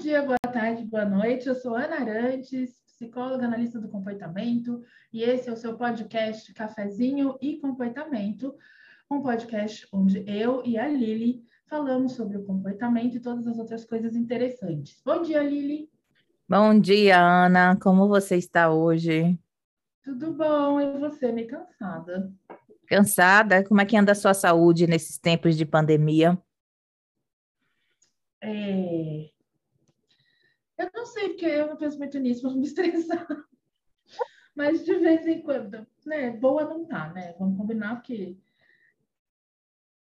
dia, 0.00 0.22
boa 0.22 0.38
tarde, 0.38 0.82
boa 0.84 1.04
noite. 1.04 1.46
Eu 1.46 1.54
sou 1.54 1.76
Ana 1.76 1.96
Arantes, 1.96 2.80
psicóloga 2.86 3.44
analista 3.44 3.78
do 3.78 3.90
comportamento, 3.90 4.82
e 5.12 5.22
esse 5.22 5.50
é 5.50 5.52
o 5.52 5.56
seu 5.56 5.76
podcast 5.76 6.54
Cafezinho 6.54 7.36
e 7.38 7.58
Comportamento, 7.58 8.54
um 9.10 9.20
podcast 9.20 9.86
onde 9.92 10.24
eu 10.26 10.62
e 10.64 10.78
a 10.78 10.88
Lili 10.88 11.44
falamos 11.66 12.12
sobre 12.12 12.38
o 12.38 12.44
comportamento 12.46 13.16
e 13.16 13.20
todas 13.20 13.46
as 13.46 13.58
outras 13.58 13.84
coisas 13.84 14.16
interessantes. 14.16 15.02
Bom 15.04 15.20
dia, 15.20 15.42
Lili. 15.42 15.90
Bom 16.48 16.80
dia, 16.80 17.20
Ana. 17.20 17.76
Como 17.76 18.08
você 18.08 18.36
está 18.36 18.72
hoje? 18.72 19.38
Tudo 20.02 20.32
bom, 20.32 20.80
e 20.80 20.98
você? 20.98 21.30
Meio 21.30 21.46
cansada. 21.46 22.32
Cansada? 22.86 23.62
Como 23.64 23.82
é 23.82 23.84
que 23.84 23.98
anda 23.98 24.12
a 24.12 24.14
sua 24.14 24.32
saúde 24.32 24.86
nesses 24.86 25.18
tempos 25.18 25.58
de 25.58 25.66
pandemia? 25.66 26.38
É... 28.40 29.28
Eu 30.80 30.89
não 31.00 31.06
sei, 31.06 31.30
porque 31.30 31.46
eu 31.46 31.66
não 31.66 31.76
penso 31.76 31.98
muito 31.98 32.18
nisso 32.18 32.42
para 32.42 32.50
não 32.50 32.58
me 32.58 32.66
estressar. 32.66 33.26
Mas 34.54 34.84
de 34.84 34.94
vez 34.98 35.26
em 35.26 35.40
quando, 35.40 35.86
né? 36.04 36.30
Boa 36.32 36.64
não 36.64 36.84
tá, 36.84 37.10
né? 37.12 37.34
Vamos 37.38 37.56
combinar 37.56 38.02
que 38.02 38.38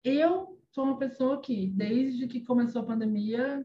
eu 0.02 0.58
sou 0.70 0.84
uma 0.84 0.98
pessoa 0.98 1.40
que, 1.40 1.66
desde 1.66 2.26
que 2.26 2.40
começou 2.40 2.82
a 2.82 2.86
pandemia, 2.86 3.64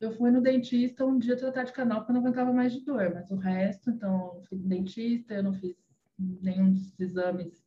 eu 0.00 0.10
fui 0.16 0.30
no 0.30 0.40
dentista 0.40 1.06
um 1.06 1.18
dia 1.18 1.36
tratar 1.36 1.64
de 1.64 1.72
canal 1.72 2.00
porque 2.00 2.10
eu 2.10 2.14
não 2.14 2.22
aguentava 2.22 2.52
mais 2.52 2.72
de 2.72 2.80
dor, 2.80 3.12
mas 3.14 3.30
o 3.30 3.36
resto, 3.36 3.90
então, 3.90 4.34
eu 4.36 4.42
fui 4.42 4.58
no 4.58 4.66
dentista, 4.66 5.34
eu 5.34 5.42
não 5.44 5.54
fiz 5.54 5.76
nenhum 6.18 6.72
dos 6.72 6.98
exames 6.98 7.62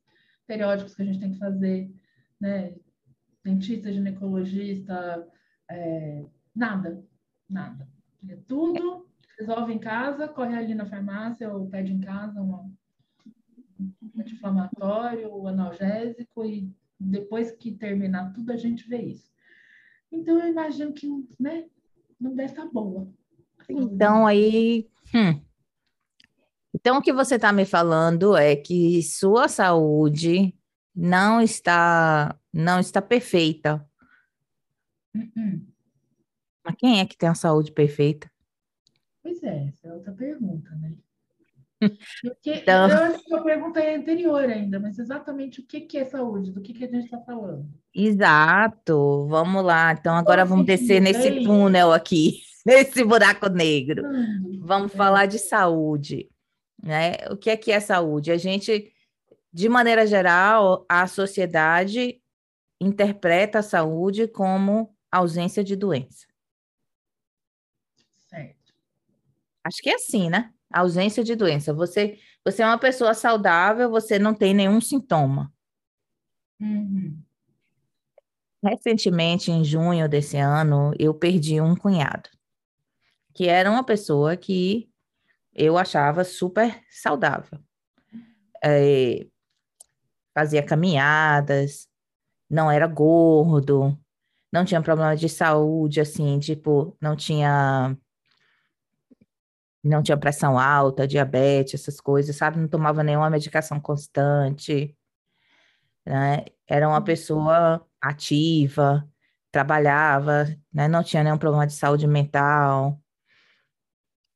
periódicos 0.46 0.96
que 0.96 1.02
a 1.02 1.06
gente 1.06 1.20
tem 1.20 1.32
que 1.32 1.40
fazer, 1.40 1.90
né? 2.40 2.76
Dentista, 3.44 3.94
ginecologista, 3.94 5.26
é, 5.70 6.26
nada, 6.54 7.06
nada. 7.50 7.95
É 8.30 8.38
tudo 8.48 9.06
resolve 9.38 9.74
em 9.74 9.80
casa, 9.80 10.28
corre 10.28 10.56
ali 10.56 10.74
na 10.74 10.86
farmácia 10.86 11.52
ou 11.52 11.68
pede 11.68 11.94
em 11.94 12.00
casa 12.00 12.42
um 12.42 12.74
anti-inflamatório, 14.18 15.36
um 15.36 15.48
analgésico 15.48 16.46
e 16.46 16.72
depois 17.00 17.52
que 17.52 17.72
terminar 17.72 18.32
tudo 18.34 18.52
a 18.52 18.58
gente 18.58 18.88
vê 18.88 19.02
isso. 19.02 19.30
Então 20.12 20.40
eu 20.40 20.48
imagino 20.48 20.94
que, 20.94 21.08
né, 21.40 21.66
não 22.20 22.34
deve 22.34 22.52
estar 22.52 22.66
boa. 22.66 23.08
Então 23.70 24.26
aí, 24.26 24.88
hum. 25.14 25.42
então 26.74 26.98
o 26.98 27.02
que 27.02 27.12
você 27.12 27.36
está 27.36 27.52
me 27.52 27.66
falando 27.66 28.38
é 28.38 28.56
que 28.56 29.02
sua 29.04 29.48
saúde 29.48 30.56
não 30.96 31.42
está 31.42 32.40
não 32.54 32.80
está 32.80 33.02
perfeita. 33.02 33.86
Uh 35.14 35.20
-uh. 35.20 35.75
Mas 36.66 36.76
quem 36.78 37.00
é 37.00 37.06
que 37.06 37.16
tem 37.16 37.30
a 37.30 37.36
saúde 37.36 37.72
perfeita? 37.72 38.30
Pois 39.22 39.42
é, 39.44 39.68
essa 39.68 39.88
é 39.88 39.94
outra 39.94 40.12
pergunta, 40.12 40.70
né? 40.76 40.94
Porque, 42.24 42.54
então... 42.54 42.90
Eu 42.90 42.98
acho 42.98 43.24
que 43.24 43.34
a 43.36 43.42
pergunta 43.42 43.80
é 43.80 43.96
anterior 43.96 44.44
ainda, 44.44 44.80
mas 44.80 44.98
exatamente 44.98 45.60
o 45.60 45.66
que, 45.66 45.82
que 45.82 45.98
é 45.98 46.06
saúde, 46.06 46.52
do 46.52 46.62
que, 46.62 46.74
que 46.74 46.86
a 46.86 46.88
gente 46.88 47.06
está 47.06 47.20
falando. 47.20 47.70
Exato, 47.94 49.28
vamos 49.28 49.64
lá. 49.64 49.92
Então 49.92 50.16
agora 50.16 50.44
vamos 50.44 50.66
descer 50.66 51.00
nesse 51.00 51.30
bem. 51.30 51.44
túnel 51.44 51.92
aqui, 51.94 52.42
nesse 52.66 53.04
buraco 53.04 53.48
negro. 53.48 54.04
Hum, 54.06 54.62
vamos 54.64 54.94
é. 54.94 54.98
falar 54.98 55.28
de 55.28 55.38
saúde. 55.38 56.30
Né? 56.82 57.14
O 57.30 57.38
que 57.38 57.50
é 57.50 57.58
que 57.58 57.72
é 57.72 57.80
saúde? 57.80 58.32
A 58.32 58.38
gente, 58.38 58.92
de 59.54 59.70
maneira 59.70 60.08
geral, 60.08 60.86
a 60.90 61.06
sociedade 61.06 62.20
interpreta 62.82 63.60
a 63.60 63.64
saúde 63.64 64.28
como 64.28 64.96
ausência 65.12 65.64
de 65.64 65.76
doença. 65.76 66.26
Acho 69.66 69.82
que 69.82 69.90
é 69.90 69.96
assim, 69.96 70.30
né? 70.30 70.54
ausência 70.76 71.24
de 71.24 71.36
doença. 71.36 71.74
Você, 71.74 72.20
você 72.44 72.62
é 72.62 72.66
uma 72.66 72.78
pessoa 72.78 73.14
saudável, 73.14 73.90
você 73.90 74.20
não 74.20 74.34
tem 74.34 74.54
nenhum 74.54 74.82
sintoma. 74.82 75.52
Uhum. 76.60 77.22
Recentemente, 78.64 79.52
em 79.52 79.64
junho 79.64 80.10
desse 80.10 80.38
ano, 80.38 80.92
eu 81.00 81.14
perdi 81.14 81.62
um 81.62 81.76
cunhado, 81.76 82.30
que 83.34 83.48
era 83.48 83.70
uma 83.70 83.84
pessoa 83.84 84.36
que 84.36 84.90
eu 85.54 85.78
achava 85.78 86.24
super 86.24 86.82
saudável. 86.90 87.60
É, 88.64 89.28
fazia 90.34 90.64
caminhadas, 90.64 91.88
não 92.50 92.72
era 92.72 92.88
gordo, 92.88 93.98
não 94.52 94.66
tinha 94.66 94.82
problema 94.82 95.16
de 95.16 95.30
saúde, 95.30 96.02
assim, 96.02 96.40
tipo, 96.40 96.98
não 97.00 97.16
tinha 97.16 97.96
não 99.90 100.04
tinha 100.04 100.18
pressão 100.18 100.58
alta, 100.60 101.08
diabetes, 101.08 101.76
essas 101.76 102.02
coisas, 102.02 102.36
sabe? 102.36 102.60
Não 102.60 102.68
tomava 102.68 103.04
nenhuma 103.04 103.30
medicação 103.30 103.80
constante, 103.80 104.96
né? 106.06 106.46
Era 106.68 106.88
uma 106.88 107.04
pessoa 107.04 107.86
ativa, 108.02 109.08
trabalhava, 109.52 110.46
né? 110.74 110.88
Não 110.88 111.04
tinha 111.04 111.24
nenhum 111.24 111.38
problema 111.38 111.68
de 111.68 111.74
saúde 111.74 112.08
mental. 112.08 113.00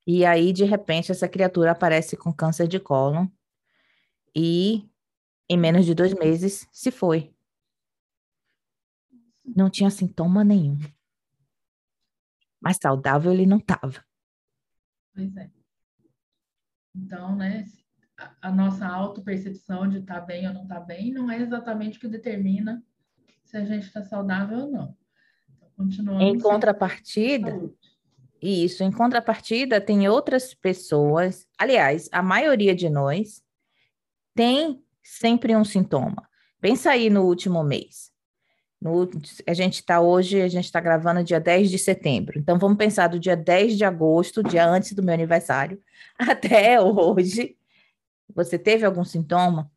E 0.05 0.25
aí, 0.25 0.51
de 0.53 0.65
repente, 0.65 1.11
essa 1.11 1.27
criatura 1.29 1.71
aparece 1.71 2.17
com 2.17 2.33
câncer 2.33 2.67
de 2.67 2.79
cólon 2.79 3.27
e, 4.35 4.89
em 5.49 5.57
menos 5.57 5.85
de 5.85 5.93
dois 5.93 6.13
meses, 6.13 6.67
se 6.71 6.91
foi. 6.91 7.33
Não 9.45 9.69
tinha 9.69 9.89
sintoma 9.89 10.43
nenhum. 10.43 10.79
Mas 12.61 12.77
saudável 12.81 13.31
ele 13.33 13.45
não 13.45 13.57
estava. 13.57 14.08
Pois 15.19 15.35
é. 15.35 15.49
Então, 16.95 17.35
né, 17.35 17.65
a, 18.41 18.49
nossa 18.49 18.87
autopercepção 18.87 19.89
de 19.89 19.97
estar 19.97 20.21
tá 20.21 20.25
bem 20.25 20.47
ou 20.47 20.53
não 20.53 20.63
estar 20.63 20.79
tá 20.79 20.85
bem 20.85 21.11
não 21.11 21.29
é 21.29 21.41
exatamente 21.41 21.97
o 21.97 22.01
que 22.01 22.07
determina 22.07 22.81
se 23.43 23.57
a 23.57 23.65
gente 23.65 23.85
está 23.85 24.01
saudável 24.01 24.59
ou 24.59 24.71
não. 24.71 24.97
Então, 25.57 25.69
continuamos. 25.75 26.23
Em 26.23 26.39
contrapartida, 26.39 27.69
isso, 28.41 28.81
em 28.81 28.91
contrapartida, 28.91 29.81
tem 29.81 30.07
outras 30.07 30.53
pessoas, 30.53 31.45
aliás, 31.57 32.07
a 32.13 32.23
maioria 32.23 32.73
de 32.73 32.89
nós 32.89 33.43
tem 34.33 34.81
sempre 35.03 35.53
um 35.53 35.65
sintoma. 35.65 36.29
Pensa 36.61 36.91
aí 36.91 37.09
no 37.09 37.25
último 37.25 37.61
mês. 37.61 38.09
No, 38.81 39.09
a 39.45 39.53
gente 39.53 39.75
está 39.75 39.99
hoje, 39.99 40.41
a 40.41 40.47
gente 40.47 40.65
está 40.65 40.79
gravando 40.79 41.23
dia 41.23 41.39
10 41.39 41.69
de 41.69 41.77
setembro. 41.77 42.39
Então, 42.39 42.57
vamos 42.57 42.77
pensar 42.77 43.07
do 43.07 43.19
dia 43.19 43.35
10 43.35 43.77
de 43.77 43.83
agosto, 43.83 44.41
dia 44.41 44.65
antes 44.65 44.93
do 44.93 45.03
meu 45.03 45.13
aniversário, 45.13 45.81
até 46.17 46.79
hoje. 46.79 47.57
Você 48.33 48.57
teve 48.57 48.85
algum 48.85 49.03
sintoma? 49.03 49.69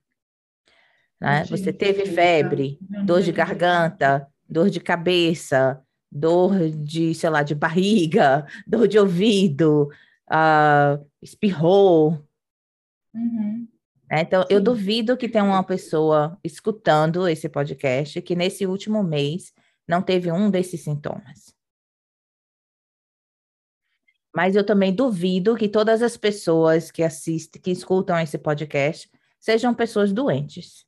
Né? 1.20 1.44
Você 1.46 1.72
teve 1.72 2.06
febre, 2.06 2.78
dor 3.04 3.22
de 3.22 3.32
garganta, 3.32 4.26
dor 4.48 4.68
de 4.68 4.80
cabeça, 4.80 5.82
dor 6.10 6.68
de, 6.68 7.14
sei 7.14 7.30
lá, 7.30 7.42
de 7.42 7.54
barriga, 7.54 8.46
dor 8.66 8.86
de 8.86 8.98
ouvido, 8.98 9.88
uh, 10.28 11.04
espirrou. 11.22 12.22
Uhum. 13.14 13.66
É, 14.12 14.20
então, 14.20 14.42
Sim. 14.42 14.48
eu 14.50 14.60
duvido 14.60 15.16
que 15.16 15.26
tenha 15.26 15.42
uma 15.42 15.64
pessoa 15.64 16.38
escutando 16.44 17.26
esse 17.26 17.48
podcast 17.48 18.20
que 18.20 18.36
nesse 18.36 18.66
último 18.66 19.02
mês 19.02 19.54
não 19.88 20.02
teve 20.02 20.30
um 20.30 20.50
desses 20.50 20.82
sintomas. 20.82 21.56
Mas 24.36 24.54
eu 24.54 24.66
também 24.66 24.94
duvido 24.94 25.56
que 25.56 25.66
todas 25.66 26.02
as 26.02 26.18
pessoas 26.18 26.90
que 26.90 27.02
assistem, 27.02 27.60
que 27.60 27.70
escutam 27.70 28.18
esse 28.18 28.36
podcast, 28.36 29.10
sejam 29.40 29.74
pessoas 29.74 30.12
doentes. 30.12 30.84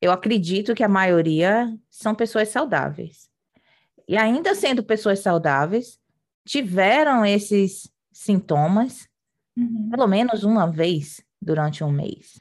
Eu 0.00 0.12
acredito 0.12 0.76
que 0.76 0.84
a 0.84 0.88
maioria 0.88 1.76
são 1.90 2.14
pessoas 2.14 2.50
saudáveis. 2.50 3.28
E 4.06 4.16
ainda 4.16 4.54
sendo 4.54 4.84
pessoas 4.84 5.18
saudáveis, 5.18 5.98
tiveram 6.46 7.26
esses 7.26 7.92
sintomas 8.12 9.08
uhum. 9.56 9.88
pelo 9.90 10.06
menos 10.06 10.44
uma 10.44 10.70
vez 10.70 11.26
durante 11.40 11.82
um 11.84 11.90
mês. 11.90 12.40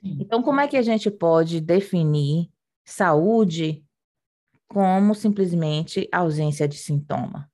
Sim. 0.00 0.18
Então, 0.20 0.42
como 0.42 0.60
é 0.60 0.68
que 0.68 0.76
a 0.76 0.82
gente 0.82 1.10
pode 1.10 1.60
definir 1.60 2.50
saúde 2.84 3.84
como 4.68 5.14
simplesmente 5.14 6.08
ausência 6.12 6.66
de 6.66 6.76
sintoma? 6.76 7.50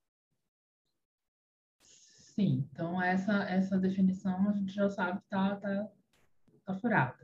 Sim, 1.80 2.68
então 2.70 3.00
essa, 3.00 3.32
essa 3.44 3.78
definição 3.78 4.50
a 4.50 4.52
gente 4.52 4.72
já 4.72 4.90
sabe 4.90 5.18
que 5.20 5.24
está 5.24 5.56
tá, 5.56 5.88
tá 6.66 6.74
furada. 6.74 7.16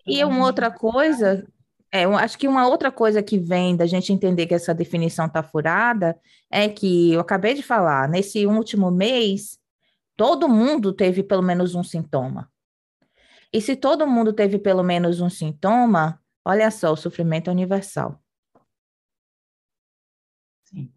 Então, 0.00 0.14
e 0.14 0.24
uma 0.24 0.44
outra 0.44 0.68
coisa, 0.68 1.46
é, 1.92 2.04
eu 2.04 2.16
acho 2.16 2.36
que 2.36 2.48
uma 2.48 2.66
outra 2.66 2.90
coisa 2.90 3.22
que 3.22 3.38
vem 3.38 3.76
da 3.76 3.86
gente 3.86 4.12
entender 4.12 4.46
que 4.46 4.54
essa 4.54 4.74
definição 4.74 5.26
está 5.26 5.44
furada 5.44 6.18
é 6.50 6.68
que 6.68 7.12
eu 7.12 7.20
acabei 7.20 7.54
de 7.54 7.62
falar, 7.62 8.08
nesse 8.08 8.44
último 8.46 8.90
mês, 8.90 9.60
Todo 10.16 10.48
mundo 10.48 10.92
teve 10.92 11.22
pelo 11.22 11.42
menos 11.42 11.74
um 11.74 11.84
sintoma. 11.84 12.50
E 13.52 13.60
se 13.60 13.76
todo 13.76 14.06
mundo 14.06 14.32
teve 14.32 14.58
pelo 14.58 14.82
menos 14.82 15.20
um 15.20 15.30
sintoma, 15.30 16.20
olha 16.44 16.70
só, 16.70 16.92
o 16.92 16.96
sofrimento 16.96 17.48
é 17.48 17.52
universal. 17.52 18.20
Sim. 20.64 20.92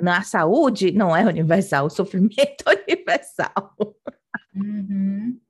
Na 0.00 0.22
saúde 0.22 0.90
não 0.90 1.14
é 1.14 1.24
universal, 1.24 1.86
o 1.86 1.90
sofrimento 1.90 2.64
é 2.66 2.82
universal. 2.84 3.74
Uhum. 4.54 5.40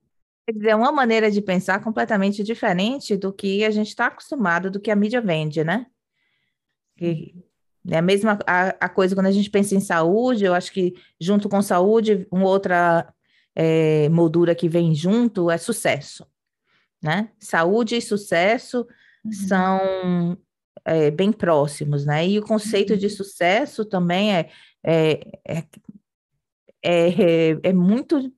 Quer 0.47 0.53
dizer, 0.53 0.71
é 0.71 0.77
uma 0.77 0.91
maneira 0.91 1.31
de 1.31 1.43
pensar 1.43 1.83
completamente 1.83 2.43
diferente 2.43 3.17
do 3.17 3.33
que 3.33 3.65
a 3.65 3.71
gente 3.71 3.89
está 3.89 4.07
acostumado, 4.07 4.71
do 4.71 4.81
que 4.81 4.91
a 4.91 4.97
mídia 4.97 5.21
vende, 5.21 5.63
né? 5.63 5.87
Que 6.97 7.35
é 7.87 7.99
a 7.99 8.03
mesma 8.03 8.39
a, 8.47 8.69
a, 8.81 8.89
coisa 8.89 9.15
quando 9.15 9.27
a 9.27 9.33
gente 9.33 9.51
pensa 9.51 9.75
em 9.75 9.81
saúde, 9.81 10.45
eu 10.45 10.55
acho 10.55 10.73
que 10.73 10.95
junto 11.21 11.49
com 11.49 11.61
saúde, 11.63 12.27
uma 12.31 12.47
outra 12.47 13.13
é, 13.55 14.09
moldura 14.09 14.55
que 14.55 14.69
vem 14.69 14.95
junto 14.95 15.51
é 15.51 15.59
sucesso, 15.59 16.27
né? 17.03 17.31
Saúde 17.39 17.97
e 17.97 18.03
sucesso 18.03 18.87
uhum. 19.25 19.33
são 19.33 20.39
é, 20.85 21.11
bem 21.11 21.33
próximos, 21.33 22.05
né? 22.05 22.27
E 22.27 22.39
o 22.39 22.43
conceito 22.43 22.93
uhum. 22.93 22.99
de 22.99 23.11
sucesso 23.11 23.85
também 23.85 24.35
é, 24.35 24.51
é, 24.85 25.21
é, 25.47 25.59
é, 26.83 27.09
é 27.63 27.73
muito 27.73 28.33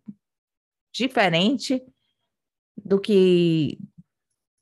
diferente 0.93 1.83
do 2.77 3.01
que 3.01 3.79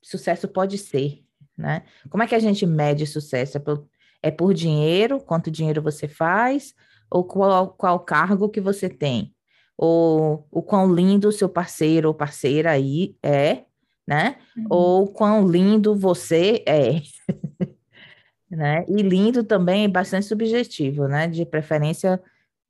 sucesso 0.01 0.47
pode 0.47 0.77
ser, 0.77 1.23
né? 1.57 1.85
Como 2.09 2.23
é 2.23 2.27
que 2.27 2.35
a 2.35 2.39
gente 2.39 2.65
mede 2.65 3.05
sucesso? 3.05 3.57
É 3.57 3.59
por, 3.59 3.87
é 4.21 4.31
por 4.31 4.53
dinheiro, 4.53 5.19
quanto 5.19 5.51
dinheiro 5.51 5.81
você 5.81 6.07
faz, 6.07 6.73
ou 7.09 7.23
qual, 7.23 7.69
qual 7.69 7.99
cargo 7.99 8.49
que 8.49 8.61
você 8.61 8.89
tem? 8.89 9.33
Ou 9.77 10.47
o 10.51 10.61
quão 10.61 10.93
lindo 10.93 11.29
o 11.29 11.31
seu 11.31 11.47
parceiro 11.47 12.09
ou 12.09 12.13
parceira 12.13 12.71
aí 12.71 13.15
é, 13.23 13.63
né? 14.05 14.37
Uhum. 14.57 14.65
Ou 14.69 15.07
quão 15.07 15.47
lindo 15.47 15.95
você 15.95 16.63
é. 16.67 17.01
né? 18.49 18.83
E 18.87 19.01
lindo 19.01 19.43
também 19.43 19.85
é 19.85 19.87
bastante 19.87 20.25
subjetivo, 20.25 21.07
né? 21.07 21.27
De 21.27 21.45
preferência, 21.45 22.21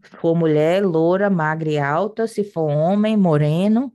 for 0.04 0.36
mulher, 0.36 0.86
loura, 0.86 1.30
magra 1.30 1.70
e 1.70 1.80
alta, 1.80 2.28
se 2.28 2.44
for 2.44 2.70
homem, 2.70 3.18
moreno, 3.18 3.92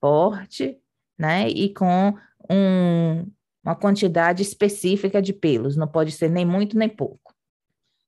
forte, 0.00 0.76
né? 1.18 1.48
E 1.48 1.72
com 1.72 2.14
um, 2.50 3.26
uma 3.64 3.74
quantidade 3.74 4.42
específica 4.42 5.22
de 5.22 5.32
pelos, 5.32 5.76
não 5.76 5.88
pode 5.88 6.12
ser 6.12 6.28
nem 6.28 6.44
muito 6.44 6.76
nem 6.76 6.88
pouco. 6.88 7.34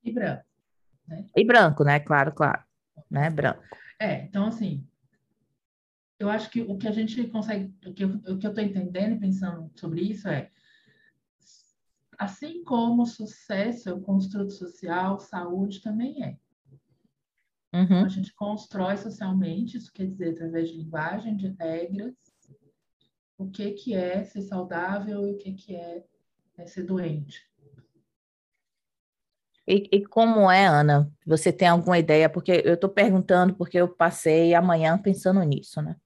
E 0.05 0.13
branco. 0.13 0.45
Né? 1.09 1.27
E 1.35 1.45
branco, 1.45 1.83
né? 1.83 1.99
Claro, 1.99 2.33
claro. 2.33 2.63
Né? 3.11 3.31
Branco. 3.31 3.63
É, 3.99 4.25
então 4.25 4.47
assim, 4.47 4.87
eu 6.19 6.29
acho 6.29 6.51
que 6.51 6.61
o 6.61 6.77
que 6.77 6.87
a 6.87 6.93
gente 6.93 7.27
consegue, 7.29 7.75
o 7.87 7.95
que 7.95 8.05
eu, 8.05 8.09
o 8.29 8.39
que 8.39 8.47
eu 8.47 8.53
tô 8.53 8.61
entendendo 8.61 9.17
e 9.17 9.21
pensando 9.21 9.71
sobre 9.75 10.03
isso 10.03 10.29
é 10.29 10.51
assim 12.19 12.63
como 12.65 13.07
sucesso 13.07 13.89
é 13.89 13.93
o 13.93 14.01
construto 14.01 14.51
social, 14.51 15.19
saúde 15.19 15.81
também 15.81 16.23
é. 16.23 16.39
Uhum. 17.75 18.05
A 18.05 18.09
gente 18.09 18.33
constrói 18.35 18.97
socialmente, 18.97 19.77
isso 19.77 19.93
quer 19.93 20.07
dizer 20.07 20.31
através 20.31 20.71
de 20.71 20.79
linguagem, 20.79 21.37
de 21.37 21.49
regras, 21.49 22.15
o 23.39 23.51
que, 23.51 23.73
que 23.73 23.95
é 23.95 24.25
ser 24.25 24.43
saudável 24.43 25.27
e 25.27 25.33
o 25.33 25.39
que, 25.39 25.53
que 25.53 25.77
é, 25.77 26.05
é 26.59 26.67
ser 26.67 26.85
doente. 26.85 27.47
E, 29.69 29.89
e, 29.91 30.07
como 30.07 30.51
é, 30.51 30.67
Ana? 30.67 31.11
Você 31.27 31.53
tem 31.53 31.67
alguma 31.67 31.99
ideia? 31.99 32.29
Porque 32.29 32.63
eu 32.65 32.75
estou 32.75 32.89
perguntando 32.89 33.55
porque 33.55 33.77
eu 33.79 33.89
passei 33.89 34.55
amanhã 34.55 34.97
pensando 34.97 35.43
nisso, 35.43 35.83
né? 35.83 35.97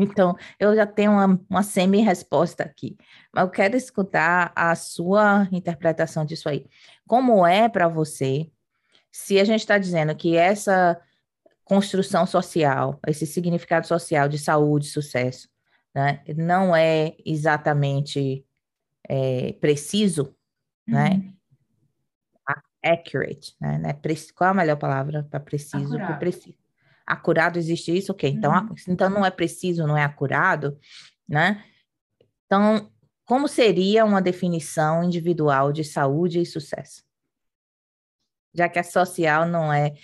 Então, 0.00 0.36
eu 0.60 0.76
já 0.76 0.86
tenho 0.86 1.10
uma, 1.10 1.40
uma 1.50 1.62
semi-resposta 1.64 2.62
aqui, 2.62 2.96
mas 3.34 3.42
eu 3.44 3.50
quero 3.50 3.76
escutar 3.76 4.52
a 4.54 4.72
sua 4.76 5.48
interpretação 5.50 6.24
disso 6.24 6.48
aí. 6.48 6.66
Como 7.04 7.44
é 7.44 7.68
para 7.68 7.88
você, 7.88 8.48
se 9.10 9.40
a 9.40 9.44
gente 9.44 9.60
está 9.60 9.76
dizendo 9.76 10.14
que 10.14 10.36
essa 10.36 11.00
construção 11.64 12.26
social, 12.26 13.00
esse 13.08 13.26
significado 13.26 13.88
social 13.88 14.28
de 14.28 14.38
saúde, 14.38 14.86
sucesso, 14.86 15.48
né? 15.98 16.22
Não 16.36 16.76
é 16.76 17.16
exatamente 17.26 18.46
é, 19.08 19.52
preciso, 19.54 20.32
né? 20.86 21.10
uhum. 21.10 21.18
né? 21.18 21.34
Accurate, 22.80 23.56
né? 23.60 23.78
né? 23.78 24.00
Qual 24.36 24.46
é 24.46 24.50
a 24.52 24.54
melhor 24.54 24.76
palavra 24.76 25.26
para 25.28 25.40
preciso? 25.40 25.96
Acurado. 25.96 26.18
preciso. 26.20 26.56
Acurado 27.04 27.58
existe 27.58 27.96
isso? 27.96 28.12
Ok. 28.12 28.30
Então, 28.30 28.52
uhum. 28.52 28.74
então 28.86 29.10
não 29.10 29.26
é 29.26 29.30
preciso, 29.30 29.86
não 29.88 29.96
é 29.96 30.04
acurado, 30.04 30.78
né? 31.28 31.64
Então, 32.46 32.88
como 33.24 33.48
seria 33.48 34.04
uma 34.04 34.22
definição 34.22 35.02
individual 35.02 35.72
de 35.72 35.82
saúde 35.82 36.40
e 36.40 36.46
sucesso? 36.46 37.02
Já 38.58 38.68
que 38.68 38.78
a 38.78 38.82
social 38.82 39.46
não 39.46 39.72
é. 39.72 39.94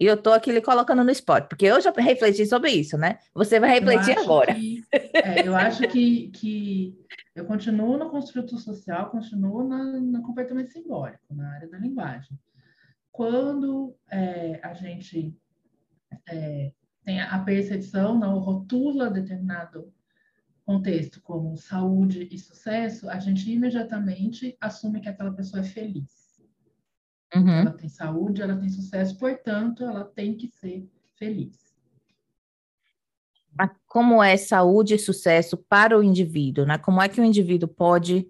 Eu 0.00 0.14
estou 0.14 0.32
aqui 0.32 0.50
lhe 0.50 0.62
colocando 0.62 1.04
no 1.04 1.10
spot, 1.10 1.46
porque 1.48 1.66
eu 1.66 1.80
já 1.80 1.92
refleti 1.96 2.46
sobre 2.46 2.70
isso, 2.70 2.96
né? 2.96 3.18
Você 3.34 3.60
vai 3.60 3.70
refletir 3.70 4.16
eu 4.16 4.22
agora. 4.22 4.54
Que, 4.54 4.82
é, 5.12 5.46
eu 5.46 5.54
acho 5.54 5.86
que, 5.88 6.28
que 6.30 6.98
eu 7.34 7.44
continuo 7.44 7.98
no 7.98 8.10
construto 8.10 8.58
social, 8.58 9.10
continuo 9.10 9.68
na, 9.68 9.84
no 10.00 10.22
comportamento 10.22 10.72
simbólico, 10.72 11.34
na 11.34 11.52
área 11.52 11.68
da 11.68 11.78
linguagem. 11.78 12.38
Quando 13.12 13.94
é, 14.10 14.58
a 14.62 14.72
gente 14.72 15.36
é, 16.28 16.72
tem 17.04 17.20
a 17.20 17.38
percepção, 17.40 18.18
não 18.18 18.38
rotula 18.38 19.10
determinado 19.10 19.92
contexto 20.64 21.20
como 21.20 21.54
saúde 21.58 22.26
e 22.32 22.38
sucesso, 22.38 23.10
a 23.10 23.18
gente 23.18 23.52
imediatamente 23.52 24.56
assume 24.58 25.02
que 25.02 25.08
aquela 25.10 25.34
pessoa 25.34 25.60
é 25.60 25.64
feliz. 25.64 26.23
Uhum. 27.34 27.50
Ela 27.50 27.72
tem 27.72 27.88
saúde, 27.88 28.42
ela 28.42 28.56
tem 28.56 28.68
sucesso, 28.68 29.18
portanto, 29.18 29.82
ela 29.82 30.04
tem 30.04 30.36
que 30.36 30.48
ser 30.48 30.88
feliz. 31.16 31.64
Como 33.86 34.22
é 34.22 34.36
saúde 34.36 34.94
e 34.94 34.98
sucesso 34.98 35.56
para 35.56 35.96
o 35.96 36.02
indivíduo, 36.02 36.66
né? 36.66 36.78
Como 36.78 37.00
é 37.00 37.08
que 37.08 37.20
o 37.20 37.24
indivíduo 37.24 37.68
pode 37.68 38.26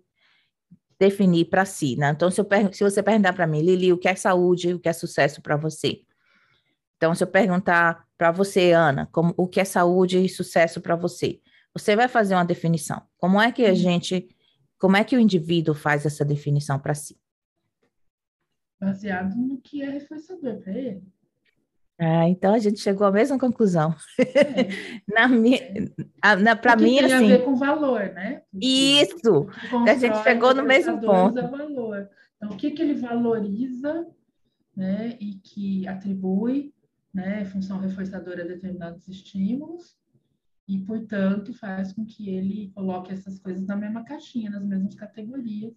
definir 0.98 1.46
para 1.46 1.64
si, 1.64 1.96
né? 1.96 2.10
Então, 2.10 2.30
se, 2.30 2.40
eu, 2.40 2.46
se 2.72 2.84
você 2.84 3.02
perguntar 3.02 3.32
para 3.32 3.46
mim, 3.46 3.62
Lili, 3.62 3.92
o 3.92 3.98
que 3.98 4.08
é 4.08 4.14
saúde, 4.14 4.74
o 4.74 4.78
que 4.78 4.88
é 4.88 4.92
sucesso 4.92 5.40
para 5.40 5.56
você? 5.56 6.02
Então, 6.96 7.14
se 7.14 7.24
eu 7.24 7.28
perguntar 7.28 8.06
para 8.16 8.30
você, 8.30 8.72
Ana, 8.72 9.08
como, 9.10 9.32
o 9.36 9.48
que 9.48 9.60
é 9.60 9.64
saúde 9.64 10.22
e 10.22 10.28
sucesso 10.28 10.80
para 10.80 10.94
você? 10.94 11.40
Você 11.72 11.96
vai 11.96 12.08
fazer 12.08 12.34
uma 12.34 12.44
definição. 12.44 13.02
Como 13.16 13.40
é 13.40 13.50
que 13.50 13.64
a 13.64 13.74
gente, 13.74 14.28
como 14.78 14.96
é 14.96 15.04
que 15.04 15.16
o 15.16 15.20
indivíduo 15.20 15.74
faz 15.74 16.06
essa 16.06 16.24
definição 16.24 16.78
para 16.78 16.94
si? 16.94 17.18
Baseado 18.84 19.34
no 19.36 19.58
que 19.58 19.82
é 19.82 19.90
reforçador 19.90 20.60
para 20.60 20.72
ele. 20.72 21.02
Ah, 21.98 22.28
então 22.28 22.52
a 22.52 22.58
gente 22.58 22.80
chegou 22.80 23.06
à 23.06 23.12
mesma 23.12 23.38
conclusão. 23.38 23.94
É. 24.18 24.68
na 25.08 25.28
minha, 25.28 25.60
na, 26.42 26.56
para 26.56 26.76
mim, 26.76 26.96
tem 26.96 27.04
assim. 27.04 27.26
Tem 27.26 27.34
a 27.34 27.38
ver 27.38 27.44
com 27.44 27.54
valor, 27.54 28.00
né? 28.12 28.42
Isso! 28.60 29.48
A 29.86 29.94
gente 29.94 30.18
chegou 30.22 30.54
no 30.54 30.64
mesmo 30.64 31.00
ponto. 31.00 31.38
É 31.38 31.46
valor. 31.46 32.08
Então, 32.36 32.50
o 32.50 32.56
que, 32.56 32.72
que 32.72 32.82
ele 32.82 32.94
valoriza, 32.94 34.08
né? 34.76 35.16
E 35.20 35.34
que 35.34 35.86
atribui, 35.86 36.74
né? 37.12 37.44
Função 37.44 37.78
reforçadora 37.78 38.42
a 38.42 38.46
determinados 38.46 39.06
estímulos. 39.06 39.96
E, 40.66 40.78
portanto, 40.78 41.52
faz 41.54 41.92
com 41.92 42.04
que 42.04 42.28
ele 42.28 42.72
coloque 42.74 43.12
essas 43.12 43.38
coisas 43.38 43.64
na 43.66 43.76
mesma 43.76 44.02
caixinha, 44.02 44.50
nas 44.50 44.64
mesmas 44.64 44.94
categorias. 44.94 45.74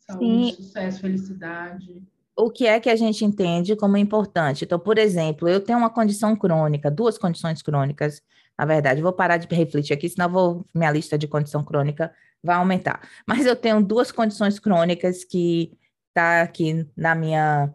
Saúde, 0.00 0.46
Sim. 0.46 0.52
sucesso, 0.54 1.00
felicidade 1.00 2.02
o 2.36 2.50
que 2.50 2.66
é 2.66 2.78
que 2.78 2.90
a 2.90 2.96
gente 2.96 3.24
entende 3.24 3.74
como 3.74 3.96
importante. 3.96 4.64
Então, 4.64 4.78
por 4.78 4.98
exemplo, 4.98 5.48
eu 5.48 5.60
tenho 5.60 5.78
uma 5.78 5.90
condição 5.90 6.36
crônica, 6.36 6.90
duas 6.90 7.16
condições 7.16 7.62
crônicas, 7.62 8.22
na 8.58 8.66
verdade, 8.66 9.02
vou 9.02 9.12
parar 9.12 9.38
de 9.38 9.46
refletir 9.54 9.94
aqui, 9.94 10.08
senão 10.08 10.28
vou, 10.30 10.66
minha 10.74 10.90
lista 10.90 11.16
de 11.16 11.26
condição 11.26 11.64
crônica 11.64 12.14
vai 12.42 12.56
aumentar. 12.56 13.08
Mas 13.26 13.46
eu 13.46 13.56
tenho 13.56 13.82
duas 13.82 14.12
condições 14.12 14.58
crônicas 14.58 15.24
que 15.24 15.76
tá 16.12 16.42
aqui 16.42 16.86
na 16.96 17.14
minha 17.14 17.72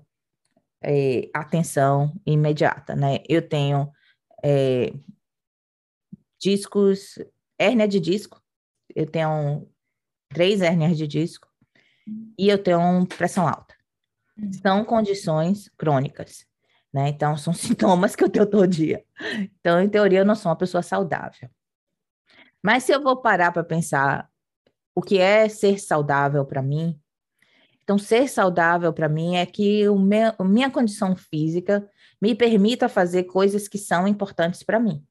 é, 0.83 1.29
atenção 1.33 2.13
imediata, 2.25 2.95
né? 2.95 3.19
Eu 3.27 3.47
tenho 3.47 3.91
é, 4.43 4.93
discos, 6.39 7.19
hérnia 7.59 7.87
de 7.87 7.99
disco, 7.99 8.41
eu 8.95 9.05
tenho 9.05 9.67
três 10.29 10.61
hérnias 10.61 10.97
de 10.97 11.07
disco 11.07 11.47
e 12.37 12.49
eu 12.49 12.57
tenho 12.57 13.05
pressão 13.07 13.47
alta 13.47 13.80
são 14.61 14.83
condições 14.83 15.69
crônicas, 15.77 16.45
né? 16.93 17.09
Então, 17.09 17.37
são 17.37 17.53
sintomas 17.53 18.15
que 18.15 18.23
eu 18.23 18.29
tenho 18.29 18.45
todo 18.45 18.67
dia. 18.67 19.03
Então, 19.59 19.81
em 19.81 19.89
teoria, 19.89 20.19
eu 20.19 20.25
não 20.25 20.35
sou 20.35 20.49
uma 20.49 20.57
pessoa 20.57 20.81
saudável. 20.81 21.49
Mas 22.63 22.83
se 22.83 22.91
eu 22.91 23.01
vou 23.01 23.17
parar 23.21 23.51
para 23.51 23.63
pensar 23.63 24.29
o 24.93 25.01
que 25.01 25.17
é 25.17 25.49
ser 25.49 25.79
saudável 25.79 26.45
para 26.45 26.61
mim, 26.61 26.99
então, 27.83 27.97
ser 27.97 28.29
saudável 28.29 28.93
para 28.93 29.09
mim 29.09 29.35
é 29.35 29.45
que 29.45 29.89
o 29.89 29.99
meu, 29.99 30.33
a 30.37 30.43
minha 30.43 30.69
condição 30.69 31.15
física 31.15 31.85
me 32.21 32.35
permita 32.35 32.87
fazer 32.87 33.23
coisas 33.23 33.67
que 33.67 33.77
são 33.77 34.07
importantes 34.07 34.63
para 34.63 34.79
mim. 34.79 35.03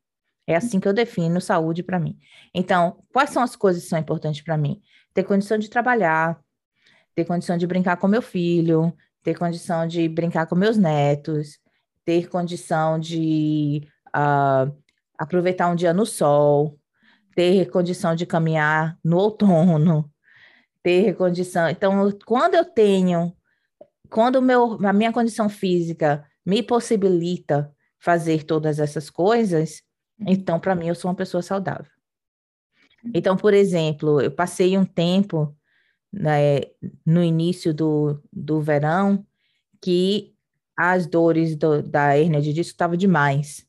É 0.47 0.57
assim 0.57 0.81
que 0.81 0.89
eu 0.89 0.93
defino 0.93 1.41
saúde 1.41 1.83
para 1.83 1.99
mim. 1.99 2.19
Então, 2.55 3.03
quais 3.13 3.31
são 3.31 3.43
as 3.43 3.55
coisas 3.55 3.83
que 3.83 3.89
são 3.89 3.99
importantes 3.99 4.41
para 4.41 4.57
mim? 4.57 4.81
Ter 5.13 5.25
condição 5.25 5.59
de 5.59 5.69
trabalhar, 5.69 6.41
ter 7.15 7.25
condição 7.25 7.59
de 7.59 7.67
brincar 7.67 7.97
com 7.99 8.09
meu 8.09 8.23
filho, 8.23 8.97
ter 9.23 9.39
condição 9.39 9.87
de 9.87 10.09
brincar 10.09 10.47
com 10.47 10.55
meus 10.55 10.77
netos, 10.77 11.59
ter 12.05 12.29
condição 12.29 12.99
de 12.99 13.87
uh, 14.09 14.75
aproveitar 15.19 15.69
um 15.69 15.75
dia 15.75 15.93
no 15.93 16.07
sol, 16.07 16.79
ter 17.35 17.71
condição 17.71 18.15
de 18.15 18.27
caminhar 18.27 18.99
no 19.05 19.19
outono, 19.19 20.11
ter 20.83 21.15
condição. 21.15 21.69
Então, 21.69 22.11
quando 22.27 22.55
eu 22.55 22.65
tenho, 22.65 23.37
quando 24.09 24.41
meu, 24.43 24.79
a 24.87 24.93
minha 24.93 25.13
condição 25.13 25.49
física 25.49 26.27
me 26.45 26.63
possibilita 26.63 27.71
fazer 27.99 28.45
todas 28.45 28.79
essas 28.79 29.11
coisas, 29.11 29.83
então, 30.27 30.59
para 30.59 30.75
mim, 30.75 30.89
eu 30.89 30.95
sou 30.95 31.11
uma 31.11 31.17
pessoa 31.17 31.43
saudável. 31.43 31.91
Então, 33.15 33.37
por 33.37 33.55
exemplo, 33.55 34.21
eu 34.21 34.31
passei 34.31 34.77
um 34.77 34.85
tempo 34.85 35.57
né, 36.13 36.61
no 37.05 37.23
início 37.23 37.73
do, 37.73 38.21
do 38.33 38.61
verão 38.61 39.25
que 39.81 40.35
as 40.77 41.07
dores 41.07 41.57
do, 41.57 41.83
da 41.83 42.17
hernia 42.17 42.41
de 42.41 42.53
disco 42.53 42.73
estavam 42.73 42.97
demais. 42.97 43.67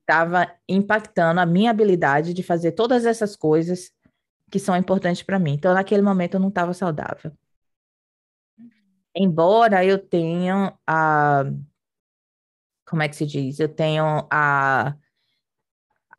Estava 0.00 0.44
hum. 0.44 0.56
impactando 0.68 1.40
a 1.40 1.46
minha 1.46 1.70
habilidade 1.70 2.32
de 2.32 2.42
fazer 2.42 2.72
todas 2.72 3.04
essas 3.04 3.36
coisas 3.36 3.92
que 4.50 4.58
são 4.58 4.76
importantes 4.76 5.22
para 5.22 5.38
mim. 5.38 5.52
Então, 5.52 5.74
naquele 5.74 6.02
momento, 6.02 6.34
eu 6.34 6.40
não 6.40 6.48
estava 6.48 6.72
saudável. 6.74 7.32
Embora 9.14 9.84
eu 9.84 9.98
tenha 9.98 10.76
a. 10.86 11.44
Como 12.86 13.02
é 13.02 13.08
que 13.08 13.16
se 13.16 13.26
diz? 13.26 13.60
Eu 13.60 13.68
tenho 13.68 14.26
a, 14.30 14.96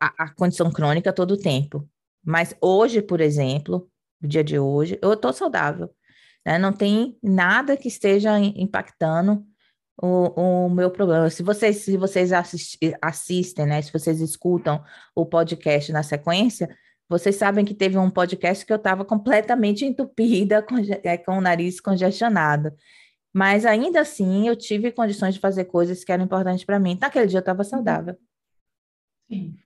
a, 0.00 0.24
a 0.24 0.34
condição 0.34 0.70
crônica 0.70 1.12
todo 1.12 1.32
o 1.32 1.36
tempo. 1.38 1.88
Mas 2.24 2.54
hoje, 2.60 3.02
por 3.02 3.20
exemplo, 3.20 3.90
no 4.22 4.28
dia 4.28 4.44
de 4.44 4.58
hoje, 4.58 4.98
eu 5.02 5.12
estou 5.14 5.32
saudável. 5.32 5.90
Né? 6.46 6.58
Não 6.58 6.72
tem 6.72 7.18
nada 7.22 7.76
que 7.76 7.88
esteja 7.88 8.38
impactando 8.38 9.44
o, 10.00 10.66
o 10.66 10.70
meu 10.70 10.90
problema. 10.90 11.28
Se 11.28 11.42
vocês, 11.42 11.78
se 11.78 11.96
vocês 11.96 12.32
assist, 12.32 12.78
assistem, 13.00 13.66
né? 13.66 13.82
Se 13.82 13.92
vocês 13.92 14.20
escutam 14.20 14.82
o 15.14 15.26
podcast 15.26 15.92
na 15.92 16.02
sequência, 16.02 16.74
vocês 17.08 17.36
sabem 17.36 17.64
que 17.64 17.74
teve 17.74 17.98
um 17.98 18.10
podcast 18.10 18.64
que 18.64 18.72
eu 18.72 18.76
estava 18.76 19.04
completamente 19.04 19.84
entupida, 19.86 20.62
com, 20.62 20.76
é, 21.04 21.18
com 21.18 21.38
o 21.38 21.40
nariz 21.40 21.80
congestionado. 21.80 22.72
Mas 23.32 23.64
ainda 23.64 24.00
assim, 24.00 24.46
eu 24.46 24.56
tive 24.56 24.92
condições 24.92 25.34
de 25.34 25.40
fazer 25.40 25.64
coisas 25.64 26.04
que 26.04 26.12
eram 26.12 26.24
importantes 26.24 26.64
para 26.64 26.78
mim. 26.78 26.98
Naquele 27.00 27.26
dia 27.26 27.38
eu 27.38 27.40
estava 27.40 27.64
saudável. 27.64 28.16
Sim. 29.30 29.56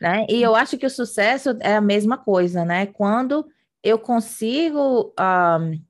Né? 0.00 0.26
E 0.28 0.42
eu 0.42 0.54
acho 0.54 0.76
que 0.76 0.84
o 0.84 0.90
sucesso 0.90 1.56
é 1.60 1.74
a 1.76 1.80
mesma 1.80 2.18
coisa, 2.18 2.64
né? 2.64 2.84
Quando 2.86 3.46
eu 3.86 4.00
consigo 4.00 5.14
um, 5.16 5.80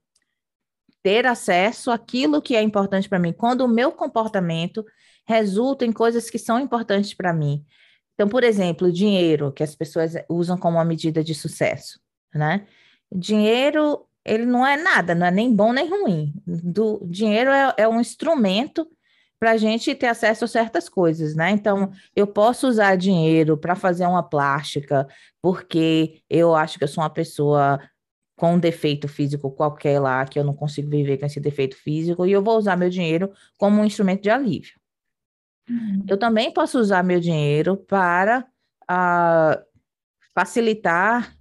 ter 1.03 1.25
acesso 1.25 1.91
àquilo 1.91 2.43
que 2.43 2.55
é 2.55 2.61
importante 2.61 3.09
para 3.09 3.19
mim, 3.19 3.33
quando 3.33 3.63
o 3.63 3.69
meu 3.69 3.91
comportamento 3.91 4.85
resulta 5.27 5.87
em 5.87 5.93
coisas 5.93 6.29
que 6.29 6.39
são 6.39 6.61
importantes 6.61 7.15
para 7.15 7.33
mim. 7.33 7.65
Então, 8.13 8.29
por 8.29 8.45
exemplo, 8.45 8.93
dinheiro, 8.93 9.51
que 9.51 9.63
as 9.63 9.75
pessoas 9.75 10.13
usam 10.29 10.59
como 10.59 10.77
uma 10.77 10.85
medida 10.85 11.25
de 11.25 11.35
sucesso, 11.35 11.99
né? 12.35 12.67
Dinheiro, 13.11 14.07
ele 14.23 14.45
não 14.45 14.67
é 14.67 14.77
nada, 14.77 15.15
não 15.15 15.27
é 15.27 15.31
nem 15.31 15.55
bom 15.55 15.73
nem 15.73 15.89
ruim. 15.89 16.35
Do, 16.47 17.01
dinheiro 17.09 17.51
é, 17.51 17.75
é 17.79 17.89
um 17.89 18.01
instrumento 18.01 18.87
para 19.39 19.53
a 19.53 19.57
gente 19.57 19.95
ter 19.95 20.07
acesso 20.07 20.45
a 20.45 20.49
certas 20.49 20.89
coisas, 20.89 21.35
né? 21.35 21.51
Então, 21.51 21.91
eu 22.15 22.27
posso 22.27 22.67
usar 22.67 22.97
dinheiro 22.97 23.57
para 23.57 23.75
fazer 23.75 24.07
uma 24.07 24.23
plástica, 24.23 25.07
porque 25.43 26.23
eu 26.29 26.55
acho 26.55 26.79
que 26.79 26.85
eu 26.85 26.89
sou 26.89 27.05
uma 27.05 27.11
pessoa 27.11 27.79
com 28.37 28.55
um 28.55 28.59
defeito 28.59 29.09
físico 29.09 29.51
qualquer 29.51 29.99
lá, 29.99 30.25
que 30.27 30.39
eu 30.39 30.45
não 30.45 30.55
consigo 30.55 30.91
viver 30.91 31.19
com 31.19 31.27
esse 31.27 31.41
defeito 31.41 31.77
físico, 31.77 32.27
e 32.27 32.33
eu 32.33 32.43
vou 32.43 32.57
usar 32.57 32.77
meu 32.77 32.91
dinheiro 32.91 33.31
como 33.59 33.81
um 33.81 33.85
instrumento 33.85 34.23
de 34.23 34.31
alívio. 34.31 34.79
Uhum. 35.69 36.05
Eu 36.09 36.19
também 36.19 36.53
posso 36.53 36.79
usar 36.79 37.03
meu 37.03 37.19
dinheiro 37.19 37.77
para 37.77 38.47
uh, 38.91 39.63
facilitar 40.35 41.35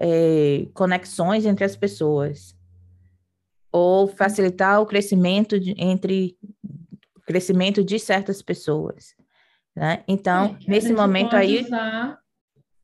é, 0.00 0.66
conexões 0.74 1.46
entre 1.46 1.64
as 1.64 1.76
pessoas, 1.76 2.56
ou 3.72 4.06
facilitar 4.06 4.80
o 4.80 4.86
crescimento 4.86 5.58
de, 5.58 5.74
entre 5.78 6.36
crescimento 7.24 7.82
de 7.84 7.98
certas 7.98 8.42
pessoas. 8.42 9.14
Né? 9.74 10.04
Então, 10.06 10.56
é, 10.60 10.70
nesse 10.70 10.92
momento 10.92 11.34
aí. 11.34 11.62
Usar, 11.62 12.18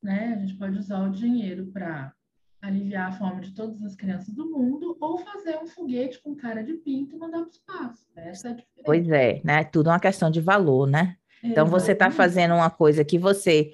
né, 0.02 0.34
a 0.36 0.40
gente 0.40 0.56
pode 0.56 0.78
usar 0.78 1.00
o 1.06 1.10
dinheiro 1.10 1.66
para 1.66 2.12
aliviar 2.60 3.08
a 3.08 3.12
fome 3.12 3.40
de 3.40 3.52
todas 3.54 3.82
as 3.82 3.94
crianças 3.94 4.34
do 4.34 4.50
mundo 4.50 4.96
ou 5.00 5.18
fazer 5.18 5.56
um 5.56 5.66
foguete 5.66 6.20
com 6.20 6.34
cara 6.34 6.62
de 6.62 6.74
pinto 6.74 7.14
e 7.14 7.18
mandar 7.18 7.38
para 7.38 7.46
o 7.46 7.50
espaço. 7.50 8.06
Essa 8.16 8.48
é 8.48 8.50
a 8.50 8.54
diferença. 8.54 8.82
Pois 8.84 9.08
é, 9.08 9.40
né? 9.44 9.64
Tudo 9.64 9.88
uma 9.88 10.00
questão 10.00 10.30
de 10.30 10.40
valor, 10.40 10.86
né? 10.86 11.16
Então, 11.42 11.66
você 11.66 11.92
está 11.92 12.10
fazendo 12.10 12.54
uma 12.54 12.68
coisa 12.68 13.02
que 13.02 13.18
você, 13.18 13.72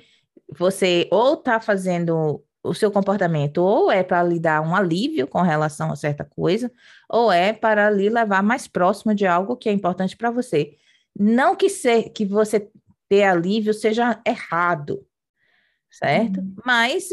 você 0.57 1.09
ou 1.11 1.35
está 1.35 1.59
fazendo 1.59 2.45
o 2.67 2.75
seu 2.75 2.91
comportamento 2.91 3.59
ou 3.59 3.91
é 3.91 4.03
para 4.03 4.23
lhe 4.23 4.39
dar 4.39 4.61
um 4.61 4.75
alívio 4.75 5.27
com 5.27 5.41
relação 5.43 5.91
a 5.91 5.97
certa 5.97 6.25
coisa, 6.25 6.71
ou 7.09 7.33
é 7.33 7.53
para 7.53 7.91
lhe 7.91 8.09
levar 8.09 8.43
mais 8.43 8.67
próximo 8.67 9.15
de 9.15 9.27
algo 9.27 9.57
que 9.57 9.69
é 9.69 9.73
importante 9.73 10.17
para 10.17 10.31
você. 10.31 10.77
Não 11.19 11.57
que, 11.57 11.69
ser, 11.69 12.11
que 12.11 12.25
você 12.25 12.69
ter 13.09 13.25
alívio 13.25 13.73
seja 13.73 14.21
errado, 14.27 15.07
certo? 15.91 16.41
Uhum. 16.41 16.55
Mas 16.65 17.09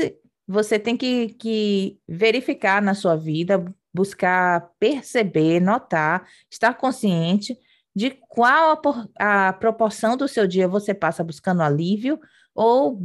você 0.47 0.77
tem 0.77 0.97
que, 0.97 1.29
que 1.29 1.99
verificar 2.07 2.81
na 2.81 2.93
sua 2.93 3.15
vida, 3.15 3.63
buscar 3.93 4.71
perceber, 4.79 5.59
notar, 5.59 6.27
estar 6.49 6.73
consciente 6.73 7.57
de 7.95 8.09
qual 8.27 8.81
a, 9.19 9.49
a 9.49 9.53
proporção 9.53 10.17
do 10.17 10.27
seu 10.27 10.47
dia 10.47 10.67
você 10.67 10.93
passa 10.93 11.23
buscando 11.23 11.61
alívio 11.61 12.19
ou 12.55 12.97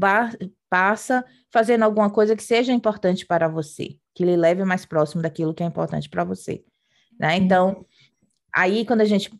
passa 0.68 1.24
fazendo 1.50 1.82
alguma 1.84 2.10
coisa 2.10 2.36
que 2.36 2.42
seja 2.42 2.72
importante 2.72 3.26
para 3.26 3.48
você, 3.48 3.96
que 4.14 4.24
lhe 4.24 4.36
leve 4.36 4.64
mais 4.64 4.84
próximo 4.84 5.22
daquilo 5.22 5.54
que 5.54 5.62
é 5.62 5.66
importante 5.66 6.08
para 6.08 6.24
você. 6.24 6.62
Né? 7.18 7.36
Então, 7.36 7.86
aí 8.54 8.84
quando 8.84 9.00
a 9.00 9.04
gente 9.04 9.30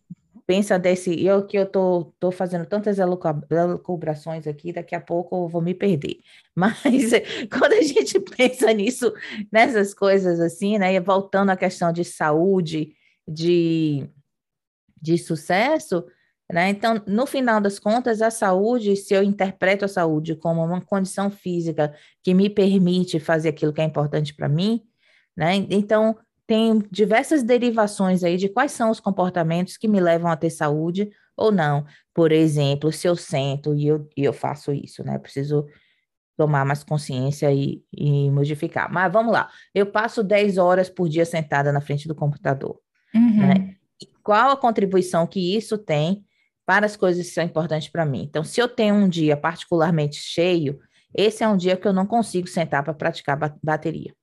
pensa 0.49 0.78
desse, 0.78 1.23
eu 1.23 1.47
que 1.47 1.58
eu 1.58 1.66
tô, 1.66 2.14
tô 2.18 2.30
fazendo 2.30 2.64
tantas 2.64 2.99
elucubrações 2.99 4.47
aqui, 4.47 4.73
daqui 4.73 4.94
a 4.94 5.00
pouco 5.00 5.44
eu 5.44 5.49
vou 5.49 5.61
me 5.61 5.75
perder. 5.75 6.20
Mas 6.56 6.80
quando 7.52 7.75
a 7.75 7.82
gente 7.82 8.18
pensa 8.18 8.73
nisso, 8.73 9.12
nessas 9.52 9.92
coisas 9.92 10.40
assim, 10.40 10.78
né, 10.78 10.94
e 10.94 11.00
voltando 11.00 11.50
à 11.50 11.56
questão 11.56 11.92
de 11.92 12.02
saúde, 12.02 12.94
de, 13.28 14.08
de 15.00 15.18
sucesso, 15.18 16.06
né? 16.50 16.71
Então, 16.71 17.02
no 17.07 17.26
final 17.26 17.61
das 17.61 17.78
contas, 17.78 18.23
a 18.23 18.31
saúde, 18.31 18.97
se 18.97 19.12
eu 19.12 19.23
interpreto 19.23 19.85
a 19.85 19.88
saúde 19.88 20.35
como 20.35 20.64
uma 20.64 20.81
condição 20.81 21.31
física 21.31 21.95
que 22.23 22.33
me 22.33 22.49
permite 22.49 23.21
fazer 23.21 23.50
aquilo 23.50 23.73
que 23.73 23.83
é 23.83 23.85
importante 23.85 24.35
para 24.35 24.49
mim, 24.49 24.83
né? 25.37 25.57
Então, 25.71 26.17
tem 26.47 26.83
diversas 26.90 27.43
derivações 27.43 28.25
aí 28.25 28.38
de 28.38 28.49
quais 28.49 28.73
são 28.73 28.90
os 28.90 28.99
comportamentos 28.99 29.76
que 29.76 29.87
me 29.87 30.00
levam 30.00 30.31
a 30.31 30.37
ter 30.37 30.49
saúde 30.49 31.11
ou 31.37 31.52
não. 31.52 31.85
Por 32.14 32.33
exemplo, 32.33 32.90
se 32.90 33.07
eu 33.07 33.14
sento 33.14 33.75
e 33.75 33.87
eu, 33.87 34.09
e 34.17 34.25
eu 34.25 34.33
faço 34.33 34.73
isso, 34.73 35.05
né? 35.05 35.19
Preciso 35.19 35.67
tomar 36.35 36.64
mais 36.64 36.83
consciência 36.83 37.52
e, 37.52 37.83
e 37.93 38.31
modificar. 38.31 38.90
Mas 38.90 39.12
vamos 39.12 39.33
lá, 39.33 39.50
eu 39.75 39.85
passo 39.85 40.23
10 40.23 40.57
horas 40.57 40.88
por 40.88 41.09
dia 41.09 41.26
sentada 41.26 41.73
na 41.73 41.81
frente 41.81 42.09
do 42.09 42.14
computador. 42.14 42.81
Uhum. 43.14 43.37
Né? 43.49 43.75
Qual 44.23 44.50
a 44.50 44.57
contribuição 44.57 45.26
que 45.26 45.57
isso 45.57 45.76
tem 45.76 46.25
para 46.69 46.85
as 46.85 46.97
coisas 46.97 47.27
que 47.27 47.33
são 47.33 47.43
importantes 47.43 47.89
para 47.89 48.05
mim. 48.05 48.25
Então, 48.29 48.45
se 48.45 48.61
eu 48.61 48.69
tenho 48.69 48.95
um 48.95 49.09
dia 49.09 49.39
particularmente 49.39 50.17
cheio, 50.17 50.79
esse 51.17 51.43
é 51.43 51.49
um 51.49 51.57
dia 51.57 51.79
que 51.79 51.89
eu 51.89 51.95
não 51.95 52.05
consigo 52.05 52.47
sentar 52.47 52.85
para 52.85 52.93
praticar 52.93 53.39
bateria, 53.63 54.15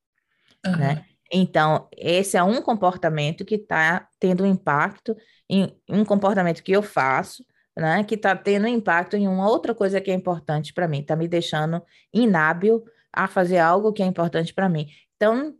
uhum. 0.63 0.77
né? 0.77 1.05
Então, 1.33 1.87
esse 1.97 2.37
é 2.37 2.43
um 2.43 2.61
comportamento 2.61 3.43
que 3.43 3.55
está 3.55 4.07
tendo 4.19 4.45
impacto 4.45 5.17
em 5.49 5.75
um 5.89 6.05
comportamento 6.05 6.61
que 6.61 6.71
eu 6.71 6.83
faço, 6.83 7.43
né? 7.75 8.03
Que 8.03 8.13
está 8.13 8.35
tendo 8.35 8.67
impacto 8.67 9.17
em 9.17 9.27
uma 9.27 9.49
outra 9.49 9.73
coisa 9.73 9.99
que 9.99 10.11
é 10.11 10.13
importante 10.13 10.71
para 10.71 10.87
mim, 10.87 10.99
está 10.99 11.15
me 11.15 11.27
deixando 11.27 11.81
inábil 12.13 12.83
a 13.11 13.27
fazer 13.27 13.57
algo 13.57 13.91
que 13.91 14.03
é 14.03 14.05
importante 14.05 14.53
para 14.53 14.69
mim. 14.69 14.85
Então, 15.15 15.55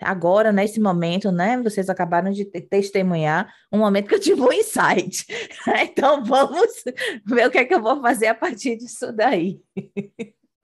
agora, 0.00 0.52
nesse 0.52 0.80
momento, 0.80 1.30
né? 1.30 1.60
Vocês 1.62 1.88
acabaram 1.88 2.30
de 2.30 2.44
testemunhar 2.44 3.52
um 3.72 3.78
momento 3.78 4.08
que 4.08 4.14
eu 4.14 4.20
tive 4.20 4.40
um 4.40 4.52
insight. 4.52 5.26
Então, 5.82 6.24
vamos 6.24 6.82
ver 7.24 7.46
o 7.46 7.50
que 7.50 7.58
é 7.58 7.64
que 7.64 7.74
eu 7.74 7.82
vou 7.82 8.00
fazer 8.00 8.26
a 8.26 8.34
partir 8.34 8.76
disso 8.76 9.12
daí. 9.12 9.60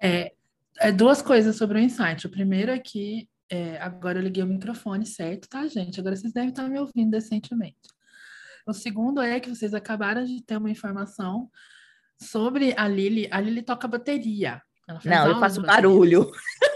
É, 0.00 0.32
é 0.78 0.92
duas 0.92 1.22
coisas 1.22 1.56
sobre 1.56 1.78
o 1.78 1.80
insight. 1.80 2.26
O 2.26 2.30
primeiro 2.30 2.70
é 2.70 2.78
que 2.78 3.28
é, 3.50 3.78
agora 3.80 4.18
eu 4.18 4.22
liguei 4.22 4.42
o 4.42 4.46
microfone 4.46 5.04
certo, 5.04 5.48
tá, 5.48 5.66
gente? 5.66 6.00
Agora 6.00 6.16
vocês 6.16 6.32
devem 6.32 6.48
estar 6.50 6.68
me 6.68 6.78
ouvindo 6.78 7.10
decentemente. 7.10 7.76
O 8.66 8.72
segundo 8.72 9.20
é 9.20 9.40
que 9.40 9.48
vocês 9.48 9.74
acabaram 9.74 10.24
de 10.24 10.42
ter 10.42 10.56
uma 10.56 10.70
informação 10.70 11.50
sobre 12.20 12.74
a 12.76 12.86
Lili. 12.86 13.28
A 13.30 13.40
Lili 13.40 13.62
toca 13.62 13.88
bateria. 13.88 14.62
Não, 15.04 15.28
eu 15.28 15.38
faço 15.38 15.62
barulho. 15.62 16.30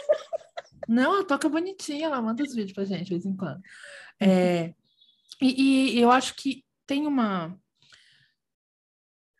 Não, 0.88 1.14
ela 1.16 1.26
toca 1.26 1.49
bonitinha, 1.49 2.07
ela 2.07 2.23
manda 2.23 2.43
os 2.43 2.55
vídeos 2.55 2.73
pra 2.73 2.85
gente 2.85 3.05
de 3.05 3.11
vez 3.11 3.26
em 3.26 3.37
quando. 3.37 3.61
É, 4.21 4.75
E, 5.40 5.97
e 5.97 6.00
eu 6.00 6.11
acho 6.11 6.35
que 6.35 6.64
tem 6.87 7.07
uma. 7.07 7.59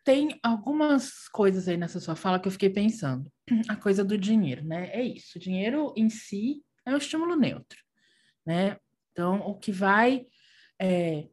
Tem 0.03 0.39
algumas 0.41 1.27
coisas 1.27 1.67
aí 1.67 1.75
nessa 1.75 1.99
sua 1.99 2.15
fala 2.15 2.39
que 2.39 2.47
eu 2.47 2.51
fiquei 2.51 2.69
pensando. 2.69 3.31
A 3.67 3.75
coisa 3.75 4.05
do 4.05 4.17
dinheiro, 4.17 4.63
né? 4.63 4.89
É 4.91 5.01
isso. 5.01 5.37
O 5.37 5.41
dinheiro 5.41 5.93
em 5.97 6.09
si 6.09 6.63
é 6.85 6.93
um 6.93 6.97
estímulo 6.97 7.35
neutro, 7.35 7.77
né? 8.45 8.77
Então, 9.11 9.39
o 9.41 9.55
que 9.57 9.71
vai 9.71 10.25
é, 10.79 11.27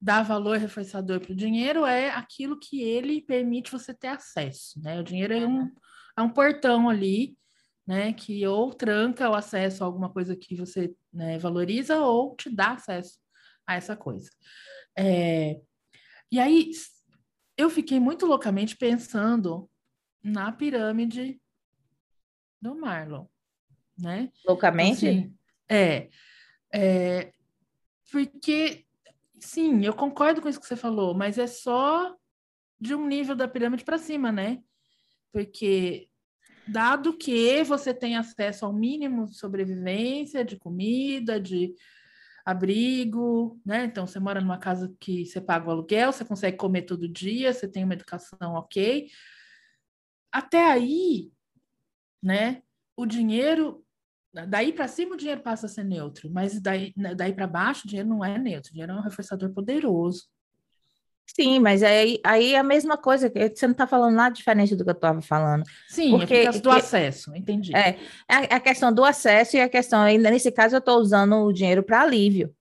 dar 0.00 0.22
valor 0.22 0.56
reforçador 0.58 1.20
para 1.20 1.32
o 1.32 1.36
dinheiro 1.36 1.84
é 1.84 2.10
aquilo 2.10 2.58
que 2.58 2.80
ele 2.80 3.20
permite 3.20 3.70
você 3.70 3.92
ter 3.92 4.08
acesso, 4.08 4.80
né? 4.80 4.98
O 5.00 5.04
dinheiro 5.04 5.34
é 5.34 5.46
um, 5.46 5.70
é 6.16 6.22
um 6.22 6.30
portão 6.30 6.88
ali, 6.88 7.36
né? 7.86 8.12
Que 8.12 8.46
ou 8.46 8.72
tranca 8.72 9.28
o 9.30 9.34
acesso 9.34 9.82
a 9.82 9.86
alguma 9.86 10.10
coisa 10.10 10.36
que 10.36 10.54
você 10.54 10.94
né, 11.12 11.38
valoriza 11.38 12.00
ou 12.00 12.36
te 12.36 12.50
dá 12.50 12.72
acesso 12.72 13.18
a 13.66 13.74
essa 13.74 13.96
coisa. 13.96 14.30
É, 14.96 15.60
e 16.30 16.38
aí, 16.38 16.70
eu 17.56 17.68
fiquei 17.68 18.00
muito 18.00 18.26
loucamente 18.26 18.76
pensando 18.76 19.70
na 20.22 20.52
pirâmide 20.52 21.40
do 22.60 22.74
Marlon, 22.74 23.26
né? 23.98 24.30
Loucamente? 24.46 25.06
Assim, 25.06 25.36
é, 25.68 26.08
é, 26.72 27.32
porque, 28.10 28.86
sim, 29.38 29.84
eu 29.84 29.94
concordo 29.94 30.40
com 30.40 30.48
isso 30.48 30.60
que 30.60 30.66
você 30.66 30.76
falou, 30.76 31.14
mas 31.14 31.38
é 31.38 31.46
só 31.46 32.16
de 32.80 32.94
um 32.94 33.06
nível 33.06 33.34
da 33.34 33.48
pirâmide 33.48 33.84
para 33.84 33.98
cima, 33.98 34.32
né? 34.32 34.62
Porque, 35.32 36.08
dado 36.72 37.16
que 37.16 37.62
você 37.64 37.92
tem 37.92 38.16
acesso 38.16 38.64
ao 38.64 38.72
mínimo 38.72 39.26
de 39.26 39.36
sobrevivência, 39.36 40.44
de 40.44 40.56
comida, 40.56 41.38
de 41.38 41.74
abrigo, 42.44 43.60
né? 43.64 43.84
Então, 43.84 44.06
você 44.06 44.18
mora 44.18 44.40
numa 44.40 44.58
casa 44.58 44.94
que 44.98 45.24
você 45.24 45.40
paga 45.40 45.68
o 45.68 45.70
aluguel, 45.70 46.12
você 46.12 46.24
consegue 46.24 46.56
comer 46.56 46.82
todo 46.82 47.08
dia, 47.08 47.52
você 47.52 47.68
tem 47.68 47.84
uma 47.84 47.94
educação 47.94 48.54
ok. 48.54 49.08
Até 50.32 50.64
aí, 50.64 51.30
né? 52.22 52.62
O 52.96 53.06
dinheiro, 53.06 53.84
daí 54.48 54.72
para 54.72 54.88
cima 54.88 55.14
o 55.14 55.18
dinheiro 55.18 55.42
passa 55.42 55.66
a 55.66 55.68
ser 55.68 55.84
neutro, 55.84 56.30
mas 56.30 56.60
daí, 56.60 56.92
daí 57.16 57.32
para 57.32 57.46
baixo 57.46 57.86
o 57.86 57.88
dinheiro 57.88 58.08
não 58.08 58.24
é 58.24 58.38
neutro, 58.38 58.70
o 58.70 58.72
dinheiro 58.72 58.92
é 58.92 58.96
um 58.96 59.02
reforçador 59.02 59.52
poderoso. 59.52 60.26
Sim, 61.34 61.60
mas 61.60 61.82
aí, 61.82 62.20
aí 62.22 62.52
é 62.52 62.58
a 62.58 62.62
mesma 62.62 62.98
coisa, 62.98 63.30
você 63.30 63.66
não 63.66 63.72
está 63.72 63.86
falando 63.86 64.14
nada 64.14 64.34
diferente 64.34 64.76
do 64.76 64.84
que 64.84 64.90
eu 64.90 64.94
estava 64.94 65.22
falando. 65.22 65.64
Sim, 65.88 66.10
porque, 66.18 66.34
é 66.34 66.52
do 66.52 66.70
acesso, 66.70 67.34
entendi. 67.34 67.74
É, 67.74 67.96
a, 68.28 68.56
a, 68.56 68.60
questão 68.60 68.92
do 68.92 69.02
acesso 69.02 69.56
e 69.56 69.60
a 69.60 69.68
questão, 69.68 70.04
nesse 70.04 70.52
caso, 70.52 70.74
eu 70.74 70.78
estou 70.78 70.98
usando 70.98 71.36
o 71.36 71.52
dinheiro 71.52 71.82
para 71.82 72.02
alívio. 72.02 72.54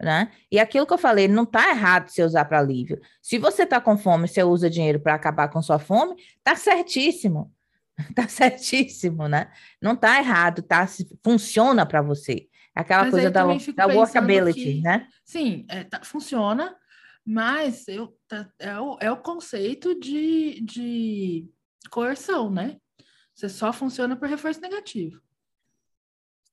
Né? 0.00 0.30
E 0.52 0.60
aquilo 0.60 0.86
que 0.86 0.92
eu 0.92 0.98
falei, 0.98 1.26
não 1.26 1.42
está 1.42 1.70
errado 1.70 2.08
você 2.08 2.22
usar 2.22 2.44
para 2.44 2.60
alívio. 2.60 3.00
Se 3.20 3.38
você 3.38 3.64
está 3.64 3.80
com 3.80 3.98
fome, 3.98 4.28
você 4.28 4.44
usa 4.44 4.70
dinheiro 4.70 5.00
para 5.00 5.14
acabar 5.14 5.48
com 5.48 5.60
sua 5.60 5.78
fome, 5.78 6.14
tá 6.42 6.54
certíssimo. 6.54 7.52
Tá 8.12 8.26
certíssimo, 8.26 9.28
né? 9.28 9.52
Não 9.80 9.92
está 9.92 10.18
errado, 10.18 10.62
tá? 10.62 10.84
Funciona 11.22 11.86
para 11.86 12.02
você. 12.02 12.48
Aquela 12.74 13.02
Mas 13.02 13.12
coisa 13.12 13.30
da, 13.30 13.44
da 13.44 13.86
workability, 13.86 14.64
que, 14.64 14.80
né? 14.80 15.06
Sim, 15.24 15.64
é, 15.68 15.84
tá, 15.84 16.00
funciona, 16.02 16.74
mas 17.24 17.88
eu, 17.88 18.14
tá, 18.28 18.50
é, 18.58 18.78
o, 18.78 18.98
é 19.00 19.10
o 19.10 19.16
conceito 19.16 19.98
de, 19.98 20.60
de 20.60 21.48
coerção, 21.90 22.50
né? 22.50 22.76
Você 23.34 23.48
só 23.48 23.72
funciona 23.72 24.14
por 24.14 24.28
reforço 24.28 24.60
negativo. 24.60 25.20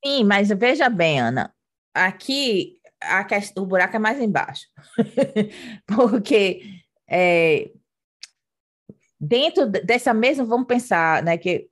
Sim, 0.03 0.23
mas 0.23 0.49
veja 0.49 0.89
bem, 0.89 1.19
Ana, 1.19 1.53
aqui 1.93 2.79
a 2.99 3.23
questão, 3.23 3.63
o 3.63 3.67
buraco 3.67 3.95
é 3.95 3.99
mais 3.99 4.19
embaixo. 4.19 4.67
Porque 5.85 6.61
é, 7.07 7.71
dentro 9.19 9.67
dessa 9.67 10.13
mesma, 10.13 10.45
vamos 10.45 10.67
pensar, 10.67 11.21
né, 11.21 11.37
que 11.37 11.69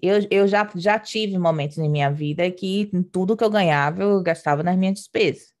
eu, 0.00 0.26
eu 0.30 0.46
já, 0.46 0.70
já 0.76 0.98
tive 0.98 1.38
momentos 1.38 1.76
em 1.78 1.88
minha 1.88 2.10
vida 2.10 2.50
que 2.50 2.90
tudo 3.10 3.36
que 3.36 3.42
eu 3.44 3.50
ganhava 3.50 4.02
eu 4.02 4.22
gastava 4.22 4.62
nas 4.62 4.76
minhas 4.76 4.94
despesas 4.94 5.57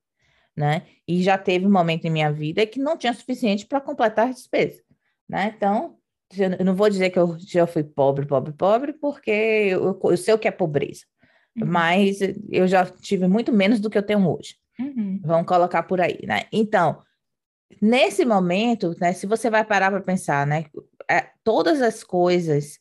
né? 0.58 0.82
E 1.06 1.22
já 1.22 1.38
teve 1.38 1.64
um 1.64 1.70
momento 1.70 2.04
em 2.04 2.10
minha 2.10 2.32
vida 2.32 2.66
que 2.66 2.80
não 2.80 2.96
tinha 2.96 3.14
suficiente 3.14 3.64
para 3.64 3.80
completar 3.80 4.28
as 4.28 4.36
despesas, 4.36 4.82
né? 5.28 5.54
Então, 5.56 5.96
eu 6.36 6.64
não 6.64 6.74
vou 6.74 6.90
dizer 6.90 7.10
que 7.10 7.18
eu 7.18 7.38
já 7.38 7.64
fui 7.64 7.84
pobre, 7.84 8.26
pobre, 8.26 8.52
pobre, 8.52 8.92
porque 8.92 9.30
eu, 9.30 9.98
eu 10.02 10.16
sei 10.16 10.34
o 10.34 10.38
que 10.38 10.48
é 10.48 10.50
pobreza, 10.50 11.04
uhum. 11.56 11.64
mas 11.64 12.18
eu 12.50 12.66
já 12.66 12.84
tive 12.84 13.28
muito 13.28 13.52
menos 13.52 13.78
do 13.78 13.88
que 13.88 13.96
eu 13.96 14.02
tenho 14.02 14.28
hoje. 14.28 14.56
Uhum. 14.80 15.20
Vamos 15.24 15.46
colocar 15.46 15.84
por 15.84 16.00
aí, 16.00 16.18
né? 16.24 16.46
Então, 16.52 17.00
nesse 17.80 18.24
momento, 18.24 18.96
né, 19.00 19.12
se 19.12 19.28
você 19.28 19.48
vai 19.48 19.64
parar 19.64 19.92
para 19.92 20.00
pensar, 20.00 20.44
né, 20.44 20.64
é, 21.08 21.30
todas 21.44 21.80
as 21.80 22.02
coisas, 22.02 22.80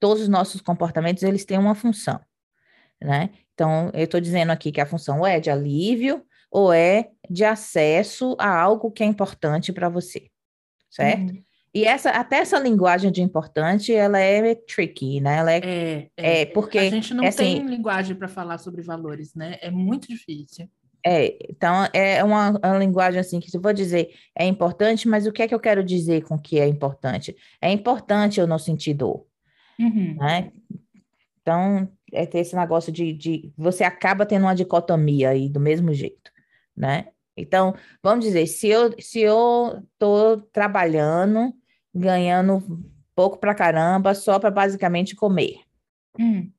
todos 0.00 0.22
os 0.22 0.28
nossos 0.30 0.62
comportamentos, 0.62 1.22
eles 1.22 1.44
têm 1.44 1.58
uma 1.58 1.74
função, 1.74 2.18
né? 3.02 3.28
Então, 3.52 3.90
eu 3.92 4.04
estou 4.04 4.20
dizendo 4.20 4.50
aqui 4.50 4.72
que 4.72 4.80
a 4.80 4.86
função 4.86 5.26
é 5.26 5.38
de 5.38 5.50
alívio, 5.50 6.24
ou 6.50 6.72
é 6.72 7.10
de 7.28 7.44
acesso 7.44 8.36
a 8.38 8.58
algo 8.58 8.90
que 8.90 9.02
é 9.02 9.06
importante 9.06 9.72
para 9.72 9.88
você, 9.88 10.30
certo? 10.90 11.32
Uhum. 11.32 11.42
E 11.74 11.84
essa, 11.84 12.10
até 12.10 12.38
essa 12.38 12.58
linguagem 12.58 13.12
de 13.12 13.22
importante, 13.22 13.92
ela 13.92 14.18
é 14.18 14.54
tricky, 14.54 15.20
né? 15.20 15.36
Ela 15.36 15.52
é, 15.52 15.58
é, 15.58 16.10
é, 16.16 16.40
é 16.40 16.46
porque 16.46 16.78
a 16.78 16.90
gente 16.90 17.12
não 17.12 17.24
é, 17.24 17.30
tem 17.30 17.58
assim, 17.58 17.68
linguagem 17.68 18.16
para 18.16 18.26
falar 18.26 18.58
sobre 18.58 18.82
valores, 18.82 19.34
né? 19.34 19.58
É 19.60 19.70
muito 19.70 20.08
difícil. 20.08 20.68
É, 21.06 21.38
então 21.48 21.86
é 21.92 22.24
uma, 22.24 22.50
uma, 22.50 22.78
linguagem 22.78 23.20
assim 23.20 23.38
que 23.38 23.50
se 23.50 23.56
eu 23.56 23.60
vou 23.60 23.72
dizer 23.72 24.10
é 24.36 24.44
importante, 24.44 25.06
mas 25.06 25.26
o 25.26 25.32
que 25.32 25.42
é 25.42 25.48
que 25.48 25.54
eu 25.54 25.60
quero 25.60 25.84
dizer 25.84 26.24
com 26.24 26.38
que 26.38 26.58
é 26.58 26.66
importante? 26.66 27.36
É 27.60 27.70
importante 27.70 28.40
eu 28.40 28.46
não 28.46 28.58
sentir 28.58 28.94
dor, 28.94 29.24
uhum. 29.78 30.16
né? 30.18 30.50
Então 31.40 31.88
é 32.12 32.26
ter 32.26 32.40
esse 32.40 32.56
negócio 32.56 32.90
de, 32.90 33.12
de 33.12 33.52
você 33.56 33.84
acaba 33.84 34.26
tendo 34.26 34.42
uma 34.42 34.54
dicotomia 34.54 35.30
aí 35.30 35.48
do 35.48 35.60
mesmo 35.60 35.92
jeito 35.92 36.32
né? 36.78 37.08
Então, 37.36 37.74
vamos 38.02 38.24
dizer, 38.24 38.46
se 38.46 38.68
eu 38.68 38.94
se 39.00 39.20
eu 39.20 39.82
estou 39.92 40.40
trabalhando, 40.52 41.52
ganhando 41.94 42.62
pouco 43.14 43.38
para 43.38 43.54
caramba, 43.54 44.14
só 44.14 44.38
para 44.38 44.50
basicamente 44.50 45.14
comer, 45.16 45.60
hum. 46.18 46.50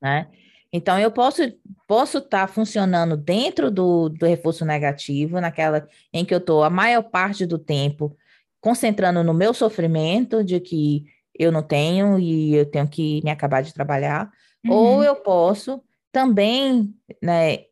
né? 0.00 0.28
Então, 0.72 0.98
eu 0.98 1.10
posso 1.10 1.42
posso 1.86 2.18
estar 2.18 2.46
tá 2.46 2.52
funcionando 2.52 3.16
dentro 3.16 3.70
do, 3.70 4.08
do 4.08 4.26
reforço 4.26 4.64
negativo, 4.64 5.40
naquela 5.40 5.86
em 6.12 6.24
que 6.24 6.34
eu 6.34 6.38
estou 6.38 6.64
a 6.64 6.70
maior 6.70 7.02
parte 7.02 7.46
do 7.46 7.58
tempo 7.58 8.16
concentrando 8.60 9.22
no 9.22 9.34
meu 9.34 9.52
sofrimento 9.52 10.42
de 10.42 10.58
que 10.58 11.04
eu 11.38 11.52
não 11.52 11.62
tenho 11.62 12.18
e 12.18 12.54
eu 12.54 12.64
tenho 12.64 12.88
que 12.88 13.20
me 13.22 13.30
acabar 13.30 13.62
de 13.62 13.74
trabalhar, 13.74 14.30
uhum. 14.64 14.72
ou 14.72 15.04
eu 15.04 15.16
posso 15.16 15.82
também, 16.10 16.94
né, 17.22 17.64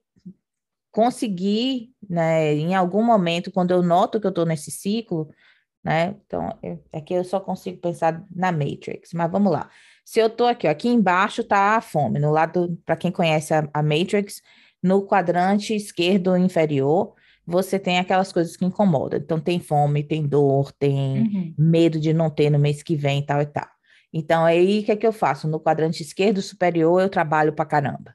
conseguir, 0.92 1.90
né, 2.09 2.55
em 2.55 2.74
algum 2.74 3.02
momento, 3.02 3.50
quando 3.50 3.72
eu 3.72 3.83
noto 3.83 4.20
que 4.20 4.26
eu 4.26 4.31
estou 4.31 4.44
nesse 4.44 4.70
ciclo, 4.70 5.31
né, 5.83 6.14
então, 6.24 6.57
aqui 6.92 7.14
eu 7.14 7.24
só 7.24 7.40
consigo 7.40 7.78
pensar 7.78 8.24
na 8.31 8.52
Matrix, 8.52 9.12
mas 9.14 9.31
vamos 9.31 9.50
lá. 9.50 9.70
Se 10.05 10.20
eu 10.20 10.26
estou 10.26 10.46
aqui, 10.46 10.68
ó, 10.68 10.70
aqui 10.70 10.88
embaixo 10.88 11.40
está 11.40 11.76
a 11.76 11.81
fome, 11.81 12.20
no 12.20 12.31
lado, 12.31 12.78
para 12.85 12.96
quem 12.96 13.11
conhece 13.11 13.55
a, 13.55 13.68
a 13.72 13.83
Matrix, 13.83 14.42
no 14.83 15.07
quadrante 15.07 15.74
esquerdo 15.74 16.37
inferior, 16.37 17.14
você 17.46 17.78
tem 17.78 17.98
aquelas 17.98 18.33
coisas 18.33 18.57
que 18.57 18.64
incomodam. 18.64 19.18
Então, 19.18 19.40
tem 19.40 19.59
fome, 19.59 20.02
tem 20.02 20.26
dor, 20.26 20.72
tem 20.72 21.22
uhum. 21.22 21.55
medo 21.59 21.98
de 21.98 22.12
não 22.12 22.31
ter 22.31 22.50
no 22.50 22.59
mês 22.59 22.83
que 22.83 22.94
vem, 22.96 23.24
tal 23.24 23.40
e 23.40 23.46
tal. 23.46 23.66
Então, 24.12 24.44
aí, 24.44 24.81
o 24.81 24.85
que 24.85 24.92
é 24.92 24.96
que 24.96 25.07
eu 25.07 25.12
faço? 25.12 25.48
No 25.48 25.59
quadrante 25.59 26.02
esquerdo 26.02 26.42
superior, 26.42 27.00
eu 27.00 27.09
trabalho 27.09 27.52
para 27.52 27.64
caramba. 27.64 28.14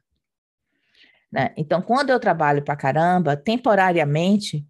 Né? 1.31 1.53
Então, 1.57 1.81
quando 1.81 2.09
eu 2.09 2.19
trabalho 2.19 2.63
para 2.63 2.75
caramba, 2.75 3.35
temporariamente, 3.35 4.65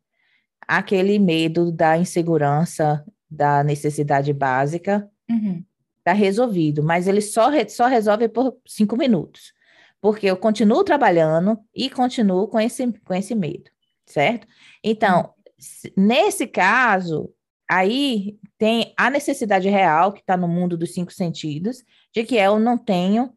aquele 0.67 1.17
medo 1.20 1.72
da 1.72 1.98
insegurança, 1.98 3.06
da 3.30 3.63
necessidade 3.63 4.34
básica, 4.34 5.10
está 5.30 5.34
uhum. 5.34 5.65
Tá 6.04 6.13
resolvido, 6.13 6.82
mas 6.82 7.06
ele 7.06 7.22
só, 7.22 7.50
re 7.50 7.67
só 7.67 7.86
resolve 7.86 8.30
por 8.30 8.58
cinco 8.65 8.96
minutos, 8.96 9.54
porque 10.00 10.26
eu 10.26 10.38
continuo 10.38 10.84
trabalhando 10.84 11.60
e 11.76 11.89
continuo 11.89 12.48
com 12.48 12.60
esse, 12.60 12.93
com 13.04 13.13
esse 13.13 13.36
medo, 13.36 13.70
certo? 14.06 14.48
Então, 14.82 15.34
uhum. 15.98 16.06
nesse 16.06 16.48
caso, 16.48 17.30
aí 17.70 18.39
tem 18.58 18.93
a 18.98 19.10
necessidade 19.10 19.67
real, 19.67 20.13
que 20.13 20.22
está 20.22 20.38
no 20.38 20.48
mundo 20.48 20.78
dos 20.78 20.93
cinco 20.93 21.12
sentidos, 21.12 21.84
de 22.13 22.24
que 22.24 22.36
eu 22.36 22.58
não 22.58 22.78
tenho 22.78 23.34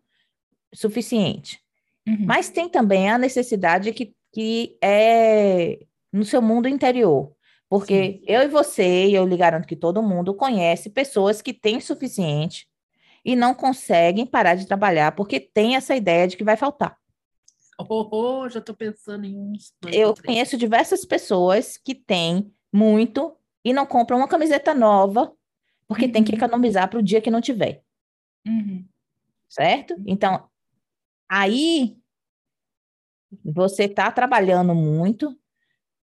suficiente. 0.73 1.61
Uhum. 2.11 2.27
Mas 2.27 2.51
tem 2.51 2.69
também 2.69 3.09
a 3.09 3.19
necessidade 3.19 3.93
que, 3.93 4.13
que 4.33 4.77
é 4.83 5.79
no 6.13 6.25
seu 6.25 6.43
mundo 6.43 6.69
interior. 6.69 7.33
Porque 7.69 7.95
Sim. 7.95 8.23
eu 8.27 8.43
e 8.43 8.49
você, 8.49 9.07
e 9.07 9.15
eu 9.15 9.25
lhe 9.25 9.37
garanto 9.37 9.69
que 9.69 9.77
todo 9.77 10.03
mundo 10.03 10.35
conhece 10.35 10.91
pessoas 10.91 11.41
que 11.41 11.53
têm 11.53 11.81
suficiente 11.81 12.69
e 13.25 13.37
não 13.37 13.55
conseguem 13.55 14.27
parar 14.27 14.57
de 14.57 14.67
trabalhar 14.67 15.13
porque 15.13 15.39
tem 15.39 15.77
essa 15.77 15.95
ideia 15.95 16.27
de 16.27 16.37
que 16.37 16.43
vai 16.43 16.57
faltar. 16.57 16.97
Oh, 17.79 18.09
oh, 18.11 18.49
já 18.49 18.59
estou 18.59 18.75
pensando 18.75 19.25
em 19.25 19.39
uns. 19.39 19.73
Dois 19.81 19.95
eu 19.95 20.15
conheço 20.15 20.57
diversas 20.57 21.05
pessoas 21.05 21.79
que 21.79 21.95
têm 21.95 22.53
muito 22.73 23.37
e 23.65 23.73
não 23.73 23.87
compram 23.87 24.19
uma 24.19 24.29
camiseta 24.29 24.75
nova 24.75 25.33
porque 25.87 26.07
uhum. 26.07 26.13
tem 26.13 26.25
que 26.25 26.33
uhum. 26.33 26.39
economizar 26.39 26.91
para 26.91 26.99
o 26.99 27.03
dia 27.03 27.21
que 27.21 27.31
não 27.31 27.41
tiver. 27.41 27.83
Uhum. 28.47 28.85
Certo? 29.49 29.95
Então, 30.07 30.49
aí 31.29 32.00
você 33.45 33.85
está 33.85 34.11
trabalhando 34.11 34.75
muito 34.75 35.37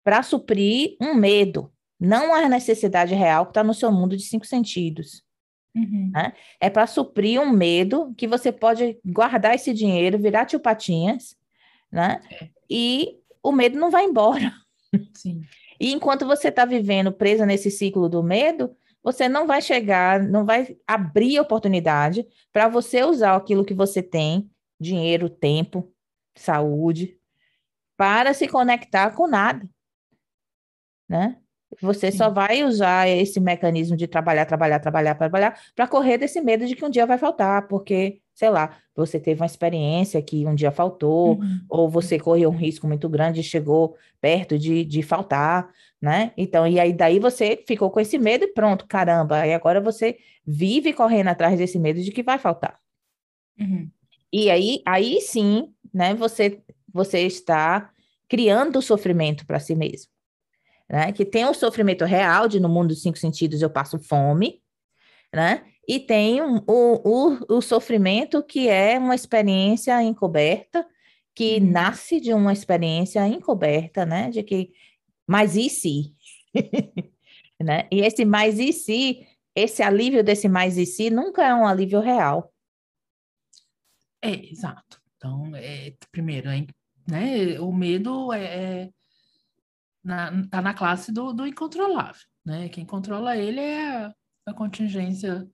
para 0.04 0.24
suprir 0.24 0.96
um 1.00 1.14
medo, 1.14 1.72
não 2.00 2.34
a 2.34 2.50
necessidade 2.50 3.14
real 3.14 3.46
que 3.46 3.52
está 3.52 3.64
no 3.64 3.74
seu 3.74 3.92
mundo 3.92 4.18
de 4.18 4.24
cinco 4.24 4.46
sentidos. 4.46 5.24
Uhum. 5.76 6.12
Né? 6.14 6.34
É 6.60 6.70
para 6.70 6.88
suprir 6.88 7.40
um 7.40 7.50
medo 7.50 8.14
que 8.18 8.28
você 8.28 8.52
pode 8.52 9.00
guardar 9.06 9.56
esse 9.56 9.74
dinheiro, 9.74 10.18
virar 10.18 10.46
tio 10.46 10.60
Patinhas, 10.60 11.38
né? 11.92 12.22
É. 12.30 12.50
E 12.70 13.20
o 13.44 13.52
medo 13.52 13.78
não 13.80 13.90
vai 13.90 14.06
embora. 14.06 14.52
Sim. 15.14 15.42
E 15.80 15.92
enquanto 15.92 16.26
você 16.26 16.50
está 16.50 16.66
vivendo 16.66 17.12
presa 17.12 17.46
nesse 17.46 17.72
ciclo 17.72 18.10
do 18.10 18.22
medo, 18.22 18.76
você 19.04 19.28
não 19.28 19.48
vai 19.48 19.62
chegar, 19.62 20.22
não 20.22 20.46
vai 20.46 20.78
abrir 20.86 21.40
oportunidade 21.40 22.26
para 22.52 22.68
você 22.68 23.04
usar 23.04 23.36
aquilo 23.36 23.66
que 23.66 23.74
você 23.74 24.04
tem, 24.04 24.50
dinheiro, 24.80 25.30
tempo, 25.30 25.92
saúde, 26.36 27.18
para 27.98 28.34
se 28.34 28.48
conectar 28.48 29.12
com 29.12 29.28
nada, 29.28 29.68
né? 31.08 31.38
Você 31.80 32.12
Sim. 32.12 32.18
só 32.18 32.30
vai 32.30 32.64
usar 32.64 33.08
esse 33.08 33.40
mecanismo 33.40 33.96
de 33.96 34.08
trabalhar, 34.08 34.46
trabalhar, 34.46 34.80
trabalhar, 34.80 35.16
trabalhar, 35.16 35.60
para 35.76 35.88
correr 35.88 36.18
desse 36.18 36.42
medo 36.42 36.66
de 36.66 36.76
que 36.76 36.84
um 36.84 36.90
dia 36.90 37.06
vai 37.06 37.18
faltar, 37.18 37.68
porque, 37.68 38.20
sei 38.34 38.50
lá, 38.50 38.78
você 38.96 39.20
teve 39.20 39.40
uma 39.40 39.46
experiência 39.46 40.22
que 40.22 40.46
um 40.46 40.54
dia 40.54 40.72
faltou, 40.72 41.40
uhum. 41.40 41.60
ou 41.70 41.90
você 41.90 42.20
correu 42.20 42.50
um 42.50 42.56
risco 42.56 42.88
muito 42.88 43.08
grande 43.08 43.40
e 43.40 43.44
chegou 43.44 43.96
perto 44.20 44.60
de, 44.60 44.84
de 44.84 45.02
faltar, 45.02 45.70
né? 46.02 46.34
Então, 46.36 46.68
e 46.68 46.80
aí 46.80 46.92
daí 46.92 47.20
você 47.20 47.64
ficou 47.66 47.90
com 47.90 48.00
esse 48.00 48.18
medo 48.18 48.44
e 48.44 48.48
pronto, 48.48 48.86
caramba, 48.86 49.48
e 49.48 49.54
agora 49.54 49.80
você 49.80 50.18
vive 50.46 50.92
correndo 50.92 51.30
atrás 51.30 51.58
desse 51.58 51.80
medo 51.80 52.02
de 52.02 52.12
que 52.12 52.24
vai 52.24 52.38
faltar. 52.38 52.78
Uhum. 53.58 53.90
E 54.34 54.50
aí, 54.50 54.82
aí 54.86 55.22
sim, 55.22 55.74
né, 55.94 56.14
você, 56.14 56.62
você 56.94 57.20
está 57.22 57.92
criando 58.28 58.82
sofrimento 58.82 59.46
para 59.46 59.60
si 59.60 59.76
mesmo 59.76 60.12
né? 60.92 61.14
Que 61.14 61.24
tem 61.24 61.46
o 61.46 61.54
sofrimento 61.54 62.04
real 62.04 62.50
de 62.50 62.60
no 62.60 62.68
mundo 62.68 62.90
dos 62.90 63.02
cinco 63.02 63.18
sentidos 63.18 63.62
eu 63.62 63.70
passo 63.70 63.98
fome, 63.98 64.62
né? 65.34 65.64
E 65.88 66.00
tem 66.00 66.42
o, 66.42 66.62
o, 66.68 67.56
o 67.56 67.62
sofrimento 67.62 68.44
que 68.44 68.68
é 68.68 69.00
uma 69.00 69.16
experiência 69.16 70.02
encoberta, 70.04 70.86
que 71.34 71.58
uhum. 71.58 71.72
nasce 71.72 72.20
de 72.20 72.34
uma 72.34 72.52
experiência 72.52 73.26
encoberta, 73.26 74.06
né? 74.06 74.30
De 74.30 74.44
que, 74.44 74.74
mas 75.26 75.56
e 75.56 75.70
se? 75.70 76.14
né? 77.60 77.88
E 77.90 78.02
esse 78.02 78.26
mais 78.26 78.60
e 78.60 78.74
se, 78.74 79.26
esse 79.56 79.82
alívio 79.82 80.22
desse 80.24 80.50
mais 80.50 80.78
e 80.78 80.86
se 80.86 81.10
nunca 81.10 81.46
é 81.46 81.56
um 81.56 81.66
alívio 81.66 82.02
real. 82.02 82.54
É, 84.22 84.32
exato. 84.52 85.01
Então, 85.22 85.56
é, 85.56 85.94
primeiro, 86.12 86.50
né, 87.08 87.60
o 87.60 87.72
medo 87.72 88.34
é, 88.34 88.44
é 88.86 88.90
na, 90.04 90.48
tá 90.48 90.64
na 90.64 90.74
classe 90.74 91.12
do, 91.12 91.32
do 91.32 91.46
incontrolável, 91.46 92.24
né? 92.44 92.70
Quem 92.70 92.84
controla 92.84 93.38
ele 93.38 93.60
é 93.60 93.98
a, 93.98 94.16
a 94.48 94.54
contingência 94.54 95.48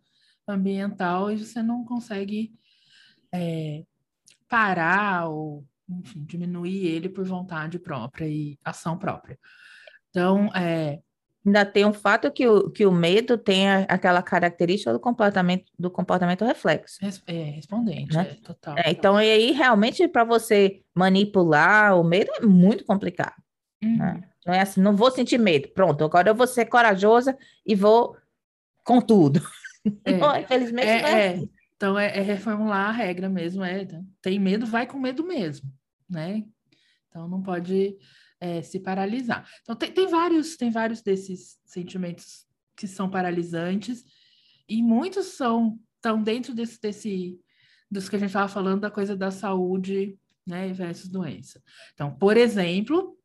ambiental 0.48 1.30
e 1.30 1.38
você 1.38 1.62
não 1.62 1.84
consegue 1.84 2.54
é, 3.34 3.84
parar 4.48 5.28
ou, 5.28 5.68
enfim, 5.90 6.24
diminuir 6.24 6.86
ele 6.86 7.10
por 7.10 7.26
vontade 7.26 7.78
própria 7.78 8.26
e 8.26 8.58
ação 8.64 8.98
própria. 8.98 9.38
Então, 10.10 10.48
é, 10.56 11.02
Ainda 11.48 11.66
tem 11.66 11.86
um 11.86 11.94
fato 11.94 12.30
que 12.30 12.46
o, 12.46 12.70
que 12.70 12.86
o 12.86 12.92
medo 12.92 13.38
tem 13.38 13.70
aquela 13.88 14.22
característica 14.22 14.92
do 14.92 15.00
comportamento, 15.00 15.72
do 15.80 15.90
comportamento 15.90 16.44
reflexo. 16.44 17.00
É, 17.26 17.32
respondente, 17.52 18.14
né? 18.14 18.32
é, 18.32 18.34
total. 18.34 18.76
É, 18.78 18.92
então, 18.92 19.16
aí, 19.16 19.54
realmente, 19.54 20.06
para 20.10 20.26
você 20.26 20.82
manipular 20.94 21.98
o 21.98 22.04
medo 22.04 22.30
é 22.36 22.42
muito 22.46 22.84
complicado. 22.84 23.42
Né? 23.82 23.90
Uhum. 23.90 23.98
Né? 23.98 24.24
Não 24.46 24.54
é 24.54 24.60
assim, 24.60 24.82
não 24.82 24.94
vou 24.94 25.10
sentir 25.10 25.38
medo. 25.38 25.70
Pronto, 25.70 26.04
agora 26.04 26.30
eu 26.30 26.36
vou 26.36 26.48
ser 26.48 26.66
corajosa 26.66 27.38
e 27.66 27.74
vou 27.76 28.18
com 28.84 29.00
tudo. 29.00 29.42
É, 30.04 30.18
não, 30.18 30.38
infelizmente 30.38 30.86
é, 30.86 31.02
não 31.02 31.08
é, 31.08 31.28
assim. 31.30 31.50
Então 31.78 32.00
é, 32.00 32.18
é, 32.18 32.22
reformular 32.22 32.90
a 32.90 32.92
regra 32.92 33.30
mesmo. 33.30 33.64
É, 33.64 33.88
tem 34.22 34.38
medo, 34.38 34.66
vai 34.66 34.86
com 34.86 35.00
medo 35.00 35.26
mesmo, 35.26 35.72
né? 36.10 36.44
Então 37.08 37.26
não 37.26 37.42
pode 37.42 37.98
é, 38.40 38.62
se 38.62 38.80
paralisar. 38.80 39.50
Então 39.62 39.76
tem, 39.76 39.92
tem 39.92 40.08
vários, 40.08 40.56
tem 40.56 40.70
vários 40.70 41.02
desses 41.02 41.58
sentimentos 41.66 42.46
que 42.76 42.88
são 42.88 43.10
paralisantes 43.10 44.04
e 44.70 44.82
muitos 44.82 45.28
são 45.28 45.80
estão 45.98 46.22
dentro 46.22 46.54
desse, 46.54 46.80
desse 46.80 47.40
dos 47.90 48.08
que 48.08 48.16
a 48.16 48.20
gente 48.20 48.30
estava 48.30 48.48
falando 48.48 48.82
da 48.82 48.92
coisa 48.92 49.16
da 49.16 49.32
saúde, 49.32 50.18
né, 50.46 50.72
versus 50.74 51.10
doença. 51.10 51.62
Então, 51.94 52.14
por 52.16 52.38
exemplo, 52.38 53.18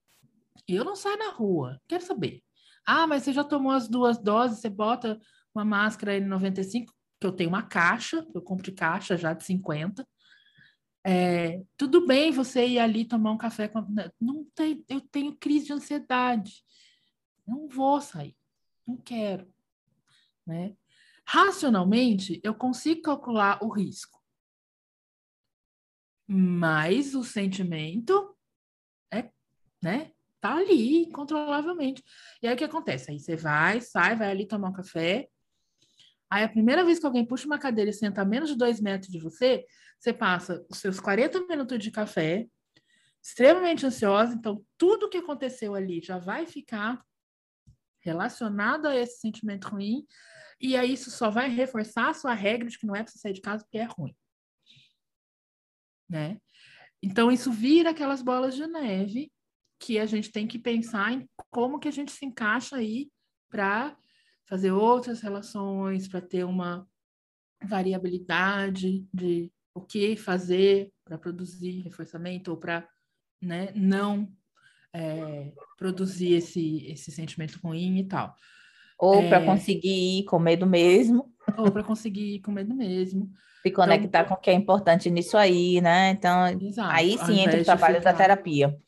eu 0.66 0.84
não 0.84 0.96
saio 0.96 1.18
na 1.18 1.30
rua, 1.30 1.80
quero 1.86 2.04
saber. 2.04 2.42
Ah, 2.86 3.06
mas 3.06 3.22
você 3.22 3.32
já 3.32 3.44
tomou 3.44 3.72
as 3.72 3.88
duas 3.88 4.18
doses, 4.18 4.58
você 4.58 4.68
bota 4.68 5.20
uma 5.54 5.64
máscara 5.64 6.18
N95, 6.18 6.86
que 7.20 7.26
eu 7.26 7.32
tenho 7.32 7.50
uma 7.50 7.62
caixa, 7.62 8.26
eu 8.34 8.42
compro 8.42 8.64
de 8.64 8.72
caixa 8.72 9.16
já 9.16 9.32
de 9.32 9.44
50. 9.44 10.06
É, 11.04 11.62
tudo 11.76 12.06
bem 12.06 12.30
você 12.30 12.66
ir 12.66 12.78
ali 12.78 13.04
tomar 13.04 13.32
um 13.32 13.38
café 13.38 13.68
com. 13.68 13.84
Não 14.20 14.44
tem, 14.54 14.84
eu 14.88 15.00
tenho 15.00 15.36
crise 15.36 15.66
de 15.66 15.72
ansiedade. 15.72 16.64
Não 17.46 17.68
vou 17.68 18.00
sair. 18.00 18.36
Não 18.86 18.96
quero. 18.96 19.52
Né? 20.46 20.76
Racionalmente, 21.26 22.40
eu 22.42 22.54
consigo 22.54 23.02
calcular 23.02 23.62
o 23.62 23.68
risco. 23.68 24.20
Mas 26.26 27.14
o 27.14 27.24
sentimento 27.24 28.36
é, 29.12 29.30
né? 29.82 30.12
tá 30.42 30.56
ali, 30.56 31.04
incontrolavelmente. 31.04 32.02
E 32.42 32.48
aí 32.48 32.54
o 32.54 32.56
que 32.56 32.64
acontece? 32.64 33.12
Aí 33.12 33.18
você 33.18 33.36
vai, 33.36 33.80
sai, 33.80 34.16
vai 34.16 34.28
ali 34.28 34.44
tomar 34.44 34.70
um 34.70 34.72
café. 34.72 35.28
Aí 36.28 36.42
a 36.42 36.48
primeira 36.48 36.84
vez 36.84 36.98
que 36.98 37.06
alguém 37.06 37.24
puxa 37.24 37.46
uma 37.46 37.60
cadeira 37.60 37.90
e 37.90 37.94
senta 37.94 38.22
a 38.22 38.24
menos 38.24 38.50
de 38.50 38.56
dois 38.56 38.80
metros 38.80 39.12
de 39.12 39.20
você, 39.20 39.64
você 40.02 40.12
passa 40.12 40.66
os 40.68 40.78
seus 40.78 40.98
40 40.98 41.46
minutos 41.46 41.78
de 41.78 41.88
café, 41.92 42.48
extremamente 43.22 43.86
ansiosa, 43.86 44.34
então 44.34 44.64
tudo 44.76 45.08
que 45.08 45.18
aconteceu 45.18 45.76
ali 45.76 46.02
já 46.02 46.18
vai 46.18 46.44
ficar 46.44 47.00
relacionado 48.00 48.86
a 48.86 48.96
esse 48.96 49.20
sentimento 49.20 49.68
ruim, 49.68 50.04
e 50.60 50.76
aí 50.76 50.92
isso 50.92 51.08
só 51.08 51.30
vai 51.30 51.48
reforçar 51.48 52.10
a 52.10 52.14
sua 52.14 52.34
regra 52.34 52.68
de 52.68 52.76
que 52.76 52.84
não 52.84 52.96
é 52.96 53.04
para 53.04 53.12
você 53.12 53.18
sair 53.18 53.32
de 53.32 53.40
casa 53.40 53.62
porque 53.62 53.78
é 53.78 53.84
ruim. 53.84 54.16
Né? 56.08 56.40
Então 57.00 57.30
isso 57.30 57.52
vira 57.52 57.90
aquelas 57.90 58.22
bolas 58.22 58.56
de 58.56 58.66
neve 58.66 59.32
que 59.78 60.00
a 60.00 60.06
gente 60.06 60.32
tem 60.32 60.48
que 60.48 60.58
pensar 60.58 61.12
em 61.12 61.30
como 61.48 61.78
que 61.78 61.86
a 61.86 61.92
gente 61.92 62.10
se 62.10 62.26
encaixa 62.26 62.74
aí 62.74 63.08
para 63.48 63.96
fazer 64.48 64.72
outras 64.72 65.20
relações, 65.20 66.08
para 66.08 66.20
ter 66.20 66.42
uma 66.42 66.88
variabilidade 67.62 69.06
de 69.14 69.52
o 69.74 69.80
que 69.80 70.16
fazer 70.16 70.92
para 71.04 71.18
produzir 71.18 71.82
reforçamento 71.82 72.50
ou 72.50 72.56
para 72.56 72.86
né, 73.40 73.70
não 73.74 74.28
é, 74.92 75.52
produzir 75.76 76.34
esse, 76.34 76.86
esse 76.86 77.10
sentimento 77.10 77.58
ruim 77.62 77.98
e 77.98 78.04
tal. 78.04 78.34
Ou 78.98 79.22
é, 79.22 79.28
para 79.28 79.44
conseguir 79.44 80.20
ir 80.20 80.24
com 80.24 80.38
medo 80.38 80.66
mesmo. 80.66 81.32
Ou 81.56 81.70
para 81.72 81.82
conseguir 81.82 82.36
ir 82.36 82.40
com 82.40 82.52
medo 82.52 82.74
mesmo. 82.74 83.32
Se 83.62 83.70
conectar 83.70 84.20
então, 84.20 84.28
com 84.28 84.34
o 84.34 84.42
que 84.42 84.50
é 84.50 84.54
importante 84.54 85.10
nisso 85.10 85.36
aí, 85.36 85.80
né? 85.80 86.10
Então, 86.10 86.46
exato, 86.60 86.90
aí 86.92 87.16
sim 87.18 87.40
entra 87.40 87.60
o 87.60 87.64
trabalho 87.64 87.96
ficar... 87.96 88.12
da 88.12 88.18
terapia. 88.18 88.78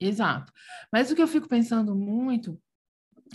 Exato. 0.00 0.52
Mas 0.92 1.10
o 1.10 1.14
que 1.14 1.22
eu 1.22 1.26
fico 1.26 1.48
pensando 1.48 1.94
muito 1.94 2.60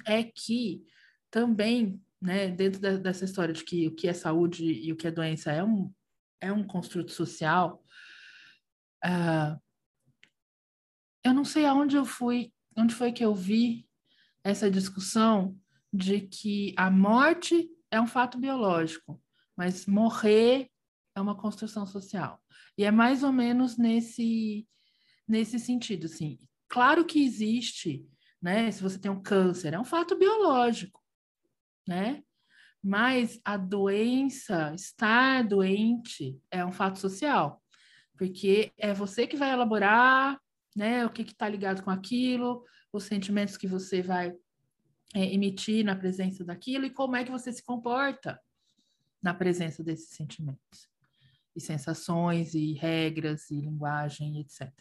é 0.06 0.24
que 0.24 0.84
também, 1.30 2.02
né, 2.22 2.48
dentro 2.48 2.80
da, 2.80 2.98
dessa 2.98 3.26
história 3.26 3.54
de 3.54 3.64
que 3.64 3.88
o 3.88 3.96
que 3.96 4.08
é 4.08 4.14
saúde 4.14 4.66
e 4.66 4.92
o 4.92 4.96
que 4.96 5.08
é 5.08 5.12
doença 5.12 5.52
é 5.52 5.64
um, 5.64 5.92
é 6.42 6.52
um 6.52 6.64
construto 6.64 7.12
social, 7.12 7.84
uh, 9.06 9.60
eu 11.24 11.34
não 11.34 11.44
sei 11.44 11.66
aonde 11.66 11.96
eu 11.96 12.06
fui, 12.06 12.54
onde 12.78 12.94
foi 12.94 13.12
que 13.12 13.24
eu 13.24 13.36
vi 13.36 13.88
essa 14.44 14.70
discussão 14.72 15.58
de 15.92 16.22
que 16.22 16.74
a 16.78 16.90
morte 16.90 17.70
é 17.92 18.00
um 18.00 18.08
fato 18.08 18.38
biológico, 18.38 19.22
mas 19.56 19.86
morrer 19.86 20.70
é 21.16 21.22
uma 21.22 21.36
construção 21.36 21.86
social. 21.86 22.42
E 22.78 22.86
é 22.86 22.92
mais 22.92 23.24
ou 23.24 23.32
menos 23.32 23.78
nesse 23.78 24.68
nesse 25.28 25.60
sentido, 25.60 26.06
assim. 26.06 26.40
Claro 26.68 27.06
que 27.06 27.24
existe, 27.24 28.04
né? 28.42 28.72
Se 28.72 28.82
você 28.82 28.98
tem 28.98 29.12
um 29.12 29.22
câncer, 29.22 29.74
é 29.74 29.80
um 29.80 29.84
fato 29.84 30.18
biológico, 30.18 31.00
né? 31.88 32.24
Mas 32.82 33.40
a 33.44 33.58
doença, 33.58 34.74
estar 34.74 35.44
doente, 35.48 36.40
é 36.50 36.66
um 36.66 36.72
fato 36.72 37.00
social. 37.00 37.62
porque 38.18 38.74
é 38.78 38.94
você 38.94 39.26
que 39.26 39.38
vai 39.38 39.52
elaborar, 39.52 40.38
né, 40.76 41.06
o 41.06 41.10
que 41.10 41.22
está 41.22 41.48
ligado 41.48 41.82
com 41.84 41.90
aquilo, 41.90 42.66
os 42.92 43.06
sentimentos 43.06 43.56
que 43.56 43.68
você 43.68 44.02
vai 44.02 44.34
é, 45.16 45.34
emitir 45.34 45.86
na 45.86 45.96
presença 45.96 46.44
daquilo 46.44 46.86
e 46.86 46.90
como 46.90 47.16
é 47.16 47.24
que 47.24 47.32
você 47.32 47.52
se 47.52 47.64
comporta 47.64 48.40
na 49.22 49.34
presença 49.34 49.84
desses 49.84 50.10
sentimentos 50.10 50.90
e 51.56 51.62
sensações 51.62 52.54
e 52.54 52.74
regras 52.74 53.50
e 53.50 53.60
linguagem, 53.60 54.40
etc. 54.40 54.72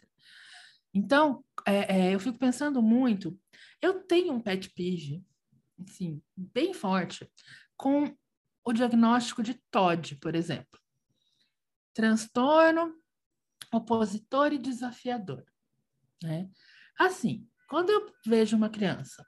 Então, 0.93 1.43
é, 1.65 1.97
é, 1.97 2.15
eu 2.15 2.19
fico 2.19 2.37
pensando 2.37 2.81
muito. 2.81 3.37
Eu 3.81 4.03
tenho 4.03 4.33
um 4.33 4.41
pet 4.41 4.69
peeve, 4.71 5.23
assim, 5.87 6.21
bem 6.35 6.73
forte, 6.73 7.29
com 7.79 8.13
o 8.65 8.73
diagnóstico 8.73 9.41
de 9.41 9.53
TOD, 9.71 10.17
por 10.17 10.35
exemplo. 10.35 10.77
Transtorno 11.93 12.93
opositor 13.71 14.51
e 14.51 14.57
desafiador. 14.57 15.45
Né? 16.21 16.49
Assim, 16.99 17.47
quando 17.69 17.89
eu 17.89 18.13
vejo 18.25 18.57
uma 18.57 18.69
criança 18.69 19.25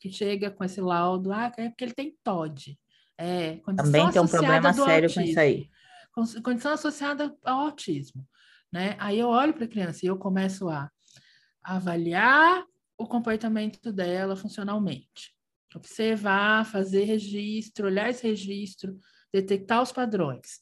que 0.00 0.12
chega 0.12 0.48
com 0.48 0.62
esse 0.62 0.80
laudo, 0.80 1.32
ah, 1.32 1.52
é 1.56 1.68
porque 1.68 1.84
ele 1.84 1.94
tem 1.94 2.16
TOD. 2.22 2.78
É, 3.18 3.56
Também 3.76 4.10
tem 4.12 4.22
um 4.22 4.28
problema 4.28 4.72
sério 4.72 5.08
autismo, 5.08 5.22
com 5.22 5.28
isso 5.28 5.40
aí. 5.40 5.70
Condição 6.42 6.72
associada 6.72 7.36
ao 7.44 7.60
autismo. 7.60 8.26
Né? 8.72 8.94
Aí 9.00 9.18
eu 9.18 9.28
olho 9.28 9.52
para 9.52 9.64
a 9.64 9.68
criança 9.68 10.04
e 10.04 10.08
eu 10.08 10.16
começo 10.16 10.68
a 10.68 10.88
avaliar 11.64 12.64
o 12.96 13.06
comportamento 13.06 13.92
dela 13.92 14.36
funcionalmente. 14.36 15.35
Observar, 15.74 16.64
fazer 16.64 17.04
registro, 17.04 17.86
olhar 17.86 18.10
esse 18.10 18.26
registro, 18.26 18.98
detectar 19.32 19.82
os 19.82 19.92
padrões. 19.92 20.60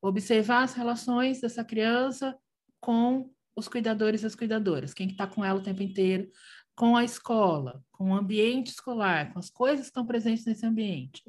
Observar 0.00 0.62
as 0.62 0.74
relações 0.74 1.40
dessa 1.40 1.64
criança 1.64 2.36
com 2.80 3.30
os 3.56 3.68
cuidadores 3.68 4.22
e 4.22 4.26
as 4.26 4.34
cuidadoras, 4.34 4.92
quem 4.92 5.08
está 5.08 5.26
com 5.26 5.44
ela 5.44 5.60
o 5.60 5.62
tempo 5.62 5.82
inteiro, 5.82 6.28
com 6.74 6.96
a 6.96 7.04
escola, 7.04 7.82
com 7.92 8.10
o 8.10 8.14
ambiente 8.14 8.68
escolar, 8.68 9.32
com 9.32 9.38
as 9.38 9.48
coisas 9.48 9.86
que 9.86 9.90
estão 9.90 10.04
presentes 10.04 10.44
nesse 10.44 10.66
ambiente. 10.66 11.22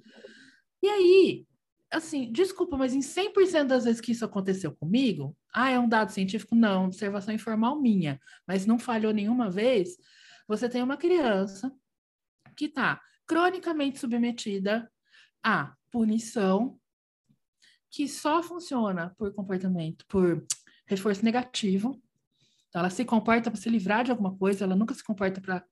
E 0.81 0.87
aí, 0.87 1.47
assim, 1.91 2.31
desculpa, 2.31 2.77
mas 2.77 2.93
em 2.93 2.99
100% 2.99 3.67
das 3.67 3.85
vezes 3.85 4.01
que 4.01 4.11
isso 4.11 4.25
aconteceu 4.25 4.75
comigo, 4.75 5.37
ah, 5.53 5.69
é 5.69 5.79
um 5.79 5.87
dado 5.87 6.11
científico? 6.11 6.55
Não, 6.55 6.85
observação 6.85 7.33
informal 7.33 7.79
minha, 7.79 8.19
mas 8.47 8.65
não 8.65 8.79
falhou 8.79 9.13
nenhuma 9.13 9.49
vez. 9.49 9.97
Você 10.47 10.67
tem 10.67 10.81
uma 10.81 10.97
criança 10.97 11.71
que 12.55 12.65
está 12.65 13.01
cronicamente 13.27 13.99
submetida 13.99 14.91
à 15.43 15.73
punição, 15.91 16.79
que 17.89 18.07
só 18.07 18.43
funciona 18.43 19.13
por 19.17 19.33
comportamento, 19.33 20.05
por 20.07 20.45
reforço 20.85 21.23
negativo. 21.23 22.01
Então, 22.67 22.81
ela 22.81 22.89
se 22.89 23.05
comporta 23.05 23.49
para 23.49 23.59
se 23.59 23.69
livrar 23.69 24.03
de 24.03 24.11
alguma 24.11 24.37
coisa, 24.37 24.65
ela 24.65 24.75
nunca 24.75 24.93
se 24.93 25.03
comporta 25.03 25.39
para 25.39 25.65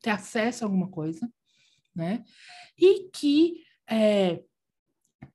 ter 0.00 0.10
acesso 0.10 0.64
a 0.64 0.66
alguma 0.66 0.90
coisa, 0.90 1.30
né? 1.94 2.24
E 2.76 3.08
que 3.10 3.64
é, 3.88 4.42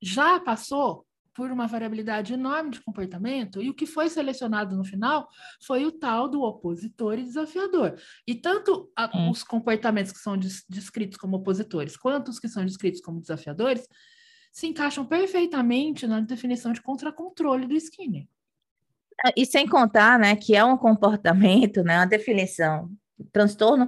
já 0.01 0.39
passou 0.39 1.06
por 1.37 1.51
uma 1.51 1.67
variabilidade 1.67 2.33
enorme 2.33 2.71
de 2.71 2.81
comportamento, 2.81 3.61
e 3.61 3.69
o 3.69 3.73
que 3.75 3.85
foi 3.85 4.09
selecionado 4.09 4.75
no 4.75 4.83
final 4.83 5.29
foi 5.61 5.85
o 5.85 5.91
tal 5.91 6.27
do 6.27 6.41
opositor 6.41 7.19
e 7.19 7.23
desafiador. 7.23 7.95
E 8.25 8.33
tanto 8.33 8.91
a, 8.95 9.15
hum. 9.15 9.29
os 9.29 9.43
comportamentos 9.43 10.11
que 10.11 10.17
são 10.17 10.35
des, 10.35 10.65
descritos 10.67 11.15
como 11.15 11.37
opositores, 11.37 11.95
quanto 11.95 12.29
os 12.29 12.39
que 12.39 12.47
são 12.47 12.65
descritos 12.65 13.01
como 13.01 13.21
desafiadores, 13.21 13.87
se 14.51 14.65
encaixam 14.65 15.05
perfeitamente 15.05 16.07
na 16.07 16.21
definição 16.21 16.73
de 16.73 16.81
contracontrole 16.81 17.67
do 17.67 17.75
Skinner. 17.75 18.27
E 19.35 19.45
sem 19.45 19.67
contar, 19.67 20.17
né, 20.17 20.35
que 20.35 20.55
é 20.55 20.65
um 20.65 20.75
comportamento, 20.75 21.83
né, 21.83 21.99
uma 21.99 22.07
definição, 22.07 22.89
transtorno 23.31 23.87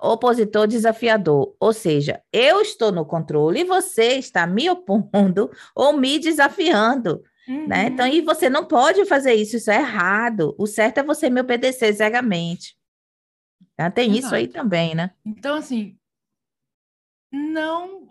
opositor 0.00 0.66
desafiador, 0.66 1.54
ou 1.58 1.72
seja, 1.72 2.22
eu 2.32 2.60
estou 2.60 2.92
no 2.92 3.04
controle 3.04 3.60
e 3.60 3.64
você 3.64 4.18
está 4.18 4.46
me 4.46 4.68
opondo 4.68 5.50
ou 5.74 5.96
me 5.96 6.18
desafiando, 6.18 7.22
uhum. 7.48 7.66
né? 7.66 7.86
Então, 7.86 8.06
e 8.06 8.20
você 8.20 8.48
não 8.50 8.66
pode 8.66 9.04
fazer 9.06 9.34
isso, 9.34 9.56
isso 9.56 9.70
é 9.70 9.76
errado. 9.76 10.54
O 10.58 10.66
certo 10.66 10.98
é 10.98 11.02
você 11.02 11.30
me 11.30 11.40
obedecer 11.40 11.94
cegamente. 11.94 12.76
Então, 13.74 13.90
tem 13.90 14.10
Exato. 14.10 14.26
isso 14.26 14.34
aí 14.34 14.48
também, 14.48 14.94
né? 14.94 15.10
Então, 15.24 15.56
assim, 15.56 15.96
não 17.32 18.06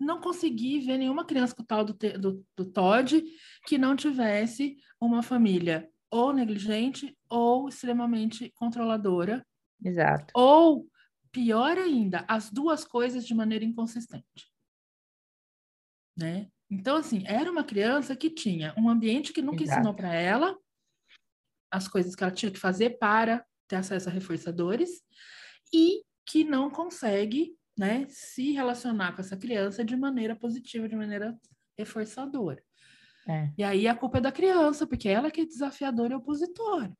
não 0.00 0.18
consegui 0.18 0.80
ver 0.80 0.96
nenhuma 0.96 1.26
criança 1.26 1.54
com 1.54 1.62
o 1.62 1.66
tal 1.66 1.84
do, 1.84 1.92
do, 1.92 2.46
do 2.56 2.64
Todd 2.64 3.22
que 3.66 3.76
não 3.76 3.94
tivesse 3.94 4.78
uma 4.98 5.22
família 5.22 5.86
ou 6.10 6.32
negligente 6.32 7.14
ou 7.28 7.68
extremamente 7.68 8.50
controladora. 8.54 9.44
Exato. 9.84 10.32
Ou 10.34 10.86
Pior 11.30 11.78
ainda, 11.78 12.24
as 12.28 12.50
duas 12.50 12.84
coisas 12.84 13.26
de 13.26 13.34
maneira 13.34 13.64
inconsistente. 13.64 14.52
Né? 16.16 16.50
Então, 16.70 16.96
assim, 16.96 17.22
era 17.26 17.50
uma 17.50 17.64
criança 17.64 18.16
que 18.16 18.28
tinha 18.28 18.74
um 18.76 18.88
ambiente 18.88 19.32
que 19.32 19.40
nunca 19.40 19.62
Exato. 19.62 19.80
ensinou 19.80 19.94
para 19.94 20.12
ela 20.14 20.58
as 21.70 21.86
coisas 21.86 22.14
que 22.14 22.22
ela 22.22 22.32
tinha 22.32 22.50
que 22.50 22.58
fazer 22.58 22.98
para 22.98 23.44
ter 23.66 23.76
acesso 23.76 24.08
a 24.08 24.12
reforçadores 24.12 25.02
e 25.72 26.02
que 26.26 26.44
não 26.44 26.70
consegue 26.70 27.56
né, 27.78 28.06
se 28.08 28.52
relacionar 28.52 29.14
com 29.14 29.20
essa 29.20 29.36
criança 29.36 29.84
de 29.84 29.96
maneira 29.96 30.34
positiva, 30.34 30.88
de 30.88 30.96
maneira 30.96 31.38
reforçadora. 31.78 32.62
É. 33.28 33.52
E 33.56 33.62
aí 33.62 33.86
a 33.86 33.94
culpa 33.94 34.18
é 34.18 34.22
da 34.22 34.32
criança, 34.32 34.86
porque 34.86 35.08
ela 35.08 35.30
que 35.30 35.42
é 35.42 35.46
desafiadora 35.46 36.14
e 36.14 36.16
opositora. 36.16 36.92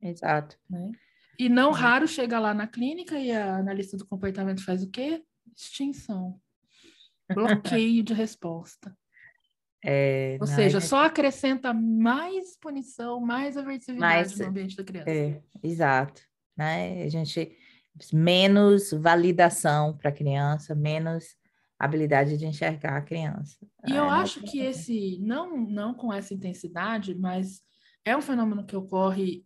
Exato. 0.00 0.58
Né? 0.68 0.90
E 1.38 1.48
não 1.48 1.70
raro 1.70 2.08
chega 2.08 2.38
lá 2.38 2.52
na 2.52 2.66
clínica 2.66 3.18
e 3.18 3.30
a 3.30 3.56
analista 3.56 3.96
do 3.96 4.06
comportamento 4.06 4.64
faz 4.64 4.82
o 4.82 4.90
quê? 4.90 5.22
Extinção. 5.56 6.40
Bloqueio 7.32 8.02
de 8.02 8.12
resposta. 8.12 8.96
É, 9.84 10.36
Ou 10.40 10.46
seja, 10.46 10.80
só 10.80 11.04
acrescenta 11.04 11.72
mais 11.72 12.56
punição, 12.56 13.20
mais 13.20 13.56
aversividade 13.56 14.28
mais, 14.30 14.38
no 14.38 14.46
ambiente 14.46 14.76
da 14.76 14.82
criança. 14.82 15.10
É, 15.10 15.40
exato. 15.62 16.20
Né? 16.56 17.04
A 17.04 17.08
gente 17.08 17.56
menos 18.12 18.90
validação 18.92 19.96
para 19.96 20.10
a 20.10 20.12
criança, 20.12 20.74
menos 20.74 21.36
habilidade 21.78 22.36
de 22.36 22.46
enxergar 22.46 22.96
a 22.96 23.02
criança. 23.02 23.56
E 23.86 23.92
eu 23.92 24.04
é, 24.04 24.08
acho 24.08 24.42
que 24.42 24.60
esse, 24.60 25.18
não, 25.20 25.56
não 25.56 25.94
com 25.94 26.12
essa 26.12 26.34
intensidade, 26.34 27.14
mas 27.14 27.62
é 28.04 28.16
um 28.16 28.20
fenômeno 28.22 28.66
que 28.66 28.74
ocorre 28.74 29.44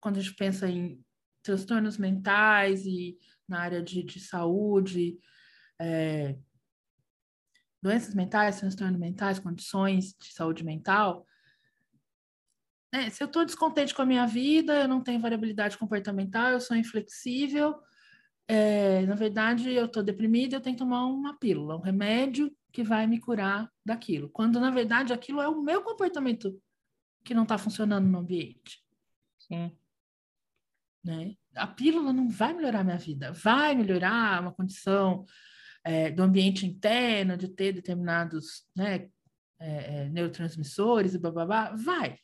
quando 0.00 0.18
a 0.18 0.20
gente 0.20 0.34
pensa 0.34 0.68
em 0.68 1.02
transtornos 1.42 1.98
mentais 1.98 2.84
e 2.86 3.18
na 3.48 3.60
área 3.60 3.82
de, 3.82 4.02
de 4.02 4.20
saúde, 4.20 5.18
é, 5.80 6.36
doenças 7.82 8.14
mentais, 8.14 8.60
transtornos 8.60 8.98
mentais, 8.98 9.38
condições 9.38 10.14
de 10.14 10.32
saúde 10.32 10.64
mental, 10.64 11.26
né, 12.92 13.08
se 13.10 13.22
eu 13.22 13.26
estou 13.26 13.44
descontente 13.44 13.94
com 13.94 14.02
a 14.02 14.06
minha 14.06 14.26
vida, 14.26 14.74
eu 14.80 14.88
não 14.88 15.02
tenho 15.02 15.20
variabilidade 15.20 15.78
comportamental, 15.78 16.50
eu 16.50 16.60
sou 16.60 16.76
inflexível, 16.76 17.80
é, 18.48 19.06
na 19.06 19.14
verdade, 19.14 19.72
eu 19.72 19.86
estou 19.86 20.02
deprimida, 20.02 20.56
eu 20.56 20.60
tenho 20.60 20.74
que 20.74 20.82
tomar 20.82 21.06
uma 21.06 21.38
pílula, 21.38 21.76
um 21.76 21.80
remédio 21.80 22.52
que 22.72 22.82
vai 22.82 23.06
me 23.06 23.20
curar 23.20 23.70
daquilo. 23.86 24.28
Quando, 24.30 24.58
na 24.58 24.70
verdade, 24.70 25.12
aquilo 25.12 25.40
é 25.40 25.48
o 25.48 25.62
meu 25.62 25.82
comportamento 25.82 26.60
que 27.24 27.32
não 27.32 27.44
está 27.44 27.56
funcionando 27.56 28.08
no 28.08 28.18
ambiente. 28.18 28.82
Sim. 29.38 29.76
Né? 31.04 31.34
A 31.54 31.66
pílula 31.66 32.12
não 32.12 32.28
vai 32.28 32.52
melhorar 32.52 32.84
minha 32.84 32.98
vida, 32.98 33.32
vai 33.32 33.74
melhorar 33.74 34.42
uma 34.42 34.52
condição 34.52 35.24
é, 35.84 36.10
do 36.10 36.22
ambiente 36.22 36.66
interno, 36.66 37.36
de 37.36 37.48
ter 37.48 37.72
determinados 37.72 38.64
né, 38.76 39.08
é, 39.58 40.04
é, 40.04 40.08
neurotransmissores 40.10 41.14
e 41.14 41.18
babá, 41.18 41.74
vai. 41.74 42.18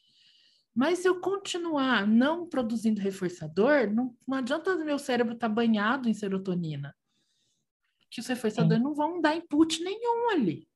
Mas 0.75 0.99
se 0.99 1.09
eu 1.09 1.21
continuar 1.21 2.07
não 2.07 2.47
produzindo 2.47 3.01
reforçador, 3.01 3.91
não, 3.91 4.15
não 4.29 4.39
adianta 4.39 4.75
o 4.75 4.85
meu 4.85 4.99
cérebro 4.99 5.33
estar 5.33 5.49
tá 5.49 5.55
banhado 5.55 6.09
em 6.09 6.15
serotonina. 6.15 6.95
Que 8.11 8.21
os 8.21 8.27
reforçadores 8.27 8.79
Sim. 8.79 8.85
não 8.85 8.95
vão 8.95 9.21
dar 9.21 9.35
input 9.35 9.83
nenhum 9.83 10.31
ali. 10.31 10.69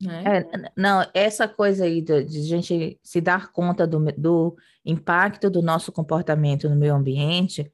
Né? 0.00 0.24
É, 0.26 0.70
não, 0.76 1.06
essa 1.14 1.48
coisa 1.48 1.84
aí 1.84 2.02
de, 2.02 2.24
de 2.24 2.42
gente 2.42 2.98
se 3.02 3.20
dar 3.20 3.52
conta 3.52 3.86
do, 3.86 4.00
do, 4.12 4.56
impacto 4.84 5.48
do 5.48 5.62
nosso 5.62 5.90
comportamento 5.90 6.68
no 6.68 6.76
meio 6.76 6.94
ambiente, 6.94 7.72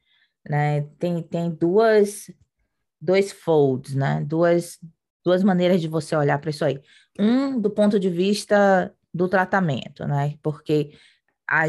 né? 0.48 0.82
Tem, 0.98 1.22
tem 1.22 1.50
duas, 1.50 2.30
dois 3.00 3.32
folds, 3.32 3.94
né? 3.94 4.22
Duas, 4.26 4.78
duas 5.24 5.42
maneiras 5.42 5.80
de 5.80 5.88
você 5.88 6.14
olhar 6.14 6.38
para 6.38 6.50
isso 6.50 6.64
aí. 6.64 6.80
Um, 7.18 7.60
do 7.60 7.70
ponto 7.70 7.98
de 7.98 8.08
vista 8.08 8.94
do 9.12 9.28
tratamento, 9.28 10.06
né? 10.06 10.34
Porque 10.42 10.92
a, 11.48 11.64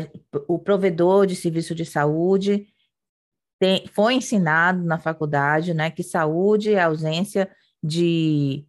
o 0.48 0.60
provedor 0.60 1.26
de 1.26 1.36
serviço 1.36 1.74
de 1.74 1.86
saúde 1.86 2.68
tem, 3.60 3.88
foi 3.88 4.14
ensinado 4.14 4.84
na 4.84 5.00
faculdade, 5.00 5.74
né? 5.74 5.90
Que 5.90 6.04
saúde 6.04 6.74
é 6.74 6.82
ausência 6.82 7.50
de... 7.84 8.66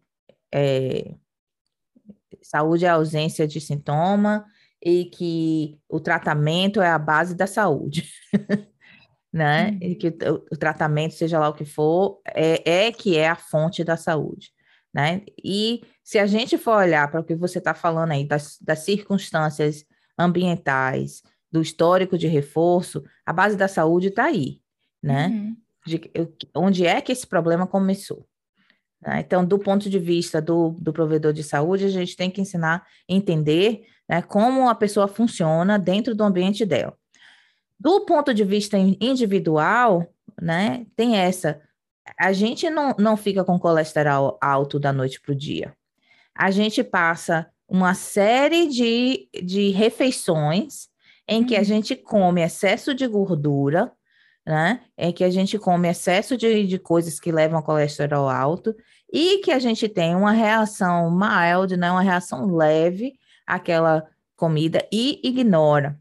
É, 0.51 1.15
Saúde 2.41 2.85
é 2.85 2.89
a 2.89 2.93
ausência 2.93 3.47
de 3.47 3.59
sintoma 3.61 4.45
e 4.83 5.05
que 5.05 5.79
o 5.87 5.99
tratamento 5.99 6.81
é 6.81 6.89
a 6.89 6.99
base 6.99 7.35
da 7.35 7.47
saúde. 7.47 8.09
né? 9.33 9.71
Uhum. 9.71 9.77
E 9.81 9.95
que 9.95 10.07
o, 10.09 10.45
o, 10.51 10.57
tratamento, 10.57 11.15
seja 11.15 11.39
lá 11.39 11.49
o 11.49 11.53
que 11.53 11.65
for, 11.65 12.21
é, 12.27 12.87
é 12.87 12.91
que 12.91 13.17
é 13.17 13.27
a 13.27 13.35
fonte 13.35 13.83
da 13.83 13.97
saúde, 13.97 14.51
né? 14.93 15.23
E 15.43 15.81
se 16.03 16.19
a 16.19 16.27
gente 16.27 16.55
for 16.55 16.75
olhar 16.75 17.09
para 17.09 17.19
o 17.19 17.23
que 17.23 17.35
você 17.35 17.57
está 17.57 17.73
falando 17.73 18.11
aí, 18.11 18.27
das, 18.27 18.59
das 18.61 18.79
circunstâncias 18.79 19.83
ambientais, 20.17 21.23
do 21.51 21.61
histórico 21.61 22.17
de 22.17 22.27
reforço, 22.27 23.03
a 23.25 23.33
base 23.33 23.55
da 23.55 23.67
saúde 23.67 24.09
está 24.09 24.25
aí, 24.25 24.59
né? 25.01 25.27
Uhum. 25.27 25.57
De, 25.85 26.11
onde 26.55 26.85
é 26.85 27.01
que 27.01 27.11
esse 27.11 27.25
problema 27.25 27.65
começou? 27.65 28.27
Né? 29.05 29.19
Então, 29.19 29.45
do 29.45 29.59
ponto 29.59 29.89
de 29.89 29.99
vista 29.99 30.41
do, 30.41 30.71
do 30.79 30.93
provedor 30.93 31.33
de 31.33 31.43
saúde, 31.43 31.85
a 31.85 31.89
gente 31.89 32.15
tem 32.15 32.29
que 32.29 32.41
ensinar 32.41 32.85
a 33.09 33.13
entender 33.13 33.85
né, 34.07 34.21
como 34.21 34.69
a 34.69 34.75
pessoa 34.75 35.07
funciona 35.07 35.77
dentro 35.77 36.15
do 36.15 36.23
ambiente 36.23 36.65
dela. 36.65 36.95
Do 37.79 38.05
ponto 38.05 38.33
de 38.33 38.43
vista 38.43 38.77
individual, 38.77 40.07
né, 40.41 40.85
tem 40.95 41.17
essa. 41.17 41.61
A 42.19 42.31
gente 42.31 42.69
não, 42.69 42.95
não 42.97 43.17
fica 43.17 43.43
com 43.43 43.59
colesterol 43.59 44.37
alto 44.41 44.79
da 44.79 44.93
noite 44.93 45.19
para 45.19 45.33
o 45.33 45.35
dia. 45.35 45.75
A 46.35 46.49
gente 46.51 46.83
passa 46.83 47.49
uma 47.67 47.93
série 47.93 48.67
de, 48.67 49.27
de 49.43 49.69
refeições 49.69 50.87
em 51.27 51.43
que 51.43 51.55
a 51.55 51.59
uhum. 51.59 51.65
gente 51.65 51.95
come 51.95 52.41
excesso 52.41 52.93
de 52.93 53.07
gordura, 53.07 53.91
né? 54.45 54.81
Em 54.97 55.11
que 55.11 55.23
a 55.23 55.29
gente 55.29 55.57
come 55.57 55.87
excesso 55.87 56.35
de, 56.35 56.65
de 56.67 56.77
coisas 56.77 57.19
que 57.19 57.31
levam 57.31 57.61
colesterol 57.61 58.29
alto 58.29 58.75
e 59.11 59.39
que 59.39 59.51
a 59.51 59.59
gente 59.59 59.87
tem 59.87 60.15
uma 60.15 60.31
reação 60.31 61.09
mild, 61.11 61.77
né? 61.77 61.91
Uma 61.91 62.01
reação 62.01 62.53
leve 62.53 63.13
àquela 63.47 64.07
comida 64.35 64.85
e 64.91 65.21
ignora. 65.23 65.99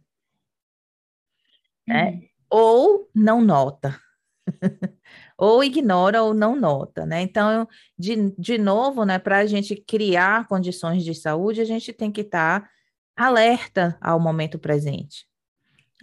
Né? 1.86 2.10
Uhum. 2.10 2.28
Ou 2.50 3.10
não 3.14 3.40
nota. 3.40 3.98
ou 5.38 5.62
ignora 5.62 6.22
ou 6.22 6.34
não 6.34 6.56
nota, 6.58 7.06
né? 7.06 7.20
Então, 7.22 7.68
de, 7.98 8.32
de 8.38 8.58
novo, 8.58 9.04
né, 9.04 9.18
para 9.18 9.38
a 9.38 9.46
gente 9.46 9.76
criar 9.76 10.46
condições 10.48 11.04
de 11.04 11.14
saúde, 11.14 11.60
a 11.60 11.64
gente 11.64 11.92
tem 11.92 12.10
que 12.10 12.22
estar 12.22 12.60
tá 12.60 12.70
alerta 13.16 13.96
ao 14.00 14.18
momento 14.18 14.58
presente, 14.58 15.26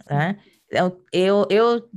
né? 0.08 0.38
Eu, 0.70 1.04
eu, 1.12 1.46
eu 1.50 1.90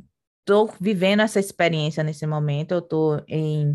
tô 0.46 0.68
vivendo 0.80 1.22
essa 1.22 1.40
experiência 1.40 2.04
nesse 2.04 2.26
momento, 2.26 2.74
eu 2.74 2.82
tô 2.82 3.22
em 3.28 3.72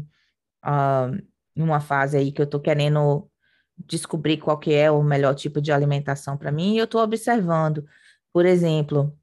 uh, 0.65 1.23
uma 1.57 1.81
fase 1.81 2.17
aí 2.17 2.33
que 2.33 2.41
eu 2.41 2.47
tô 2.47 2.61
querendo 2.61 3.29
descobrir 3.77 4.39
qual 4.39 4.59
que 4.59 4.75
é 4.75 4.91
o 4.91 5.03
melhor 5.03 5.35
tipo 5.35 5.61
de 5.61 5.73
alimentação 5.73 6.37
para 6.37 6.53
mim, 6.53 6.75
e 6.75 6.79
eu 6.79 6.87
tô 6.87 7.01
observando, 7.01 7.87
por 8.33 8.45
exemplo, 8.45 9.17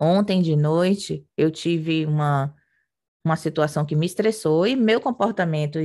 ontem 0.00 0.42
de 0.42 0.56
noite 0.56 1.26
eu 1.36 1.50
tive 1.50 2.06
uma, 2.06 2.54
uma 3.24 3.36
situação 3.36 3.84
que 3.84 3.94
me 3.94 4.06
estressou 4.06 4.66
e 4.66 4.74
meu 4.74 5.00
comportamento 5.00 5.78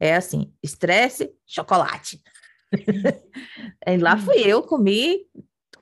é 0.00 0.14
assim, 0.14 0.52
estresse, 0.62 1.34
chocolate. 1.44 2.22
e 3.86 3.96
lá 3.96 4.16
fui 4.16 4.38
eu, 4.38 4.62
comi 4.62 5.26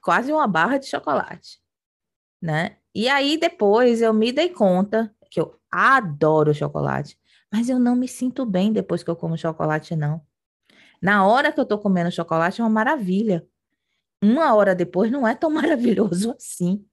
quase 0.02 0.32
uma 0.32 0.46
barra 0.46 0.78
de 0.78 0.86
chocolate, 0.86 1.60
né? 2.40 2.78
E 2.96 3.10
aí 3.10 3.36
depois 3.36 4.00
eu 4.00 4.10
me 4.14 4.32
dei 4.32 4.48
conta 4.48 5.14
que 5.30 5.38
eu 5.38 5.60
adoro 5.70 6.54
chocolate, 6.54 7.20
mas 7.52 7.68
eu 7.68 7.78
não 7.78 7.94
me 7.94 8.08
sinto 8.08 8.46
bem 8.46 8.72
depois 8.72 9.02
que 9.02 9.10
eu 9.10 9.14
como 9.14 9.36
chocolate, 9.36 9.94
não. 9.94 10.24
Na 11.02 11.26
hora 11.26 11.52
que 11.52 11.60
eu 11.60 11.66
tô 11.66 11.78
comendo 11.78 12.10
chocolate 12.10 12.58
é 12.58 12.64
uma 12.64 12.70
maravilha. 12.70 13.46
Uma 14.24 14.54
hora 14.54 14.74
depois 14.74 15.10
não 15.10 15.28
é 15.28 15.34
tão 15.34 15.50
maravilhoso 15.52 16.30
assim, 16.30 16.86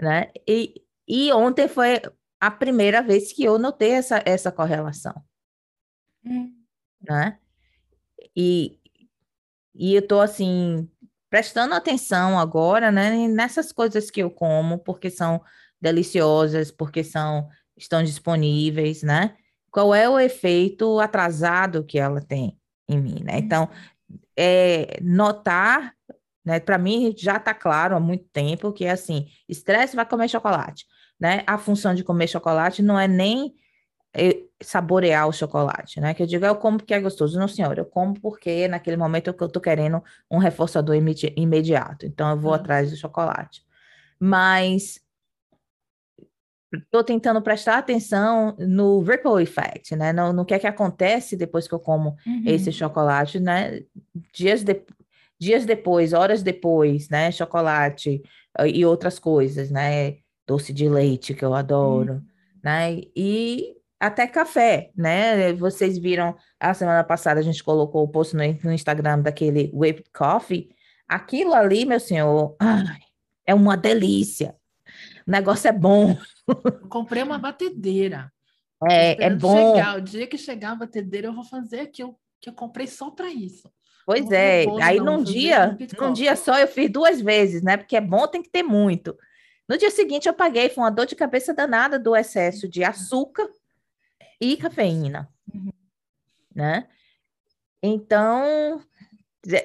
né? 0.00 0.32
E, 0.48 0.82
e 1.06 1.30
ontem 1.34 1.68
foi 1.68 2.00
a 2.40 2.50
primeira 2.50 3.02
vez 3.02 3.30
que 3.30 3.44
eu 3.44 3.58
notei 3.58 3.90
essa, 3.90 4.22
essa 4.24 4.50
correlação, 4.50 5.22
hum. 6.24 6.50
né? 7.06 7.38
E, 8.34 8.80
e 9.74 9.96
eu 9.96 10.08
tô 10.08 10.18
assim, 10.18 10.90
prestando 11.34 11.74
atenção 11.74 12.38
agora, 12.38 12.92
né, 12.92 13.26
nessas 13.26 13.72
coisas 13.72 14.08
que 14.08 14.22
eu 14.22 14.30
como, 14.30 14.78
porque 14.78 15.10
são 15.10 15.42
deliciosas, 15.80 16.70
porque 16.70 17.02
são 17.02 17.48
estão 17.76 18.04
disponíveis, 18.04 19.02
né? 19.02 19.34
Qual 19.68 19.92
é 19.92 20.08
o 20.08 20.16
efeito 20.16 21.00
atrasado 21.00 21.82
que 21.82 21.98
ela 21.98 22.20
tem 22.20 22.56
em 22.88 23.00
mim, 23.00 23.20
né? 23.24 23.38
Então, 23.38 23.68
é, 24.38 24.96
notar, 25.02 25.92
né, 26.44 26.60
para 26.60 26.78
mim 26.78 27.12
já 27.18 27.38
está 27.38 27.52
claro 27.52 27.96
há 27.96 28.00
muito 28.00 28.26
tempo 28.32 28.72
que 28.72 28.84
é 28.84 28.92
assim, 28.92 29.26
estresse 29.48 29.96
vai 29.96 30.06
comer 30.06 30.28
chocolate, 30.28 30.86
né? 31.18 31.42
A 31.48 31.58
função 31.58 31.96
de 31.96 32.04
comer 32.04 32.28
chocolate 32.28 32.80
não 32.80 32.96
é 32.96 33.08
nem 33.08 33.56
saborear 34.62 35.28
o 35.28 35.32
chocolate, 35.32 36.00
né? 36.00 36.14
Que 36.14 36.22
eu 36.22 36.26
digo, 36.26 36.44
eu 36.44 36.56
como 36.56 36.78
porque 36.78 36.94
é 36.94 37.00
gostoso. 37.00 37.38
Não, 37.38 37.48
senhora, 37.48 37.80
eu 37.80 37.84
como 37.84 38.18
porque 38.20 38.68
naquele 38.68 38.96
momento 38.96 39.28
eu 39.28 39.46
estou 39.46 39.62
querendo 39.62 40.02
um 40.30 40.38
reforçador 40.38 40.96
imediato. 41.36 42.06
Então, 42.06 42.30
eu 42.30 42.36
vou 42.38 42.50
uhum. 42.50 42.56
atrás 42.56 42.90
do 42.90 42.96
chocolate. 42.96 43.62
Mas 44.18 45.00
estou 46.72 47.04
tentando 47.04 47.40
prestar 47.42 47.78
atenção 47.78 48.56
no 48.58 49.00
ripple 49.00 49.42
effect, 49.42 49.94
né? 49.96 50.12
No, 50.12 50.32
no 50.32 50.44
que 50.44 50.54
é 50.54 50.58
que 50.58 50.66
acontece 50.66 51.36
depois 51.36 51.68
que 51.68 51.74
eu 51.74 51.80
como 51.80 52.16
uhum. 52.26 52.42
esse 52.46 52.72
chocolate, 52.72 53.38
né? 53.38 53.82
Dias, 54.32 54.62
de, 54.62 54.82
dias 55.38 55.64
depois, 55.64 56.12
horas 56.12 56.42
depois, 56.42 57.08
né? 57.08 57.30
Chocolate 57.30 58.22
e 58.66 58.86
outras 58.86 59.18
coisas, 59.18 59.70
né? 59.70 60.16
Doce 60.46 60.72
de 60.72 60.88
leite, 60.88 61.34
que 61.34 61.44
eu 61.44 61.54
adoro, 61.54 62.14
uhum. 62.14 62.22
né? 62.62 63.00
E 63.16 63.74
até 64.06 64.26
café, 64.26 64.90
né? 64.94 65.52
Vocês 65.54 65.96
viram 65.98 66.36
a 66.60 66.74
semana 66.74 67.02
passada 67.02 67.40
a 67.40 67.42
gente 67.42 67.64
colocou 67.64 68.04
o 68.04 68.08
post 68.08 68.36
no, 68.36 68.42
no 68.62 68.72
Instagram 68.72 69.20
daquele 69.20 69.70
whipped 69.72 70.10
coffee. 70.12 70.68
Aquilo 71.08 71.54
ali, 71.54 71.86
meu 71.86 71.98
senhor, 71.98 72.54
ai, 72.60 73.00
é 73.46 73.54
uma 73.54 73.76
delícia. 73.76 74.54
O 75.26 75.30
negócio 75.30 75.68
é 75.68 75.72
bom. 75.72 76.16
comprei 76.90 77.22
uma 77.22 77.38
batedeira. 77.38 78.30
É, 78.86 79.24
é 79.24 79.30
bom. 79.30 79.74
Chegar. 79.74 79.96
O 79.96 80.00
dia 80.02 80.26
que 80.26 80.36
chegar 80.36 80.72
a 80.72 80.76
batedeira, 80.76 81.28
eu 81.28 81.34
vou 81.34 81.44
fazer 81.44 81.80
aquilo 81.80 82.14
que 82.40 82.50
eu 82.50 82.54
comprei 82.54 82.86
só 82.86 83.10
para 83.10 83.30
isso. 83.30 83.70
Pois 84.06 84.30
é, 84.30 84.66
aí 84.82 85.00
num 85.00 85.22
dia, 85.22 85.78
num 85.98 86.12
dia 86.12 86.36
só 86.36 86.58
eu 86.58 86.68
fiz 86.68 86.90
duas 86.90 87.22
vezes, 87.22 87.62
né? 87.62 87.78
Porque 87.78 87.96
é 87.96 88.02
bom, 88.02 88.26
tem 88.26 88.42
que 88.42 88.50
ter 88.50 88.62
muito. 88.62 89.16
No 89.66 89.78
dia 89.78 89.90
seguinte 89.90 90.28
eu 90.28 90.34
paguei, 90.34 90.68
foi 90.68 90.84
uma 90.84 90.90
dor 90.90 91.06
de 91.06 91.16
cabeça 91.16 91.54
danada 91.54 91.98
do 91.98 92.14
excesso 92.14 92.68
de 92.68 92.84
açúcar 92.84 93.48
e 94.40 94.56
cafeína, 94.56 95.28
uhum. 95.52 95.72
né? 96.54 96.88
Então, 97.82 98.80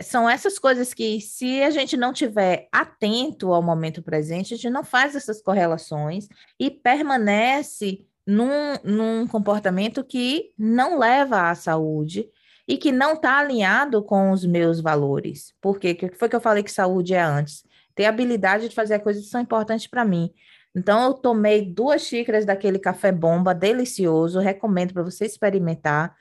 são 0.01 0.29
essas 0.29 0.60
coisas 0.60 0.93
que, 0.93 1.21
se 1.21 1.62
a 1.63 1.69
gente 1.69 1.95
não 1.95 2.12
tiver 2.12 2.67
atento 2.71 3.53
ao 3.53 3.62
momento 3.62 4.01
presente, 4.01 4.53
a 4.53 4.58
gente 4.58 4.69
não 4.69 4.84
faz 4.84 5.15
essas 5.15 5.41
correlações 5.41 6.27
e 6.60 6.69
permanece 6.69 8.05
num, 8.27 8.75
num 8.84 9.27
comportamento 9.27 10.03
que 10.03 10.51
não 10.58 10.99
leva 10.99 11.49
à 11.49 11.55
saúde 11.55 12.29
e 12.67 12.77
que 12.77 12.91
não 12.91 13.13
está 13.13 13.39
alinhado 13.39 14.03
com 14.03 14.32
os 14.32 14.45
meus 14.45 14.79
valores. 14.79 15.55
Por 15.60 15.79
quê? 15.79 15.91
O 15.91 15.95
que 15.95 16.10
foi 16.15 16.29
que 16.29 16.36
eu 16.36 16.41
falei 16.41 16.62
que 16.62 16.71
saúde 16.71 17.15
é 17.15 17.21
antes? 17.21 17.63
Ter 17.95 18.05
habilidade 18.05 18.69
de 18.69 18.75
fazer 18.75 18.99
coisas 18.99 19.23
que 19.23 19.29
são 19.29 19.41
importantes 19.41 19.88
para 19.88 20.05
mim. 20.05 20.32
Então, 20.80 21.04
eu 21.04 21.13
tomei 21.13 21.62
duas 21.65 22.04
xícaras 22.04 22.46
daquele 22.46 22.80
café 22.80 23.12
bomba 23.12 23.54
delicioso, 23.54 24.39
recomendo 24.39 24.94
para 24.94 25.04
você 25.04 25.26
experimentar, 25.26 26.16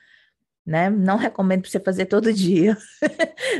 né? 0.65 0.89
Não 0.89 1.15
recomendo 1.15 1.61
para 1.61 1.71
você 1.71 1.79
fazer 1.79 2.07
todo 2.07 2.31
dia, 2.33 2.77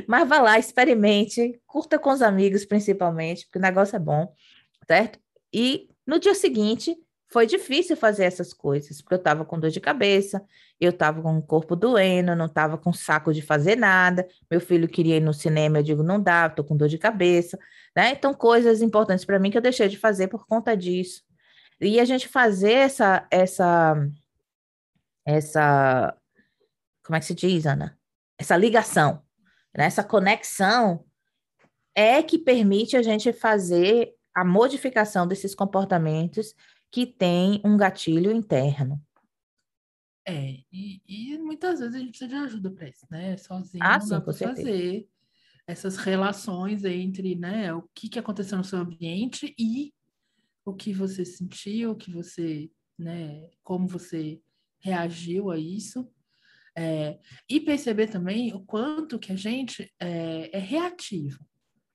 mas 0.07 0.27
vá 0.27 0.41
lá, 0.41 0.59
experimente, 0.59 1.57
curta 1.65 1.97
com 1.97 2.11
os 2.11 2.21
amigos 2.21 2.65
principalmente, 2.65 3.45
porque 3.45 3.59
o 3.59 3.61
negócio 3.61 3.95
é 3.95 3.99
bom, 3.99 4.33
certo? 4.85 5.17
E 5.53 5.87
no 6.05 6.19
dia 6.19 6.35
seguinte, 6.35 6.97
foi 7.31 7.45
difícil 7.45 7.95
fazer 7.95 8.23
essas 8.23 8.53
coisas, 8.53 9.01
porque 9.01 9.13
eu 9.13 9.19
estava 9.19 9.45
com 9.45 9.59
dor 9.59 9.69
de 9.69 9.79
cabeça, 9.79 10.43
eu 10.79 10.89
estava 10.89 11.21
com 11.21 11.37
o 11.37 11.41
corpo 11.41 11.75
doendo, 11.75 12.35
não 12.35 12.47
estava 12.47 12.75
com 12.75 12.91
saco 12.91 13.31
de 13.31 13.41
fazer 13.41 13.75
nada. 13.75 14.27
Meu 14.49 14.59
filho 14.59 14.87
queria 14.87 15.17
ir 15.17 15.19
no 15.21 15.33
cinema, 15.33 15.77
eu 15.77 15.83
digo, 15.83 16.01
não 16.01 16.19
dá, 16.19 16.47
estou 16.47 16.65
com 16.65 16.75
dor 16.75 16.87
de 16.87 16.97
cabeça, 16.97 17.57
né? 17.95 18.11
Então, 18.11 18.33
coisas 18.33 18.81
importantes 18.81 19.25
para 19.25 19.37
mim 19.37 19.51
que 19.51 19.57
eu 19.57 19.61
deixei 19.61 19.87
de 19.87 19.97
fazer 19.97 20.27
por 20.27 20.47
conta 20.47 20.75
disso. 20.75 21.21
E 21.79 21.99
a 21.99 22.05
gente 22.05 22.27
fazer 22.27 22.73
essa, 22.73 23.27
essa, 23.29 23.95
essa, 25.23 26.17
como 27.05 27.15
é 27.15 27.19
que 27.19 27.25
se 27.27 27.35
diz, 27.35 27.67
Ana? 27.67 27.97
Essa 28.39 28.57
ligação, 28.57 29.21
né? 29.77 29.85
essa 29.85 30.03
conexão 30.03 31.05
é 31.93 32.23
que 32.23 32.39
permite 32.39 32.97
a 32.97 33.03
gente 33.03 33.31
fazer 33.31 34.15
a 34.33 34.43
modificação 34.43 35.27
desses 35.27 35.53
comportamentos 35.53 36.55
que 36.91 37.05
tem 37.05 37.61
um 37.63 37.77
gatilho 37.77 38.31
interno. 38.31 39.01
É, 40.27 40.59
e, 40.71 41.01
e 41.07 41.37
muitas 41.39 41.79
vezes 41.79 41.95
a 41.95 41.99
gente 41.99 42.09
precisa 42.09 42.29
de 42.29 42.35
ajuda 42.35 42.71
para 42.71 42.87
isso, 42.87 43.05
né? 43.09 43.35
Sozinho 43.37 43.83
ah, 43.83 43.93
não 43.93 44.01
sim, 44.01 44.09
dá 44.09 44.21
para 44.21 44.33
fazer. 44.33 45.07
essas 45.65 45.97
relações 45.97 46.83
entre 46.85 47.35
né, 47.35 47.73
o 47.73 47.83
que, 47.95 48.09
que 48.09 48.19
aconteceu 48.19 48.57
no 48.57 48.63
seu 48.63 48.79
ambiente 48.79 49.55
e 49.57 49.91
o 50.63 50.73
que 50.73 50.93
você 50.93 51.25
sentiu, 51.25 51.91
o 51.91 51.95
que 51.95 52.11
você, 52.11 52.69
né, 52.97 53.49
como 53.63 53.87
você 53.87 54.39
reagiu 54.79 55.49
a 55.49 55.57
isso. 55.57 56.07
É, 56.77 57.19
e 57.49 57.59
perceber 57.59 58.07
também 58.07 58.53
o 58.53 58.59
quanto 58.61 59.19
que 59.19 59.31
a 59.31 59.35
gente 59.35 59.91
é, 59.99 60.57
é 60.57 60.59
reativo, 60.59 61.43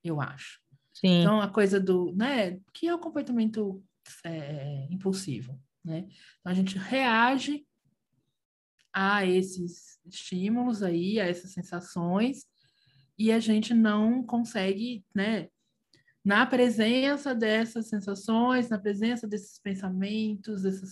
eu 0.03 0.19
acho. 0.21 0.59
Sim. 0.93 1.21
Então, 1.21 1.41
a 1.41 1.47
coisa 1.47 1.79
do, 1.79 2.13
né, 2.13 2.59
que 2.73 2.87
é 2.87 2.93
o 2.93 2.99
comportamento 2.99 3.81
é, 4.23 4.87
impulsivo, 4.89 5.59
né? 5.83 6.07
Então, 6.39 6.51
a 6.51 6.53
gente 6.53 6.77
reage 6.77 7.65
a 8.93 9.25
esses 9.25 9.99
estímulos 10.05 10.81
aí, 10.81 11.19
a 11.19 11.27
essas 11.27 11.51
sensações, 11.51 12.45
e 13.17 13.31
a 13.31 13.39
gente 13.39 13.73
não 13.73 14.23
consegue, 14.23 15.05
né, 15.13 15.49
na 16.23 16.45
presença 16.45 17.35
dessas 17.35 17.87
sensações, 17.87 18.69
na 18.69 18.79
presença 18.79 19.27
desses 19.27 19.59
pensamentos, 19.59 20.63
dessas 20.63 20.91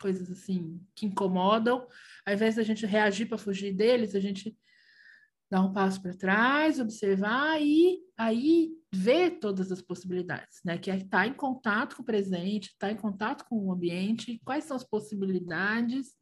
coisas 0.00 0.30
assim 0.30 0.80
que 0.94 1.06
incomodam, 1.06 1.86
ao 2.26 2.34
invés 2.34 2.56
da 2.56 2.62
gente 2.62 2.86
reagir 2.86 3.26
para 3.26 3.38
fugir 3.38 3.72
deles, 3.72 4.14
a 4.14 4.20
gente 4.20 4.56
dá 5.50 5.60
um 5.60 5.72
passo 5.72 6.00
para 6.00 6.16
trás, 6.16 6.80
observar 6.80 7.60
e 7.60 7.98
aí 8.16 8.70
ver 8.92 9.38
todas 9.38 9.72
as 9.72 9.80
possibilidades, 9.80 10.60
né? 10.64 10.76
Que 10.76 10.90
é 10.90 10.96
estar 10.96 11.22
tá 11.22 11.26
em 11.26 11.32
contato 11.32 11.96
com 11.96 12.02
o 12.02 12.06
presente, 12.06 12.68
estar 12.68 12.88
tá 12.88 12.92
em 12.92 12.96
contato 12.96 13.44
com 13.48 13.66
o 13.66 13.72
ambiente, 13.72 14.40
quais 14.44 14.64
são 14.64 14.76
as 14.76 14.84
possibilidades 14.84 16.14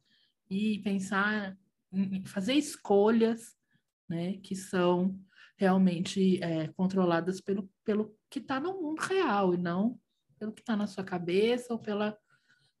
e 0.49 0.79
pensar 0.79 1.57
em 1.91 2.25
fazer 2.25 2.53
escolhas, 2.53 3.55
né? 4.07 4.37
Que 4.37 4.55
são 4.55 5.19
realmente 5.57 6.41
é, 6.41 6.69
controladas 6.69 7.41
pelo, 7.41 7.69
pelo 7.83 8.15
que 8.29 8.39
está 8.39 8.59
no 8.59 8.81
mundo 8.81 8.99
real 8.99 9.53
e 9.53 9.57
não 9.57 9.99
pelo 10.41 10.51
que 10.51 10.61
está 10.61 10.75
na 10.75 10.87
sua 10.87 11.03
cabeça 11.03 11.71
ou 11.71 11.77
pela, 11.77 12.17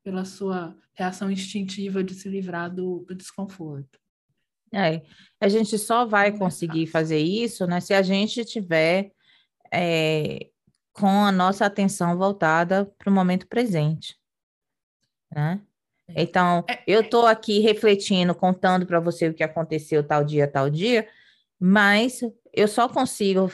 pela 0.03 0.25
sua 0.25 0.75
reação 0.95 1.29
instintiva 1.29 2.03
de 2.03 2.15
se 2.15 2.27
livrar 2.27 2.73
do, 2.73 3.05
do 3.07 3.13
desconforto. 3.13 3.99
É, 4.73 5.03
a 5.39 5.47
gente 5.47 5.77
só 5.77 6.05
vai 6.05 6.35
conseguir 6.35 6.87
fazer 6.87 7.19
isso, 7.19 7.67
né, 7.67 7.79
se 7.79 7.93
a 7.93 8.01
gente 8.01 8.43
tiver 8.45 9.11
é, 9.71 10.49
com 10.93 11.07
a 11.07 11.31
nossa 11.31 11.65
atenção 11.65 12.17
voltada 12.17 12.85
para 12.97 13.09
o 13.09 13.13
momento 13.13 13.47
presente, 13.47 14.17
né? 15.31 15.61
É. 16.09 16.23
Então, 16.23 16.65
é, 16.69 16.83
eu 16.85 17.01
estou 17.01 17.25
aqui 17.25 17.59
refletindo, 17.59 18.35
contando 18.35 18.85
para 18.85 18.99
você 18.99 19.29
o 19.29 19.33
que 19.33 19.43
aconteceu 19.43 20.03
tal 20.03 20.23
dia, 20.23 20.47
tal 20.47 20.69
dia, 20.69 21.07
mas 21.59 22.21
eu 22.53 22.67
só 22.67 22.89
consigo 22.89 23.49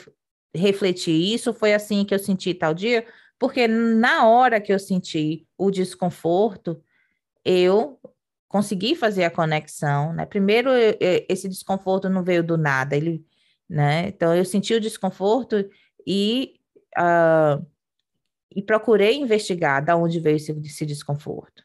refletir 0.53 1.13
isso, 1.34 1.53
foi 1.53 1.74
assim 1.74 2.03
que 2.03 2.13
eu 2.13 2.20
senti 2.20 2.53
tal 2.53 2.74
dia, 2.74 3.05
porque 3.38 3.68
na 3.68 4.28
hora 4.28 4.59
que 4.59 4.74
eu 4.74 4.80
senti 4.80 5.47
o 5.57 5.70
desconforto, 5.70 6.82
eu 7.45 7.99
consegui 8.47 8.95
fazer 8.95 9.24
a 9.26 9.32
conexão, 9.32 10.13
né? 10.13 10.26
Primeiro, 10.26 10.70
esse 11.30 11.47
desconforto 11.47 12.09
não 12.09 12.24
veio 12.24 12.43
do 12.43 12.57
nada, 12.57 12.95
ele, 12.95 13.26
né? 13.70 14.07
Então, 14.07 14.36
eu 14.36 14.45
senti 14.45 14.74
o 14.74 14.82
desconforto 14.82 15.70
e, 16.08 16.55
uh, 16.97 17.64
e 18.55 18.62
procurei 18.64 19.18
investigar 19.18 19.84
da 19.84 19.95
onde 19.97 20.20
veio 20.20 20.38
esse, 20.38 20.53
esse 20.53 20.86
desconforto, 20.86 21.64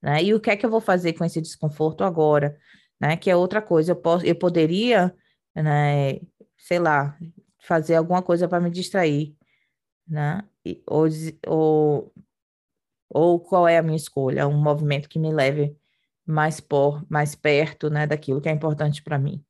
né? 0.00 0.22
E 0.22 0.32
o 0.32 0.40
que 0.40 0.50
é 0.50 0.56
que 0.56 0.64
eu 0.64 0.70
vou 0.70 0.80
fazer 0.80 1.14
com 1.14 1.24
esse 1.24 1.40
desconforto 1.40 2.04
agora, 2.04 2.56
né? 3.00 3.16
Que 3.16 3.30
é 3.30 3.36
outra 3.36 3.60
coisa, 3.60 3.92
eu, 3.92 3.96
posso, 3.96 4.24
eu 4.24 4.36
poderia 4.36 5.14
né? 5.54 6.20
Sei 6.58 6.78
lá, 6.78 7.16
fazer 7.60 7.94
alguma 7.96 8.22
coisa 8.22 8.48
para 8.48 8.60
me 8.60 8.70
distrair, 8.70 9.36
né? 10.06 10.42
E, 10.64 10.82
ou, 10.86 11.06
ou, 11.46 12.14
ou 13.10 13.40
qual 13.40 13.68
é 13.68 13.78
a 13.78 13.82
minha 13.82 13.96
escolha? 13.96 14.48
Um 14.48 14.60
movimento 14.60 15.08
que 15.08 15.18
me 15.18 15.32
leve 15.32 15.76
mais 16.26 16.60
por, 16.60 17.04
mais 17.08 17.34
perto, 17.34 17.90
né, 17.90 18.06
daquilo 18.06 18.40
que 18.40 18.48
é 18.48 18.52
importante 18.52 19.02
para 19.02 19.18
mim. 19.18 19.44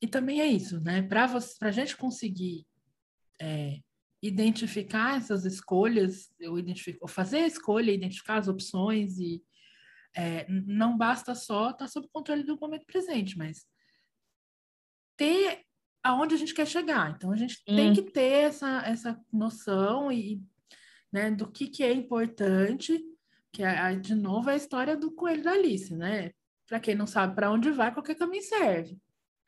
E 0.00 0.06
também 0.06 0.40
é 0.40 0.46
isso, 0.46 0.80
né? 0.80 1.02
Para 1.02 1.28
a 1.60 1.70
gente 1.70 1.96
conseguir 1.96 2.66
é, 3.40 3.80
identificar 4.22 5.16
essas 5.16 5.44
escolhas, 5.44 6.32
eu 6.38 6.58
identifico, 6.58 7.06
fazer 7.08 7.38
a 7.38 7.46
escolha, 7.46 7.92
identificar 7.92 8.36
as 8.36 8.48
opções 8.48 9.18
e 9.18 9.42
é, 10.14 10.46
não 10.48 10.96
basta 10.96 11.34
só 11.34 11.70
estar 11.70 11.84
tá 11.84 11.88
sob 11.88 12.08
controle 12.12 12.42
do 12.42 12.58
momento 12.58 12.84
presente, 12.86 13.38
mas 13.38 13.66
ter 15.16 15.64
aonde 16.02 16.34
a 16.34 16.38
gente 16.38 16.54
quer 16.54 16.66
chegar. 16.66 17.14
Então, 17.14 17.30
a 17.30 17.36
gente 17.36 17.62
hum. 17.68 17.76
tem 17.76 17.92
que 17.92 18.02
ter 18.02 18.44
essa, 18.44 18.82
essa 18.86 19.20
noção 19.32 20.10
e, 20.10 20.42
né, 21.12 21.30
do 21.30 21.50
que, 21.50 21.68
que 21.68 21.82
é 21.82 21.92
importante, 21.92 23.02
que, 23.52 23.62
é, 23.62 23.94
de 23.96 24.14
novo, 24.14 24.50
é 24.50 24.54
a 24.54 24.56
história 24.56 24.96
do 24.96 25.12
coelho 25.12 25.42
da 25.42 25.52
Alice, 25.52 25.94
né? 25.94 26.32
Para 26.66 26.80
quem 26.80 26.94
não 26.94 27.06
sabe 27.06 27.34
para 27.34 27.50
onde 27.50 27.70
vai, 27.70 27.92
qualquer 27.92 28.14
caminho 28.14 28.42
serve. 28.42 28.98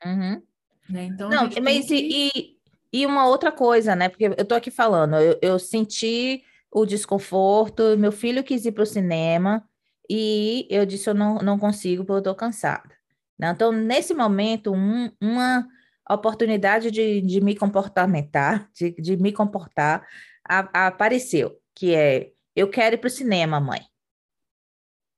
Uhum. 0.05 0.41
Né? 0.89 1.05
Então, 1.05 1.29
não, 1.29 1.49
mas 1.61 1.87
que... 1.87 2.31
e, 2.35 2.57
e 2.91 3.05
uma 3.05 3.27
outra 3.27 3.51
coisa, 3.51 3.95
né? 3.95 4.09
Porque 4.09 4.25
eu 4.25 4.45
tô 4.45 4.55
aqui 4.55 4.69
falando, 4.69 5.15
eu, 5.15 5.39
eu 5.41 5.59
senti 5.59 6.43
o 6.71 6.85
desconforto, 6.85 7.97
meu 7.97 8.11
filho 8.11 8.43
quis 8.43 8.65
ir 8.65 8.71
para 8.71 8.83
o 8.83 8.85
cinema 8.85 9.63
e 10.09 10.67
eu 10.69 10.85
disse, 10.85 11.09
eu 11.09 11.13
não, 11.13 11.35
não 11.35 11.57
consigo 11.57 12.03
porque 12.03 12.19
eu 12.19 12.23
tô 12.23 12.35
cansada. 12.35 12.95
Né? 13.37 13.51
Então, 13.51 13.71
nesse 13.71 14.13
momento, 14.13 14.73
um, 14.73 15.11
uma 15.21 15.67
oportunidade 16.09 16.91
de, 16.91 17.21
de 17.21 17.41
me 17.41 17.55
comportamentar, 17.55 18.69
de, 18.73 18.91
de 18.91 19.17
me 19.17 19.31
comportar, 19.31 20.05
a, 20.47 20.85
a 20.85 20.87
apareceu, 20.87 21.57
que 21.73 21.95
é, 21.95 22.31
eu 22.55 22.69
quero 22.69 22.95
ir 22.95 22.97
para 22.97 23.07
o 23.07 23.11
cinema, 23.11 23.59
mãe. 23.59 23.81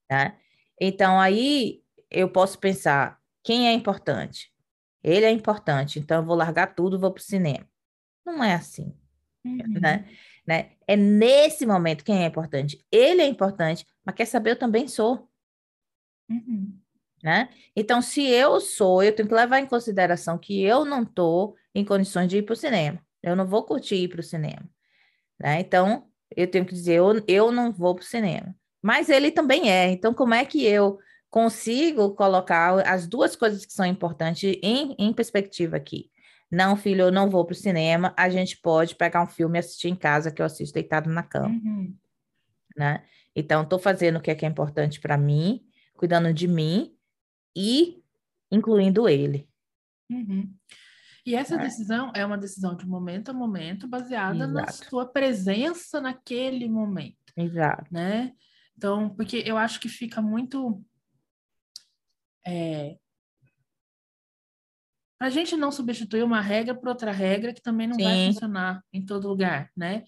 Né? 0.09 0.37
Então, 0.79 1.19
aí 1.19 1.81
eu 2.11 2.29
posso 2.29 2.59
pensar, 2.59 3.19
quem 3.43 3.67
é 3.67 3.73
importante? 3.73 4.53
Ele 5.05 5.25
é 5.25 5.31
importante, 5.31 5.99
então 5.99 6.17
eu 6.17 6.25
vou 6.25 6.35
largar 6.35 6.73
tudo 6.73 6.97
e 6.97 6.99
vou 6.99 7.11
para 7.11 7.21
o 7.21 7.23
cinema. 7.23 7.65
Não 8.25 8.43
é 8.43 8.55
assim, 8.55 8.93
uhum. 9.45 9.79
né? 9.79 10.09
né? 10.47 10.71
É 10.87 10.95
nesse 10.95 11.65
momento 11.65 12.03
quem 12.03 12.23
é 12.23 12.27
importante. 12.27 12.83
Ele 12.91 13.21
é 13.21 13.27
importante, 13.27 13.85
mas 14.03 14.15
quer 14.15 14.25
saber, 14.25 14.51
eu 14.51 14.59
também 14.59 14.87
sou. 14.87 15.29
Uhum 16.29 16.79
né? 17.25 17.49
Então, 17.75 18.03
se 18.03 18.21
eu 18.23 18.61
sou, 18.61 19.01
eu 19.01 19.11
tenho 19.11 19.27
que 19.27 19.33
levar 19.33 19.59
em 19.59 19.65
consideração 19.65 20.37
que 20.37 20.61
eu 20.61 20.85
não 20.85 21.01
estou 21.01 21.55
em 21.73 21.83
condições 21.83 22.29
de 22.29 22.37
ir 22.37 22.43
para 22.43 22.53
o 22.53 22.55
cinema. 22.55 23.03
Eu 23.23 23.35
não 23.35 23.47
vou 23.47 23.63
curtir 23.63 23.95
ir 23.95 24.09
para 24.09 24.19
o 24.19 24.23
cinema, 24.23 24.61
né? 25.39 25.59
Então, 25.59 26.07
eu 26.35 26.45
tenho 26.45 26.63
que 26.63 26.73
dizer, 26.75 26.97
eu, 26.97 27.23
eu 27.27 27.51
não 27.51 27.71
vou 27.71 27.95
para 27.95 28.03
o 28.03 28.05
cinema. 28.05 28.55
Mas 28.79 29.09
ele 29.09 29.31
também 29.31 29.71
é. 29.71 29.89
Então, 29.89 30.13
como 30.13 30.35
é 30.35 30.45
que 30.45 30.63
eu 30.63 30.99
consigo 31.35 32.15
colocar 32.15 32.79
as 32.87 33.05
duas 33.05 33.35
coisas 33.35 33.65
que 33.65 33.73
são 33.73 33.85
importantes 33.85 34.57
em, 34.63 34.95
em 34.97 35.11
perspectiva 35.11 35.75
aqui? 35.75 36.09
Não, 36.49 36.77
filho, 36.77 37.01
eu 37.01 37.11
não 37.11 37.29
vou 37.29 37.43
para 37.43 37.51
o 37.51 37.57
cinema. 37.57 38.13
A 38.15 38.29
gente 38.29 38.55
pode 38.55 38.95
pegar 38.95 39.21
um 39.21 39.27
filme 39.27 39.57
e 39.57 39.59
assistir 39.59 39.89
em 39.89 39.95
casa, 39.97 40.31
que 40.31 40.41
eu 40.41 40.45
assisto 40.45 40.73
deitado 40.73 41.09
na 41.09 41.21
cama. 41.21 41.49
Uhum. 41.49 41.93
Né? 42.77 43.03
Então, 43.35 43.63
estou 43.63 43.77
fazendo 43.77 44.15
o 44.15 44.21
que 44.21 44.31
é, 44.31 44.35
que 44.35 44.45
é 44.45 44.47
importante 44.47 45.01
para 45.01 45.17
mim, 45.17 45.61
cuidando 45.97 46.33
de 46.33 46.47
mim, 46.47 46.95
e 47.53 48.01
incluindo 48.49 49.09
ele. 49.09 49.49
Uhum. 50.09 50.49
E 51.25 51.35
essa 51.35 51.55
é. 51.55 51.57
decisão 51.57 52.13
é 52.15 52.25
uma 52.25 52.37
decisão 52.37 52.77
de 52.77 52.87
momento 52.87 53.31
a 53.31 53.33
momento, 53.33 53.89
baseada 53.89 54.45
Exato. 54.45 54.53
na 54.53 54.67
sua 54.69 55.05
presença 55.05 55.99
naquele 55.99 56.69
momento. 56.69 57.17
Exato. 57.35 57.93
Né? 57.93 58.31
Então, 58.77 59.09
porque 59.09 59.43
eu 59.45 59.57
acho 59.57 59.81
que 59.81 59.89
fica 59.89 60.21
muito. 60.21 60.81
É, 62.45 62.97
a 65.19 65.29
gente 65.29 65.55
não 65.55 65.71
substituir 65.71 66.23
uma 66.23 66.41
regra 66.41 66.75
por 66.75 66.89
outra 66.89 67.11
regra 67.11 67.53
que 67.53 67.61
também 67.61 67.87
não 67.87 67.95
Sim. 67.95 68.03
vai 68.03 68.25
funcionar 68.27 68.83
em 68.91 69.03
todo 69.03 69.27
lugar, 69.27 69.71
né? 69.75 70.03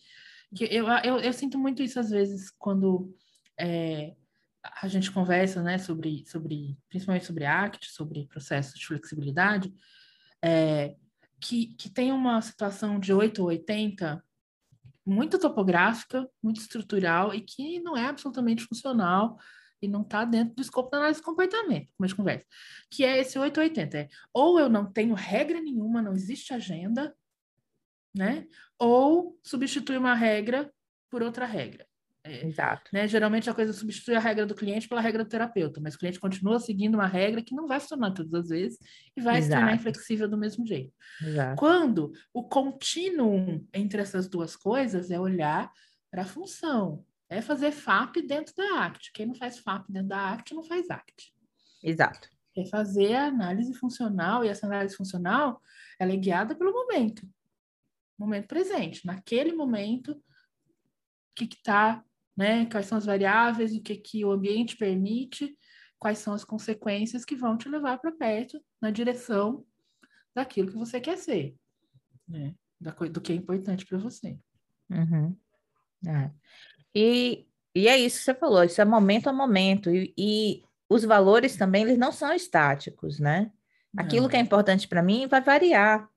Eu, 0.60 0.88
eu, 1.04 1.18
eu, 1.20 1.34
sinto 1.34 1.58
muito 1.58 1.84
isso 1.84 2.00
às 2.00 2.10
vezes 2.10 2.50
quando 2.58 3.14
é, 3.60 4.16
a 4.82 4.88
gente 4.88 5.12
conversa, 5.12 5.62
né, 5.62 5.78
sobre, 5.78 6.26
sobre 6.26 6.78
principalmente 6.88 7.26
sobre 7.26 7.46
ACT, 7.46 7.88
sobre 7.90 8.28
processo 8.28 8.78
de 8.78 8.86
flexibilidade, 8.86 9.74
é, 10.42 10.96
que, 11.40 11.68
que 11.76 11.90
tem 11.90 12.12
uma 12.12 12.42
situação 12.42 13.00
de 13.00 13.12
8 13.12 13.42
ou 13.42 13.48
80 13.50 14.24
muito 15.06 15.40
topográfica, 15.40 16.30
muito 16.42 16.60
estrutural 16.60 17.34
e 17.34 17.42
que 17.42 17.80
não 17.80 17.96
é 17.96 18.06
absolutamente 18.06 18.64
funcional 18.64 19.38
e 19.82 19.88
não 19.88 20.02
está 20.02 20.26
dentro 20.26 20.56
do 20.56 20.62
escopo 20.62 20.90
da 20.90 20.98
análise 20.98 21.20
de 21.20 21.26
comportamento, 21.26 21.92
como 21.96 22.06
a 22.06 22.08
gente 22.08 22.18
conversa, 22.18 22.46
que 22.90 23.04
é 23.04 23.20
esse 23.20 23.38
880, 23.38 23.98
é 23.98 24.08
ou 24.34 24.60
eu 24.60 24.70
não 24.70 24.92
tenho 24.92 25.14
regra 25.14 25.62
nenhuma, 25.62 26.02
não 26.02 26.14
existe 26.14 26.54
agenda, 26.54 27.16
né? 28.16 28.48
Ou 28.80 29.40
substitui 29.44 29.98
uma 29.98 30.16
regra 30.16 30.72
por 31.10 31.22
outra 31.22 31.46
regra. 31.46 31.86
É, 32.28 32.46
Exato. 32.46 32.90
Né? 32.92 33.08
Geralmente 33.08 33.50
a 33.50 33.54
coisa 33.54 33.72
substitui 33.72 34.16
a 34.16 34.20
regra 34.20 34.46
do 34.46 34.56
cliente 34.56 34.88
pela 34.88 35.00
regra 35.00 35.24
do 35.24 35.30
terapeuta, 35.30 35.80
mas 35.82 35.96
o 35.96 36.00
cliente 36.00 36.20
continua 36.20 36.60
seguindo 36.60 36.96
uma 36.96 37.08
regra 37.08 37.42
que 37.42 37.56
não 37.56 37.68
vai 37.68 37.80
funcionar 37.80 38.12
todas 38.12 38.34
as 38.34 38.50
vezes 38.50 38.78
e 39.16 39.22
vai 39.22 39.38
Exato. 39.38 39.46
se 39.46 39.58
tornar 39.58 39.76
inflexível 39.76 40.28
do 40.28 40.38
mesmo 40.38 40.66
jeito. 40.66 40.94
Exato. 41.22 41.56
Quando 41.58 42.12
o 42.34 42.44
contínuo 42.44 43.66
entre 43.74 44.02
essas 44.02 44.28
duas 44.28 44.56
coisas 44.56 45.10
é 45.10 45.20
olhar 45.20 45.72
para 46.12 46.24
a 46.24 46.26
função, 46.26 47.06
é 47.30 47.42
fazer 47.42 47.72
FAP 47.72 48.18
dentro 48.22 48.54
da 48.56 48.86
ACT. 48.86 49.12
Quem 49.14 49.26
não 49.26 49.36
faz 49.36 49.60
FAP 49.60 49.90
dentro 49.90 50.10
da 50.10 50.34
ACT 50.34 50.54
não 50.54 50.64
faz 50.64 50.90
ACT. 50.90 51.34
Exato. 51.84 52.30
É 52.56 52.66
fazer 52.66 53.14
a 53.16 53.28
análise 53.28 53.74
funcional 53.74 54.44
e 54.44 54.48
essa 54.48 54.66
análise 54.66 54.96
funcional 54.96 55.62
ela 56.00 56.12
é 56.12 56.18
guiada 56.18 56.56
pelo 56.56 56.72
momento, 56.72 57.28
momento 58.18 58.48
presente. 58.48 59.06
Naquele 59.06 59.54
momento, 59.54 60.12
o 60.12 60.24
que 61.36 61.46
está 61.46 62.04
né? 62.38 62.68
Quais 62.68 62.86
são 62.86 63.00
as 63.00 63.06
variáveis, 63.06 63.76
o 63.76 63.82
que, 63.82 63.96
que 63.96 64.24
o 64.24 64.32
ambiente 64.32 64.78
permite, 64.78 65.58
quais 65.98 66.20
são 66.20 66.36
as 66.36 66.46
consequências 66.46 67.26
que 67.26 67.36
vão 67.36 67.58
te 67.58 67.68
levar 67.68 67.98
para 67.98 68.12
perto 68.12 68.64
na 68.80 68.92
direção 68.92 69.66
daquilo 70.36 70.72
que 70.72 70.78
você 70.78 71.02
quer 71.02 71.18
ser, 71.18 71.56
né? 72.28 72.54
Da, 72.80 72.92
do 72.92 73.20
que 73.20 73.32
é 73.32 73.36
importante 73.36 73.88
para 73.88 73.98
você. 73.98 74.38
Uhum. 74.88 75.36
É. 76.08 76.32
E, 76.98 77.46
e 77.76 77.88
é 77.88 77.98
isso 77.98 78.20
que 78.20 78.24
você 78.26 78.34
falou, 78.34 78.64
isso 78.64 78.82
é 78.82 78.86
momento 78.86 79.30
a 79.30 79.34
momento, 79.34 79.90
e, 79.92 80.14
e 80.18 80.64
os 80.90 81.04
valores 81.04 81.56
também, 81.56 81.84
eles 81.84 81.98
não 81.98 82.12
são 82.12 82.34
estáticos, 82.34 83.20
né? 83.20 83.52
Aquilo 83.96 84.24
não. 84.24 84.30
que 84.30 84.38
é 84.38 84.40
importante 84.40 84.88
para 84.88 85.04
mim 85.04 85.28
vai 85.28 85.42
variar 85.42 86.10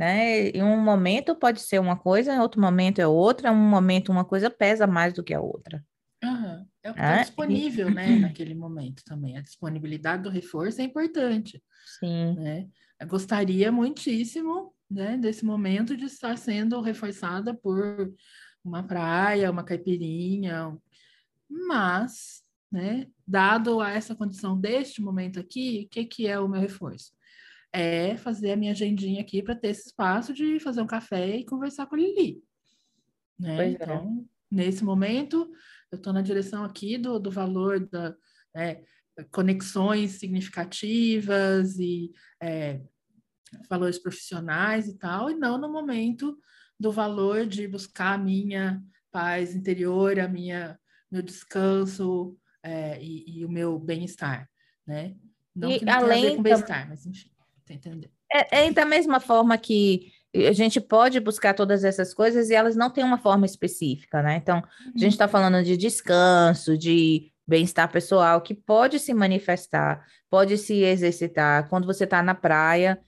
né? 0.00 0.48
Em 0.48 0.62
um 0.62 0.78
momento 0.78 1.34
pode 1.34 1.60
ser 1.60 1.78
uma 1.78 1.94
coisa, 1.94 2.34
em 2.34 2.38
outro 2.38 2.58
momento 2.58 3.00
é 3.00 3.06
outra, 3.06 3.50
em 3.50 3.52
um 3.52 3.68
momento 3.68 4.10
uma 4.10 4.24
coisa 4.24 4.48
pesa 4.48 4.86
mais 4.86 5.12
do 5.12 5.22
que 5.22 5.34
a 5.34 5.40
outra. 5.42 5.84
Uhum. 6.24 6.66
É 6.82 6.90
o 6.90 6.94
que 6.94 7.00
está 7.00 7.16
é? 7.16 7.20
disponível, 7.20 7.90
né, 7.92 8.16
naquele 8.16 8.54
momento 8.54 9.02
também. 9.04 9.36
A 9.36 9.42
disponibilidade 9.42 10.22
do 10.22 10.30
reforço 10.30 10.80
é 10.80 10.84
importante. 10.84 11.62
Sim. 11.98 12.34
Né? 12.38 12.66
Eu 12.98 13.06
gostaria 13.08 13.70
muitíssimo, 13.70 14.72
né, 14.90 15.18
desse 15.18 15.44
momento 15.44 15.94
de 15.94 16.06
estar 16.06 16.38
sendo 16.38 16.80
reforçada 16.80 17.52
por 17.52 18.10
uma 18.64 18.82
praia, 18.82 19.50
uma 19.50 19.64
caipirinha, 19.64 20.76
mas, 21.48 22.42
né, 22.70 23.06
dado 23.26 23.80
a 23.80 23.90
essa 23.90 24.14
condição 24.14 24.58
deste 24.58 25.00
momento 25.00 25.40
aqui, 25.40 25.84
o 25.86 25.88
que, 25.88 26.04
que 26.04 26.26
é 26.26 26.38
o 26.38 26.48
meu 26.48 26.60
reforço? 26.60 27.12
é 27.72 28.16
fazer 28.16 28.52
a 28.52 28.56
minha 28.56 28.72
agendinha 28.72 29.20
aqui 29.20 29.42
para 29.42 29.54
ter 29.54 29.68
esse 29.68 29.88
espaço 29.88 30.32
de 30.32 30.58
fazer 30.60 30.80
um 30.80 30.86
café 30.86 31.36
e 31.36 31.44
conversar 31.44 31.86
com 31.86 31.94
a 31.94 31.98
Lili. 31.98 32.42
Né? 33.38 33.64
É. 33.64 33.70
Então, 33.70 34.26
nesse 34.50 34.84
momento, 34.84 35.50
eu 35.90 35.96
estou 35.96 36.12
na 36.12 36.22
direção 36.22 36.64
aqui 36.64 36.98
do, 36.98 37.18
do 37.18 37.30
valor 37.30 37.80
da 37.88 38.14
é, 38.54 38.82
conexões 39.30 40.12
significativas 40.12 41.78
e 41.78 42.12
é, 42.42 42.80
valores 43.68 43.98
profissionais 43.98 44.88
e 44.88 44.98
tal, 44.98 45.30
e 45.30 45.34
não 45.34 45.58
no 45.58 45.70
momento 45.70 46.38
do 46.80 46.90
valor 46.90 47.46
de 47.46 47.68
buscar 47.68 48.14
a 48.14 48.18
minha 48.18 48.82
paz 49.12 49.54
interior, 49.54 50.18
a 50.18 50.26
minha 50.26 50.78
meu 51.10 51.20
descanso 51.20 52.36
é, 52.62 52.98
e, 53.02 53.40
e, 53.40 53.44
o 53.44 53.48
meu 53.48 53.78
bem-estar, 53.78 54.48
né? 54.86 55.14
Não 55.54 55.70
e 55.70 55.80
que 55.80 55.84
não 55.84 55.92
além 55.92 56.08
tenha 56.08 56.26
a 56.26 56.30
ver 56.30 56.36
com 56.36 56.42
bem-estar, 56.42 56.88
mas 56.88 57.04
enfim. 57.04 57.30
Tá 57.66 57.74
entendendo? 57.74 58.08
É, 58.32 58.66
é 58.66 58.72
da 58.72 58.84
mesma 58.84 59.20
forma 59.20 59.58
que 59.58 60.12
a 60.34 60.52
gente 60.52 60.80
pode 60.80 61.18
buscar 61.20 61.54
todas 61.54 61.84
essas 61.84 62.14
coisas 62.14 62.48
e 62.48 62.54
elas 62.54 62.76
não 62.76 62.88
têm 62.88 63.04
uma 63.04 63.18
forma 63.18 63.44
específica, 63.44 64.22
né? 64.22 64.36
Então, 64.36 64.58
a 64.58 64.98
gente 64.98 65.12
está 65.12 65.26
uhum. 65.26 65.30
falando 65.30 65.64
de 65.64 65.76
descanso, 65.76 66.78
de 66.78 67.32
bem-estar 67.46 67.90
pessoal, 67.90 68.40
que 68.40 68.54
pode 68.54 69.00
se 69.00 69.12
manifestar, 69.12 70.06
pode 70.30 70.56
se 70.56 70.84
exercitar 70.84 71.68
quando 71.68 71.86
você 71.86 72.04
está 72.04 72.22
na 72.22 72.34
praia 72.34 73.00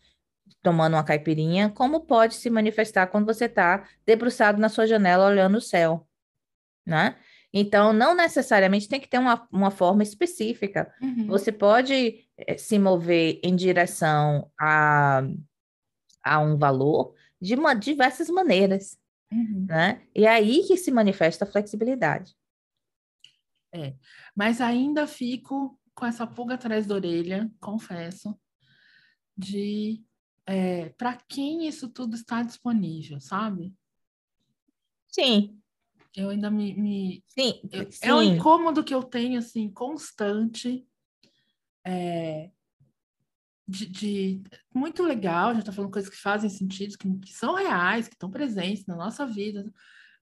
tomando 0.62 0.94
uma 0.94 1.04
caipirinha, 1.04 1.70
como 1.70 2.00
pode 2.00 2.34
se 2.34 2.50
manifestar 2.50 3.06
quando 3.06 3.26
você 3.26 3.46
está 3.46 3.88
debruçado 4.04 4.60
na 4.60 4.68
sua 4.68 4.86
janela 4.86 5.26
olhando 5.28 5.58
o 5.58 5.60
céu, 5.60 6.06
né? 6.86 7.16
Então, 7.52 7.92
não 7.92 8.14
necessariamente 8.14 8.88
tem 8.88 8.98
que 8.98 9.08
ter 9.08 9.18
uma, 9.18 9.46
uma 9.52 9.70
forma 9.70 10.02
específica. 10.02 10.92
Uhum. 11.02 11.26
Você 11.26 11.52
pode 11.52 12.26
eh, 12.38 12.56
se 12.56 12.78
mover 12.78 13.40
em 13.44 13.54
direção 13.54 14.50
a, 14.58 15.22
a 16.24 16.38
um 16.38 16.56
valor 16.56 17.14
de 17.38 17.54
uma, 17.54 17.74
diversas 17.74 18.30
maneiras. 18.30 18.98
Uhum. 19.30 19.66
Né? 19.68 20.00
E 20.14 20.24
é 20.24 20.30
aí 20.30 20.62
que 20.66 20.78
se 20.78 20.90
manifesta 20.90 21.44
a 21.44 21.48
flexibilidade. 21.48 22.34
É, 23.74 23.94
mas 24.34 24.60
ainda 24.60 25.06
fico 25.06 25.78
com 25.94 26.06
essa 26.06 26.26
pulga 26.26 26.54
atrás 26.54 26.86
da 26.86 26.94
orelha, 26.94 27.50
confesso, 27.60 28.38
de 29.36 30.02
é, 30.52 30.90
para 30.98 31.16
quem 31.16 31.66
isso 31.66 31.88
tudo 31.88 32.14
está 32.14 32.42
disponível, 32.42 33.18
sabe? 33.18 33.72
Sim, 35.08 35.58
eu 36.14 36.28
ainda 36.28 36.50
me. 36.50 36.74
me... 36.74 37.24
Sim, 37.26 37.58
eu, 37.72 37.90
sim. 37.90 37.98
É 38.02 38.14
um 38.14 38.22
incômodo 38.22 38.84
que 38.84 38.94
eu 38.94 39.02
tenho, 39.02 39.38
assim, 39.38 39.70
constante. 39.70 40.86
É, 41.86 42.50
de, 43.66 43.86
de, 43.86 44.42
muito 44.74 45.02
legal, 45.02 45.48
a 45.48 45.52
gente 45.54 45.62
está 45.62 45.72
falando 45.72 45.90
coisas 45.90 46.10
que 46.10 46.20
fazem 46.20 46.50
sentido, 46.50 46.98
que, 46.98 47.08
que 47.20 47.32
são 47.32 47.54
reais, 47.54 48.06
que 48.06 48.14
estão 48.14 48.30
presentes 48.30 48.84
na 48.84 48.94
nossa 48.94 49.24
vida, 49.24 49.72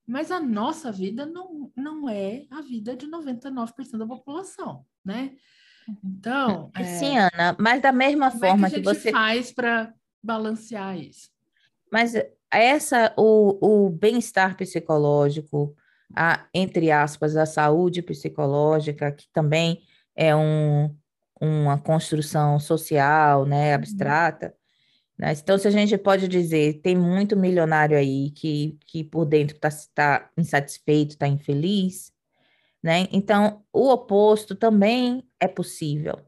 mas 0.07 0.31
a 0.31 0.39
nossa 0.39 0.93
vida 0.93 1.27
não, 1.27 1.73
não 1.77 2.09
é 2.09 2.47
a 2.53 2.61
vida 2.61 2.97
de 2.97 3.09
99% 3.09 3.99
da 3.99 4.07
população, 4.07 4.87
né? 5.05 5.35
Então. 6.05 6.71
Sim, 7.01 7.19
é, 7.19 7.31
Ana, 7.35 7.57
mas 7.59 7.83
da 7.83 7.91
mesma 7.91 8.31
forma 8.31 8.69
é 8.69 8.71
que, 8.71 8.77
que, 8.77 8.83
você 8.83 9.11
faz 9.11 9.53
para 9.53 9.93
balancear 10.23 10.99
isso. 10.99 11.31
Mas 11.91 12.15
essa 12.51 13.13
o, 13.17 13.87
o 13.87 13.91
bem-estar 13.91 14.57
psicológico, 14.57 15.75
a, 16.15 16.47
entre 16.53 16.91
aspas, 16.91 17.37
a 17.37 17.47
saúde 17.47 18.03
psicológica, 18.03 19.13
que 19.13 19.27
também 19.33 19.83
é 20.15 20.35
um, 20.35 20.95
uma 21.41 21.79
construção 21.79 22.59
social, 22.59 23.47
né, 23.47 23.71
uhum. 23.71 23.75
abstrata. 23.75 24.55
Né? 25.19 25.33
Então, 25.33 25.59
se 25.59 25.69
a 25.69 25.71
gente 25.71 25.97
pode 25.99 26.27
dizer, 26.29 26.81
tem 26.81 26.97
muito 26.97 27.37
milionário 27.37 27.97
aí 27.97 28.31
que, 28.31 28.79
que 28.87 29.05
por 29.05 29.25
dentro 29.25 29.55
está 29.55 29.71
tá 29.95 30.31
insatisfeito, 30.37 31.13
está 31.13 31.29
infeliz, 31.29 32.13
né? 32.83 33.07
Então, 33.13 33.63
o 33.73 33.91
oposto 33.91 34.55
também 34.55 35.23
é 35.39 35.47
possível. 35.47 36.19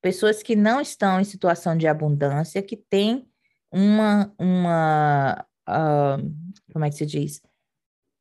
Pessoas 0.00 0.42
que 0.42 0.54
não 0.54 0.80
estão 0.80 1.20
em 1.20 1.24
situação 1.24 1.76
de 1.76 1.86
abundância, 1.86 2.62
que 2.62 2.76
têm 2.76 3.28
uma, 3.72 4.32
uma 4.38 5.44
uh, 5.68 6.48
como 6.72 6.84
é 6.84 6.90
que 6.90 6.96
se 6.96 7.06
diz? 7.06 7.42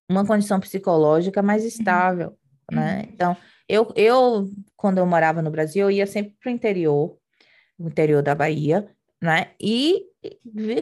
Uma 0.10 0.26
condição 0.26 0.60
psicológica 0.60 1.42
mais 1.42 1.62
uhum. 1.62 1.68
estável, 1.68 2.30
uhum. 2.72 2.78
né? 2.78 3.08
Então, 3.14 3.36
eu, 3.68 3.92
eu, 3.96 4.50
quando 4.76 4.98
eu 4.98 5.06
morava 5.06 5.42
no 5.42 5.52
Brasil, 5.52 5.86
eu 5.86 5.92
ia 5.92 6.08
sempre 6.08 6.36
para 6.42 6.50
o 6.50 6.54
interior, 6.54 7.18
o 7.78 7.88
interior 7.88 8.24
da 8.24 8.34
Bahia, 8.34 8.90
né? 9.22 9.52
E 9.62 10.06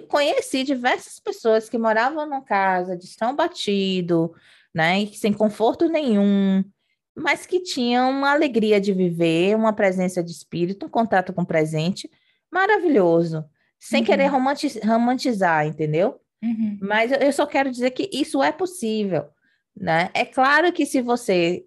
conheci 0.08 0.64
diversas 0.64 1.20
pessoas 1.20 1.70
que 1.70 1.78
moravam 1.78 2.26
numa 2.26 2.41
casa 2.41 2.98
de 2.98 3.08
chão 3.08 3.36
batido, 3.36 4.34
né? 4.74 5.06
sem 5.08 5.32
conforto 5.32 5.88
nenhum, 5.88 6.64
mas 7.16 7.45
que 7.45 7.61
tinham 7.61 8.09
uma 8.09 8.32
alegria 8.32 8.80
de 8.80 8.91
viver, 8.91 9.55
uma 9.55 9.72
presença 9.72 10.22
de 10.24 10.32
espírito, 10.32 10.86
um 10.86 10.89
contato 10.89 11.32
com 11.32 11.43
o 11.43 11.45
presente 11.45 12.09
maravilhoso 12.51 13.45
sem 13.80 14.01
uhum. 14.01 14.05
querer 14.05 14.32
romantizar, 14.84 15.66
entendeu? 15.66 16.20
Uhum. 16.43 16.78
Mas 16.82 17.11
eu 17.11 17.32
só 17.32 17.45
quero 17.45 17.72
dizer 17.72 17.91
que 17.91 18.09
isso 18.11 18.41
é 18.43 18.51
possível, 18.51 19.28
né? 19.76 20.09
É 20.13 20.26
claro 20.26 20.74
que 20.74 20.86
se 20.86 21.01
você... 21.01 21.63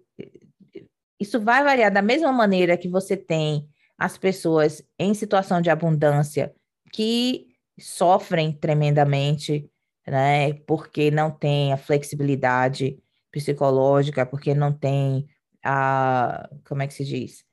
Isso 1.19 1.39
vai 1.39 1.63
variar 1.63 1.91
da 1.91 2.01
mesma 2.01 2.31
maneira 2.31 2.77
que 2.77 2.87
você 2.87 3.17
tem 3.17 3.67
as 3.97 4.17
pessoas 4.17 4.81
em 4.97 5.13
situação 5.13 5.61
de 5.61 5.69
abundância 5.69 6.53
que 6.93 7.47
sofrem 7.77 8.51
tremendamente, 8.53 9.69
né? 10.07 10.53
Porque 10.65 11.11
não 11.11 11.29
tem 11.31 11.73
a 11.73 11.77
flexibilidade 11.77 12.97
psicológica, 13.31 14.25
porque 14.25 14.53
não 14.53 14.71
tem 14.71 15.27
a... 15.63 16.49
Como 16.65 16.81
é 16.81 16.87
que 16.87 16.93
se 16.93 17.05
diz? 17.05 17.47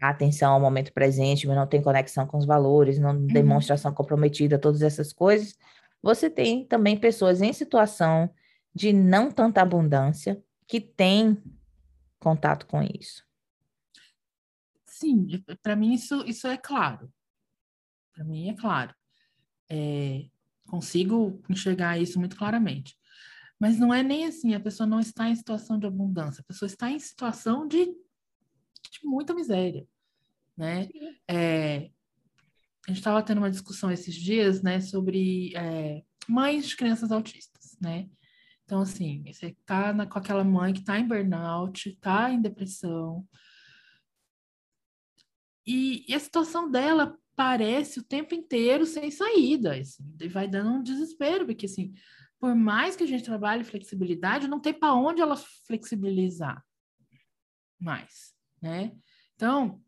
a 0.00 0.10
atenção 0.10 0.52
ao 0.52 0.60
momento 0.60 0.92
presente, 0.92 1.46
mas 1.46 1.56
não 1.56 1.66
tem 1.66 1.82
conexão 1.82 2.26
com 2.26 2.36
os 2.36 2.44
valores, 2.44 2.98
não 2.98 3.12
uhum. 3.12 3.26
demonstração 3.26 3.92
comprometida, 3.92 4.58
todas 4.58 4.82
essas 4.82 5.12
coisas, 5.12 5.56
você 6.02 6.28
tem 6.28 6.64
também 6.64 6.96
pessoas 6.96 7.40
em 7.40 7.52
situação 7.52 8.30
de 8.74 8.92
não 8.92 9.30
tanta 9.30 9.62
abundância 9.62 10.42
que 10.66 10.80
têm 10.80 11.42
contato 12.18 12.66
com 12.66 12.82
isso. 12.82 13.24
Sim, 14.84 15.42
para 15.62 15.76
mim 15.76 15.94
isso, 15.94 16.22
isso 16.26 16.46
é 16.46 16.56
claro. 16.56 17.10
Para 18.14 18.24
mim 18.24 18.48
é 18.50 18.54
claro. 18.54 18.94
É, 19.68 20.26
consigo 20.66 21.42
enxergar 21.48 21.98
isso 21.98 22.18
muito 22.18 22.36
claramente. 22.36 22.96
Mas 23.58 23.78
não 23.78 23.92
é 23.92 24.02
nem 24.02 24.26
assim, 24.26 24.54
a 24.54 24.60
pessoa 24.60 24.86
não 24.86 25.00
está 25.00 25.28
em 25.28 25.34
situação 25.34 25.78
de 25.78 25.86
abundância, 25.86 26.42
a 26.42 26.44
pessoa 26.44 26.66
está 26.66 26.90
em 26.90 26.98
situação 26.98 27.66
de, 27.66 27.86
de 27.86 29.00
muita 29.04 29.34
miséria, 29.34 29.86
né? 30.56 30.88
É, 31.28 31.90
a 32.86 32.90
gente 32.90 32.98
estava 32.98 33.22
tendo 33.22 33.38
uma 33.38 33.50
discussão 33.50 33.90
esses 33.90 34.14
dias, 34.14 34.62
né, 34.62 34.80
sobre 34.80 35.52
é, 35.56 36.02
mães 36.28 36.68
de 36.68 36.76
crianças 36.76 37.10
autistas, 37.10 37.76
né? 37.80 38.08
Então, 38.64 38.80
assim, 38.80 39.22
você 39.24 39.56
tá 39.64 39.92
na, 39.92 40.06
com 40.06 40.18
aquela 40.18 40.44
mãe 40.44 40.72
que 40.72 40.84
tá 40.84 40.98
em 40.98 41.06
burnout, 41.06 41.96
tá 42.00 42.30
em 42.30 42.40
depressão, 42.40 43.26
e, 45.66 46.04
e, 46.08 46.14
a 46.14 46.20
situação 46.20 46.70
dela 46.70 47.18
parece 47.34 47.98
o 47.98 48.04
tempo 48.04 48.34
inteiro 48.34 48.86
sem 48.86 49.10
saída, 49.10 49.76
assim, 49.76 50.04
e 50.20 50.28
vai 50.28 50.46
dando 50.46 50.70
um 50.70 50.82
desespero, 50.82 51.44
porque, 51.44 51.66
assim, 51.66 51.92
por 52.46 52.54
mais 52.54 52.94
que 52.94 53.02
a 53.02 53.06
gente 53.08 53.24
trabalhe 53.24 53.64
flexibilidade, 53.64 54.46
não 54.46 54.60
tem 54.60 54.72
para 54.72 54.94
onde 54.94 55.20
ela 55.20 55.36
flexibilizar 55.66 56.64
mais, 57.76 58.36
né? 58.62 58.92
Então, 59.34 59.82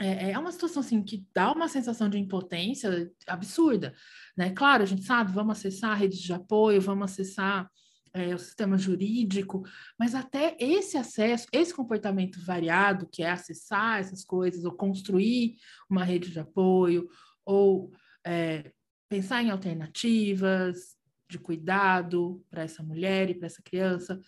é, 0.00 0.32
é, 0.32 0.38
uma 0.38 0.50
situação 0.50 0.80
assim 0.80 1.00
que 1.00 1.24
dá 1.32 1.52
uma 1.52 1.68
sensação 1.68 2.08
de 2.08 2.18
impotência 2.18 3.08
absurda, 3.24 3.94
né? 4.36 4.50
Claro, 4.50 4.82
a 4.82 4.86
gente 4.86 5.04
sabe, 5.04 5.30
vamos 5.30 5.56
acessar 5.56 5.96
redes 5.96 6.18
de 6.18 6.32
apoio, 6.32 6.80
vamos 6.80 7.04
acessar 7.12 7.70
é, 8.12 8.34
o 8.34 8.38
sistema 8.38 8.76
jurídico, 8.76 9.62
mas 9.96 10.12
até 10.16 10.56
esse 10.58 10.98
acesso, 10.98 11.46
esse 11.52 11.72
comportamento 11.72 12.44
variado, 12.44 13.08
que 13.12 13.22
é 13.22 13.30
acessar 13.30 14.00
essas 14.00 14.24
coisas, 14.24 14.64
ou 14.64 14.72
construir 14.72 15.54
uma 15.88 16.02
rede 16.02 16.32
de 16.32 16.40
apoio, 16.40 17.08
ou 17.44 17.92
é, 18.26 18.72
pensar 19.08 19.40
em 19.40 19.50
alternativas 19.50 21.00
de 21.32 21.38
cuidado 21.38 22.44
para 22.50 22.62
essa 22.62 22.82
mulher 22.82 23.30
e 23.30 23.34
para 23.34 23.46
essa 23.46 23.62
criança, 23.62 24.20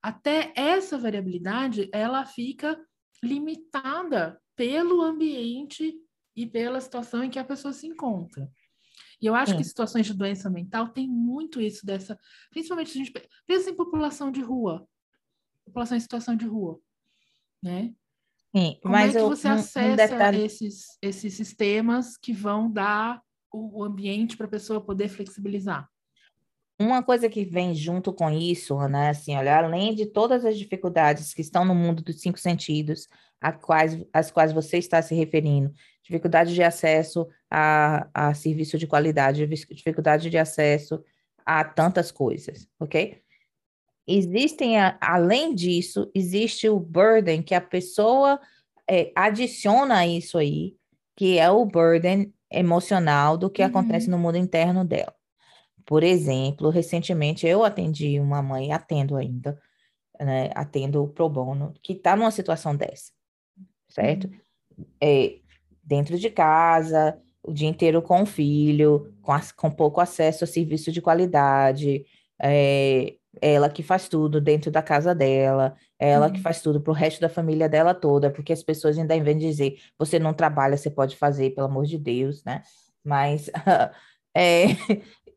até 0.00 0.52
essa 0.56 0.96
variabilidade 0.96 1.90
ela 1.92 2.24
fica 2.24 2.80
limitada 3.22 4.40
pelo 4.56 5.02
ambiente 5.02 5.94
e 6.34 6.46
pela 6.46 6.80
situação 6.80 7.22
em 7.24 7.30
que 7.30 7.38
a 7.38 7.44
pessoa 7.44 7.72
se 7.72 7.86
encontra. 7.86 8.50
E 9.20 9.26
eu 9.26 9.34
acho 9.34 9.54
é. 9.54 9.56
que 9.56 9.64
situações 9.64 10.06
de 10.06 10.14
doença 10.14 10.50
mental 10.50 10.88
tem 10.88 11.08
muito 11.08 11.60
isso 11.60 11.84
dessa, 11.84 12.18
principalmente 12.50 12.90
a 12.90 13.04
gente 13.04 13.12
pensa 13.46 13.70
em 13.70 13.76
população 13.76 14.32
de 14.32 14.40
rua, 14.40 14.86
população 15.64 15.96
em 15.96 16.00
situação 16.00 16.34
de 16.34 16.46
rua, 16.46 16.80
né? 17.62 17.94
Sim, 18.54 18.78
Como 18.82 18.92
mas 18.92 19.14
é 19.14 19.18
que 19.18 19.24
eu, 19.24 19.28
você 19.28 19.48
um, 19.48 19.52
acessa 19.52 19.92
um 19.92 19.96
detalhe... 19.96 20.44
esses, 20.44 20.98
esses 21.00 21.34
sistemas 21.34 22.16
que 22.16 22.32
vão 22.32 22.70
dar 22.70 23.22
o, 23.52 23.80
o 23.80 23.84
ambiente 23.84 24.36
para 24.36 24.46
a 24.46 24.50
pessoa 24.50 24.84
poder 24.84 25.08
flexibilizar? 25.08 25.88
Uma 26.82 27.00
coisa 27.00 27.28
que 27.28 27.44
vem 27.44 27.74
junto 27.74 28.12
com 28.12 28.28
isso, 28.28 28.76
né, 28.88 29.10
assim, 29.10 29.36
olha, 29.36 29.56
além 29.56 29.94
de 29.94 30.04
todas 30.04 30.44
as 30.44 30.58
dificuldades 30.58 31.32
que 31.32 31.40
estão 31.40 31.64
no 31.64 31.76
mundo 31.76 32.02
dos 32.02 32.20
cinco 32.20 32.40
sentidos, 32.40 33.08
a 33.40 33.52
quais, 33.52 34.04
às 34.12 34.32
quais 34.32 34.52
você 34.52 34.78
está 34.78 35.00
se 35.00 35.14
referindo, 35.14 35.72
dificuldade 36.02 36.52
de 36.52 36.62
acesso 36.62 37.28
a, 37.48 38.08
a 38.12 38.34
serviço 38.34 38.76
de 38.76 38.88
qualidade, 38.88 39.46
dificuldade 39.46 40.28
de 40.28 40.36
acesso 40.36 41.02
a 41.46 41.62
tantas 41.62 42.10
coisas, 42.10 42.66
ok? 42.80 43.22
Existem, 44.06 44.74
além 45.00 45.54
disso, 45.54 46.10
existe 46.12 46.68
o 46.68 46.80
burden 46.80 47.42
que 47.42 47.54
a 47.54 47.60
pessoa 47.60 48.40
é, 48.90 49.12
adiciona 49.14 49.98
a 49.98 50.06
isso 50.06 50.36
aí, 50.36 50.74
que 51.16 51.38
é 51.38 51.48
o 51.48 51.64
burden 51.64 52.34
emocional 52.50 53.38
do 53.38 53.48
que 53.48 53.62
uhum. 53.62 53.68
acontece 53.68 54.10
no 54.10 54.18
mundo 54.18 54.36
interno 54.36 54.84
dela. 54.84 55.14
Por 55.84 56.02
exemplo, 56.02 56.70
recentemente 56.70 57.46
eu 57.46 57.64
atendi 57.64 58.18
uma 58.20 58.42
mãe, 58.42 58.72
atendo 58.72 59.16
ainda, 59.16 59.60
né, 60.20 60.50
atendo 60.54 61.08
pro 61.08 61.28
bono, 61.28 61.74
que 61.82 61.94
está 61.94 62.14
numa 62.16 62.30
situação 62.30 62.76
dessa, 62.76 63.10
certo? 63.88 64.30
Uhum. 64.76 64.84
É, 65.00 65.38
dentro 65.82 66.18
de 66.18 66.30
casa, 66.30 67.18
o 67.42 67.52
dia 67.52 67.68
inteiro 67.68 68.00
com 68.00 68.22
o 68.22 68.26
filho, 68.26 69.12
com, 69.20 69.32
as, 69.32 69.50
com 69.50 69.70
pouco 69.70 70.00
acesso 70.00 70.44
a 70.44 70.46
serviço 70.46 70.92
de 70.92 71.02
qualidade, 71.02 72.04
é, 72.40 73.14
ela 73.40 73.68
que 73.68 73.82
faz 73.82 74.08
tudo 74.08 74.40
dentro 74.40 74.70
da 74.70 74.82
casa 74.82 75.14
dela, 75.14 75.74
ela 75.98 76.26
uhum. 76.26 76.32
que 76.32 76.40
faz 76.40 76.60
tudo 76.60 76.80
para 76.80 76.90
o 76.90 76.94
resto 76.94 77.20
da 77.20 77.28
família 77.28 77.68
dela 77.68 77.94
toda, 77.94 78.30
porque 78.30 78.52
as 78.52 78.62
pessoas 78.62 78.98
ainda 78.98 79.18
vêm 79.20 79.38
dizer, 79.38 79.78
você 79.98 80.18
não 80.18 80.34
trabalha, 80.34 80.76
você 80.76 80.90
pode 80.90 81.16
fazer, 81.16 81.50
pelo 81.50 81.66
amor 81.66 81.86
de 81.86 81.98
Deus, 81.98 82.44
né? 82.44 82.62
Mas, 83.04 83.50
é, 84.36 84.66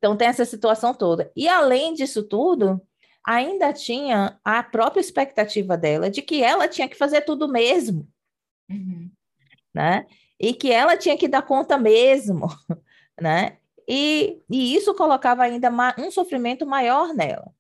então 0.06 0.18
tem 0.18 0.28
essa 0.28 0.46
situação 0.46 0.94
toda. 0.94 1.32
E 1.36 1.48
além 1.48 1.94
disso 1.94 2.24
tudo, 2.24 2.82
ainda 3.26 3.74
tinha 3.74 4.40
a 4.44 4.62
própria 4.62 5.02
expectativa 5.02 5.76
dela 5.76 6.10
de 6.10 6.22
que 6.22 6.44
ela 6.44 6.68
tinha 6.68 6.88
que 6.88 6.96
fazer 6.96 7.22
tudo 7.22 7.48
mesmo, 7.48 8.08
uhum. 8.70 9.10
né? 9.74 10.06
e 10.40 10.54
que 10.54 10.72
ela 10.72 10.98
tinha 10.98 11.18
que 11.18 11.28
dar 11.28 11.42
conta 11.42 11.78
mesmo, 11.78 12.48
né? 13.20 13.58
E, 13.88 14.42
e 14.50 14.76
isso 14.76 14.94
colocava 14.96 15.44
ainda 15.44 15.70
um 15.98 16.10
sofrimento 16.10 16.66
maior 16.66 17.14
nela, 17.14 17.52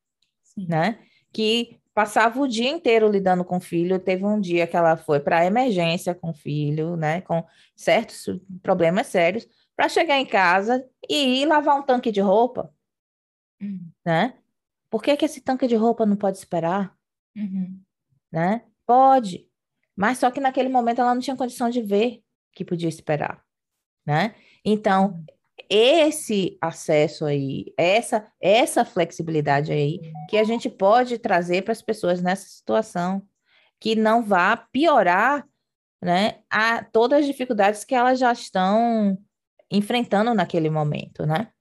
Sim. 0.44 0.68
né? 0.68 1.00
Que 1.32 1.80
passava 1.94 2.40
o 2.42 2.48
dia 2.48 2.70
inteiro 2.70 3.10
lidando 3.10 3.46
com 3.46 3.58
o 3.58 3.62
filho. 3.62 4.00
Teve 4.00 4.26
um 4.26 4.40
dia 4.40 4.66
que 4.66 4.76
ela 4.76 4.98
foi 4.98 5.20
para 5.20 5.46
emergência 5.46 6.16
com 6.16 6.32
o 6.32 6.34
filho, 6.34 6.96
né? 6.96 7.22
Com 7.22 7.46
certos 7.76 8.26
problemas 8.62 9.08
sérios, 9.08 9.48
para 9.76 9.90
chegar 9.90 10.18
em 10.18 10.26
casa 10.26 10.88
e 11.10 11.42
ir 11.42 11.46
lavar 11.46 11.78
um 11.78 11.84
tanque 11.84 12.12
de 12.12 12.22
roupa, 12.22 12.74
uhum. 13.62 13.92
né? 14.06 14.38
Por 14.90 15.04
que, 15.04 15.18
que 15.18 15.26
esse 15.26 15.42
tanque 15.42 15.68
de 15.68 15.76
roupa 15.76 16.06
não 16.06 16.16
pode 16.16 16.38
esperar? 16.38 16.96
Uhum. 17.36 17.82
Né? 18.32 18.64
Pode, 18.86 19.50
mas 19.96 20.18
só 20.18 20.30
que 20.30 20.40
naquele 20.40 20.70
momento 20.70 21.02
ela 21.02 21.14
não 21.14 21.22
tinha 21.22 21.36
condição 21.36 21.70
de 21.70 21.82
ver 21.82 22.22
que 22.54 22.66
podia 22.66 22.90
esperar, 22.90 23.44
né? 24.06 24.36
Então, 24.64 25.24
esse 25.70 26.58
acesso 26.62 27.26
aí, 27.26 27.74
essa, 27.78 28.32
essa 28.40 28.86
flexibilidade 28.86 29.72
aí, 29.72 30.00
que 30.30 30.38
a 30.38 30.44
gente 30.44 30.70
pode 30.70 31.18
trazer 31.18 31.64
para 31.64 31.72
as 31.72 31.82
pessoas 31.82 32.22
nessa 32.22 32.48
situação, 32.48 33.26
que 33.80 33.96
não 33.96 34.24
vá 34.24 34.56
piorar, 34.56 35.48
né, 36.02 36.40
a 36.50 36.84
todas 36.84 37.22
as 37.22 37.26
dificuldades 37.26 37.84
que 37.84 37.96
elas 37.96 38.20
já 38.20 38.32
estão 38.32 39.18
enfrentando 39.72 40.34
naquele 40.34 40.70
momento, 40.70 41.26
né? 41.26 41.52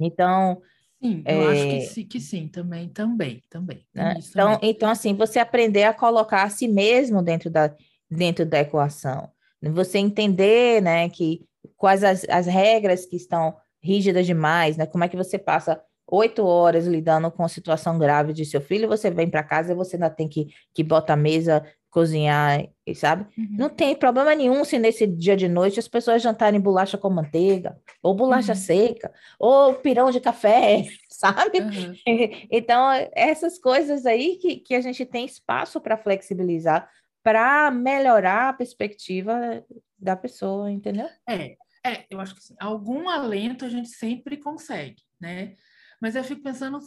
Então, 0.00 0.60
Sim, 1.02 1.22
eu 1.26 1.42
é, 1.42 1.52
acho 1.52 1.68
que 1.68 1.80
sim, 1.80 2.06
que 2.06 2.20
sim, 2.20 2.48
também, 2.48 2.88
também, 2.88 3.42
também. 3.48 3.86
Né? 3.94 4.14
Então, 4.18 4.54
também. 4.54 4.70
então, 4.70 4.90
assim, 4.90 5.14
você 5.14 5.38
aprender 5.38 5.84
a 5.84 5.94
colocar 5.94 6.42
a 6.42 6.50
si 6.50 6.66
mesmo 6.66 7.22
dentro 7.22 7.48
da, 7.48 7.74
dentro 8.10 8.44
da 8.44 8.60
equação. 8.60 9.30
Você 9.62 9.98
entender, 9.98 10.82
né, 10.82 11.08
que 11.08 11.46
quais 11.76 12.02
as, 12.02 12.24
as 12.28 12.46
regras 12.46 13.06
que 13.06 13.16
estão 13.16 13.56
rígidas 13.80 14.26
demais, 14.26 14.76
né? 14.76 14.86
Como 14.86 15.04
é 15.04 15.08
que 15.08 15.16
você 15.16 15.38
passa 15.38 15.80
oito 16.10 16.44
horas 16.44 16.86
lidando 16.86 17.30
com 17.30 17.44
a 17.44 17.48
situação 17.48 17.98
grave 17.98 18.32
de 18.32 18.44
seu 18.44 18.60
filho, 18.60 18.88
você 18.88 19.10
vem 19.10 19.28
para 19.28 19.42
casa 19.42 19.72
e 19.72 19.76
você 19.76 19.96
ainda 19.96 20.10
tem 20.10 20.28
que, 20.28 20.48
que 20.74 20.82
botar 20.82 21.14
a 21.14 21.16
mesa, 21.16 21.62
cozinhar, 21.90 22.66
sabe? 22.94 23.26
Uhum. 23.36 23.56
Não 23.58 23.68
tem 23.68 23.94
problema 23.94 24.34
nenhum 24.34 24.64
se 24.64 24.78
nesse 24.78 25.06
dia 25.06 25.36
de 25.36 25.48
noite 25.48 25.78
as 25.78 25.88
pessoas 25.88 26.22
jantarem 26.22 26.60
bolacha 26.60 26.98
com 26.98 27.10
manteiga, 27.10 27.78
ou 28.02 28.14
bolacha 28.14 28.52
uhum. 28.52 28.58
seca, 28.58 29.12
ou 29.38 29.74
pirão 29.74 30.10
de 30.10 30.20
café, 30.20 30.84
sabe? 31.08 31.60
Uhum. 31.60 31.94
Então, 32.50 32.90
essas 33.12 33.58
coisas 33.58 34.06
aí 34.06 34.36
que, 34.36 34.56
que 34.56 34.74
a 34.74 34.80
gente 34.80 35.04
tem 35.04 35.24
espaço 35.24 35.80
para 35.80 35.96
flexibilizar, 35.96 36.88
para 37.22 37.70
melhorar 37.70 38.50
a 38.50 38.52
perspectiva 38.52 39.62
da 39.98 40.16
pessoa, 40.16 40.70
entendeu? 40.70 41.06
É, 41.28 41.56
é, 41.84 42.04
eu 42.10 42.20
acho 42.20 42.34
que 42.34 42.42
sim. 42.42 42.54
algum 42.60 43.08
alento 43.08 43.64
a 43.64 43.68
gente 43.68 43.88
sempre 43.88 44.36
consegue, 44.36 45.02
né? 45.20 45.54
Mas 46.00 46.14
eu 46.16 46.24
fico 46.24 46.42
pensando 46.42 46.78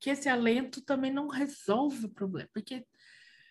que 0.00 0.10
esse 0.10 0.28
alento 0.28 0.80
também 0.80 1.12
não 1.12 1.28
resolve 1.28 2.06
o 2.06 2.10
problema, 2.10 2.48
porque 2.52 2.84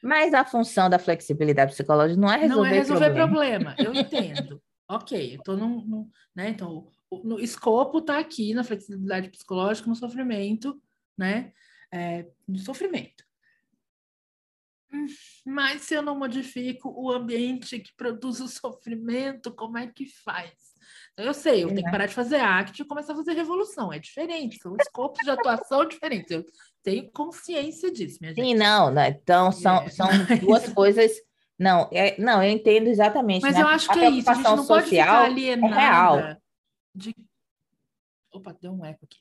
mas 0.02 0.34
a 0.34 0.46
função 0.46 0.90
da 0.90 1.00
flexibilidade 1.00 1.74
psicológica 1.74 2.20
não 2.20 2.32
é 2.32 2.38
resolver, 2.38 2.70
não 2.70 2.76
é 2.76 2.78
resolver 2.78 3.14
problema. 3.14 3.76
problema. 3.76 3.76
Eu 3.78 3.94
entendo. 3.94 4.62
ok, 4.88 5.40
eu 5.46 5.58
num, 5.58 5.86
num, 5.86 6.10
né? 6.36 6.50
Então, 6.50 6.88
o, 7.10 7.24
no 7.28 7.40
escopo 7.40 7.98
está 8.00 8.20
aqui 8.20 8.54
na 8.54 8.64
flexibilidade 8.64 9.30
psicológica, 9.30 9.90
no 9.90 9.96
sofrimento, 9.96 10.82
né? 11.18 11.52
É, 11.92 12.28
no 12.48 12.60
sofrimento. 12.60 13.26
Mas 15.46 15.82
se 15.82 15.96
eu 15.96 16.02
não 16.02 16.18
modifico 16.18 16.90
o 16.90 17.12
ambiente 17.12 17.80
que 17.80 17.94
produz 17.96 18.40
o 18.40 18.48
sofrimento, 18.48 19.54
como 19.54 19.78
é 19.78 19.88
que 19.88 20.06
faz? 20.24 20.54
Eu 21.18 21.34
sei, 21.34 21.64
eu 21.64 21.70
tenho 21.70 21.82
que 21.82 21.88
é. 21.88 21.92
parar 21.92 22.06
de 22.06 22.14
fazer 22.14 22.36
act 22.36 22.80
e 22.80 22.86
começar 22.86 23.14
a 23.14 23.16
fazer 23.16 23.34
revolução. 23.34 23.92
É 23.92 23.98
diferente, 23.98 24.60
são 24.62 24.76
escopos 24.80 25.24
de 25.24 25.32
atuação 25.32 25.88
diferentes. 25.88 26.30
Eu 26.30 26.46
tenho 26.84 27.10
consciência 27.12 27.92
disso, 27.92 28.20
minha 28.22 28.36
gente. 28.36 28.46
Sim, 28.46 28.54
não, 28.54 28.92
né? 28.92 29.10
Então, 29.10 29.52
são, 29.52 29.82
é, 29.82 29.90
são 29.90 30.08
mas... 30.30 30.40
duas 30.40 30.70
coisas. 30.72 31.12
Não, 31.58 31.90
é, 31.92 32.16
não, 32.22 32.44
eu 32.44 32.52
entendo 32.52 32.88
exatamente. 32.88 33.42
Mas 33.42 33.56
né? 33.56 33.64
eu 33.64 33.68
acho 33.68 33.90
a 33.90 33.94
que 33.96 34.00
é 34.00 34.10
isso, 34.12 34.30
a 34.30 34.34
gente 34.36 34.44
não 34.44 34.68
pode 34.68 34.90
ficar 34.90 35.26
alienada 35.26 35.74
é 35.74 35.80
real. 35.80 36.42
de. 36.94 37.16
Opa, 38.32 38.56
deu 38.62 38.74
um 38.74 38.86
eco 38.86 39.06
aqui. 39.06 39.18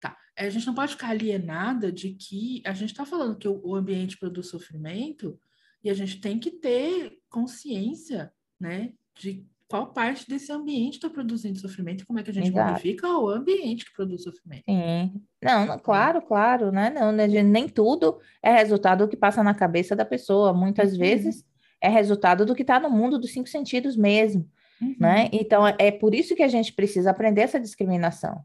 Tá. 0.00 0.18
A 0.36 0.48
gente 0.48 0.66
não 0.66 0.74
pode 0.74 0.92
ficar 0.92 1.10
alienada 1.10 1.92
de 1.92 2.14
que 2.14 2.60
a 2.66 2.72
gente 2.72 2.90
está 2.90 3.06
falando 3.06 3.38
que 3.38 3.46
o 3.46 3.76
ambiente 3.76 4.18
produz 4.18 4.48
sofrimento 4.48 5.38
e 5.84 5.88
a 5.88 5.94
gente 5.94 6.20
tem 6.20 6.40
que 6.40 6.50
ter 6.50 7.16
consciência, 7.28 8.32
né, 8.58 8.92
de 9.14 9.46
qual 9.72 9.86
parte 9.86 10.28
desse 10.28 10.52
ambiente 10.52 10.96
está 10.96 11.08
produzindo 11.08 11.58
sofrimento 11.58 12.06
como 12.06 12.18
é 12.18 12.22
que 12.22 12.28
a 12.28 12.34
gente 12.34 12.50
Exato. 12.50 12.72
modifica 12.72 13.08
o 13.08 13.30
ambiente 13.30 13.86
que 13.86 13.92
produz 13.94 14.22
sofrimento. 14.22 14.64
Sim. 14.68 15.14
Não, 15.42 15.64
não, 15.64 15.78
claro, 15.78 16.20
claro, 16.20 16.70
né? 16.70 16.90
Não, 16.90 17.10
né, 17.10 17.26
nem 17.26 17.66
tudo 17.66 18.20
é 18.42 18.52
resultado 18.52 19.06
do 19.06 19.08
que 19.08 19.16
passa 19.16 19.42
na 19.42 19.54
cabeça 19.54 19.96
da 19.96 20.04
pessoa. 20.04 20.52
Muitas 20.52 20.92
uhum. 20.92 20.98
vezes 20.98 21.42
é 21.80 21.88
resultado 21.88 22.44
do 22.44 22.54
que 22.54 22.60
está 22.60 22.78
no 22.78 22.90
mundo 22.90 23.18
dos 23.18 23.32
cinco 23.32 23.48
sentidos 23.48 23.96
mesmo, 23.96 24.46
uhum. 24.78 24.94
né? 25.00 25.30
Então, 25.32 25.66
é 25.66 25.90
por 25.90 26.14
isso 26.14 26.36
que 26.36 26.42
a 26.42 26.48
gente 26.48 26.74
precisa 26.74 27.10
aprender 27.10 27.40
essa 27.40 27.58
discriminação. 27.58 28.44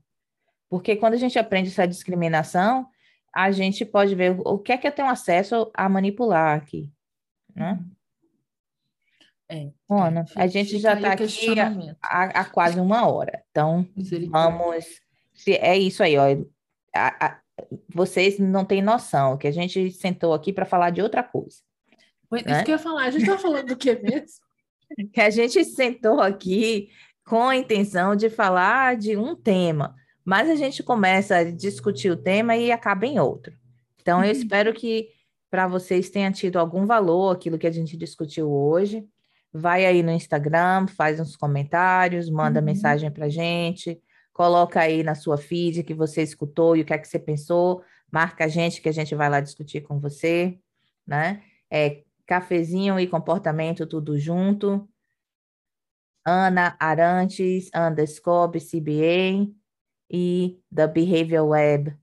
Porque 0.70 0.96
quando 0.96 1.16
a 1.16 1.18
gente 1.18 1.38
aprende 1.38 1.68
essa 1.68 1.86
discriminação, 1.86 2.88
a 3.36 3.52
gente 3.52 3.84
pode 3.84 4.16
ver 4.16 4.40
o 4.46 4.58
que 4.58 4.72
é 4.72 4.78
que 4.78 4.88
eu 4.88 4.94
tenho 4.94 5.10
acesso 5.10 5.70
a 5.74 5.90
manipular 5.90 6.56
aqui, 6.56 6.90
né? 7.54 7.74
Uhum. 7.74 7.97
É, 9.50 9.64
é, 9.64 9.72
a 10.36 10.48
gente 10.48 10.78
já 10.78 10.94
está 10.94 11.14
aqui 11.14 11.56
há, 12.04 12.24
há, 12.24 12.46
quase 12.46 12.80
uma 12.80 13.08
hora. 13.08 13.44
Então, 13.50 13.88
vamos. 14.30 14.86
É 15.48 15.78
isso 15.78 16.04
aí, 16.04 16.18
ó. 16.18 16.26
A, 16.94 17.26
a, 17.26 17.40
vocês 17.88 18.38
não 18.40 18.66
têm 18.66 18.82
noção 18.82 19.38
que 19.38 19.48
a 19.48 19.52
gente 19.52 19.92
sentou 19.92 20.34
aqui 20.34 20.52
para 20.52 20.66
falar 20.66 20.90
de 20.90 21.02
outra 21.02 21.24
coisa. 21.24 21.58
Foi 22.30 22.44
né? 22.44 22.52
isso 22.52 22.66
que 22.66 22.72
eu 22.72 22.76
ia 22.76 22.80
falar. 22.80 23.06
A 23.06 23.12
gente 23.12 23.22
está 23.22 23.38
falando 23.38 23.68
do 23.68 23.78
que 23.78 23.96
mesmo? 23.96 24.46
que 25.14 25.22
a 25.22 25.30
gente 25.30 25.64
sentou 25.64 26.20
aqui 26.20 26.90
com 27.26 27.48
a 27.48 27.56
intenção 27.56 28.16
de 28.16 28.30
falar 28.30 28.98
de 28.98 29.16
um 29.16 29.36
tema, 29.36 29.96
mas 30.26 30.50
a 30.50 30.56
gente 30.56 30.84
começa 30.84 31.38
a 31.38 31.44
discutir 31.52 32.12
o 32.12 32.18
tema 32.18 32.56
e 32.58 32.72
acaba 32.72 33.06
em 33.06 33.20
outro. 33.20 33.54
Então, 34.02 34.24
eu 34.24 34.26
uhum. 34.26 34.32
espero 34.32 34.74
que 34.74 35.10
para 35.50 35.68
vocês 35.68 36.10
tenha 36.10 36.32
tido 36.32 36.58
algum 36.58 36.86
valor 36.86 37.34
aquilo 37.34 37.58
que 37.58 37.68
a 37.68 37.72
gente 37.72 37.96
discutiu 37.96 38.52
hoje 38.52 39.08
vai 39.54 39.86
aí 39.86 40.04
no 40.04 40.12
Instagram, 40.12 40.88
faz 40.88 41.20
uns 41.20 41.36
comentários, 41.36 42.30
manda 42.30 42.60
uhum. 42.60 42.66
mensagem 42.66 43.12
para 43.12 43.30
gente, 43.30 44.02
coloca 44.34 44.80
aí 44.80 45.04
na 45.04 45.16
sua 45.16 45.38
feed 45.38 45.84
que 45.84 45.94
você 45.94 46.22
escutou 46.22 46.76
e 46.76 46.82
o 46.82 46.86
que 46.86 46.94
é 46.94 46.98
que 46.98 47.08
você 47.08 47.20
pensou, 47.20 47.84
marca 48.12 48.46
a 48.46 48.48
gente 48.48 48.82
que 48.82 48.90
a 48.90 48.92
gente 48.92 49.16
vai 49.16 49.30
lá 49.30 49.40
discutir 49.40 49.82
com 49.82 50.00
você, 50.00 50.60
né? 51.06 51.44
É 51.72 52.04
cafezinho 52.26 53.00
e 53.00 53.08
comportamento 53.08 53.86
tudo 53.88 54.20
junto. 54.20 54.88
Ana 56.26 56.76
Arantes, 56.80 57.70
underscore 57.74 58.60
CBA 58.60 59.50
e 60.12 60.60
The 60.74 60.88
Behavior 60.88 61.48
Web, 61.48 61.96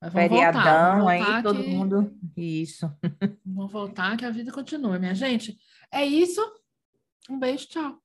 Mas 0.00 0.12
Feriadão, 0.12 0.62
voltar, 0.62 0.98
voltar 0.98 1.12
aí 1.12 1.36
que... 1.36 1.42
todo 1.42 1.68
mundo. 1.68 2.18
Isso. 2.36 2.90
Vamos 3.44 3.72
voltar 3.72 4.16
que 4.16 4.24
a 4.24 4.30
vida 4.30 4.50
continua, 4.50 4.98
minha 4.98 5.14
gente. 5.14 5.58
É 5.92 6.04
isso. 6.04 6.40
Um 7.28 7.38
beijo, 7.38 7.66
tchau. 7.68 7.98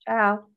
Tchau. 0.00 0.53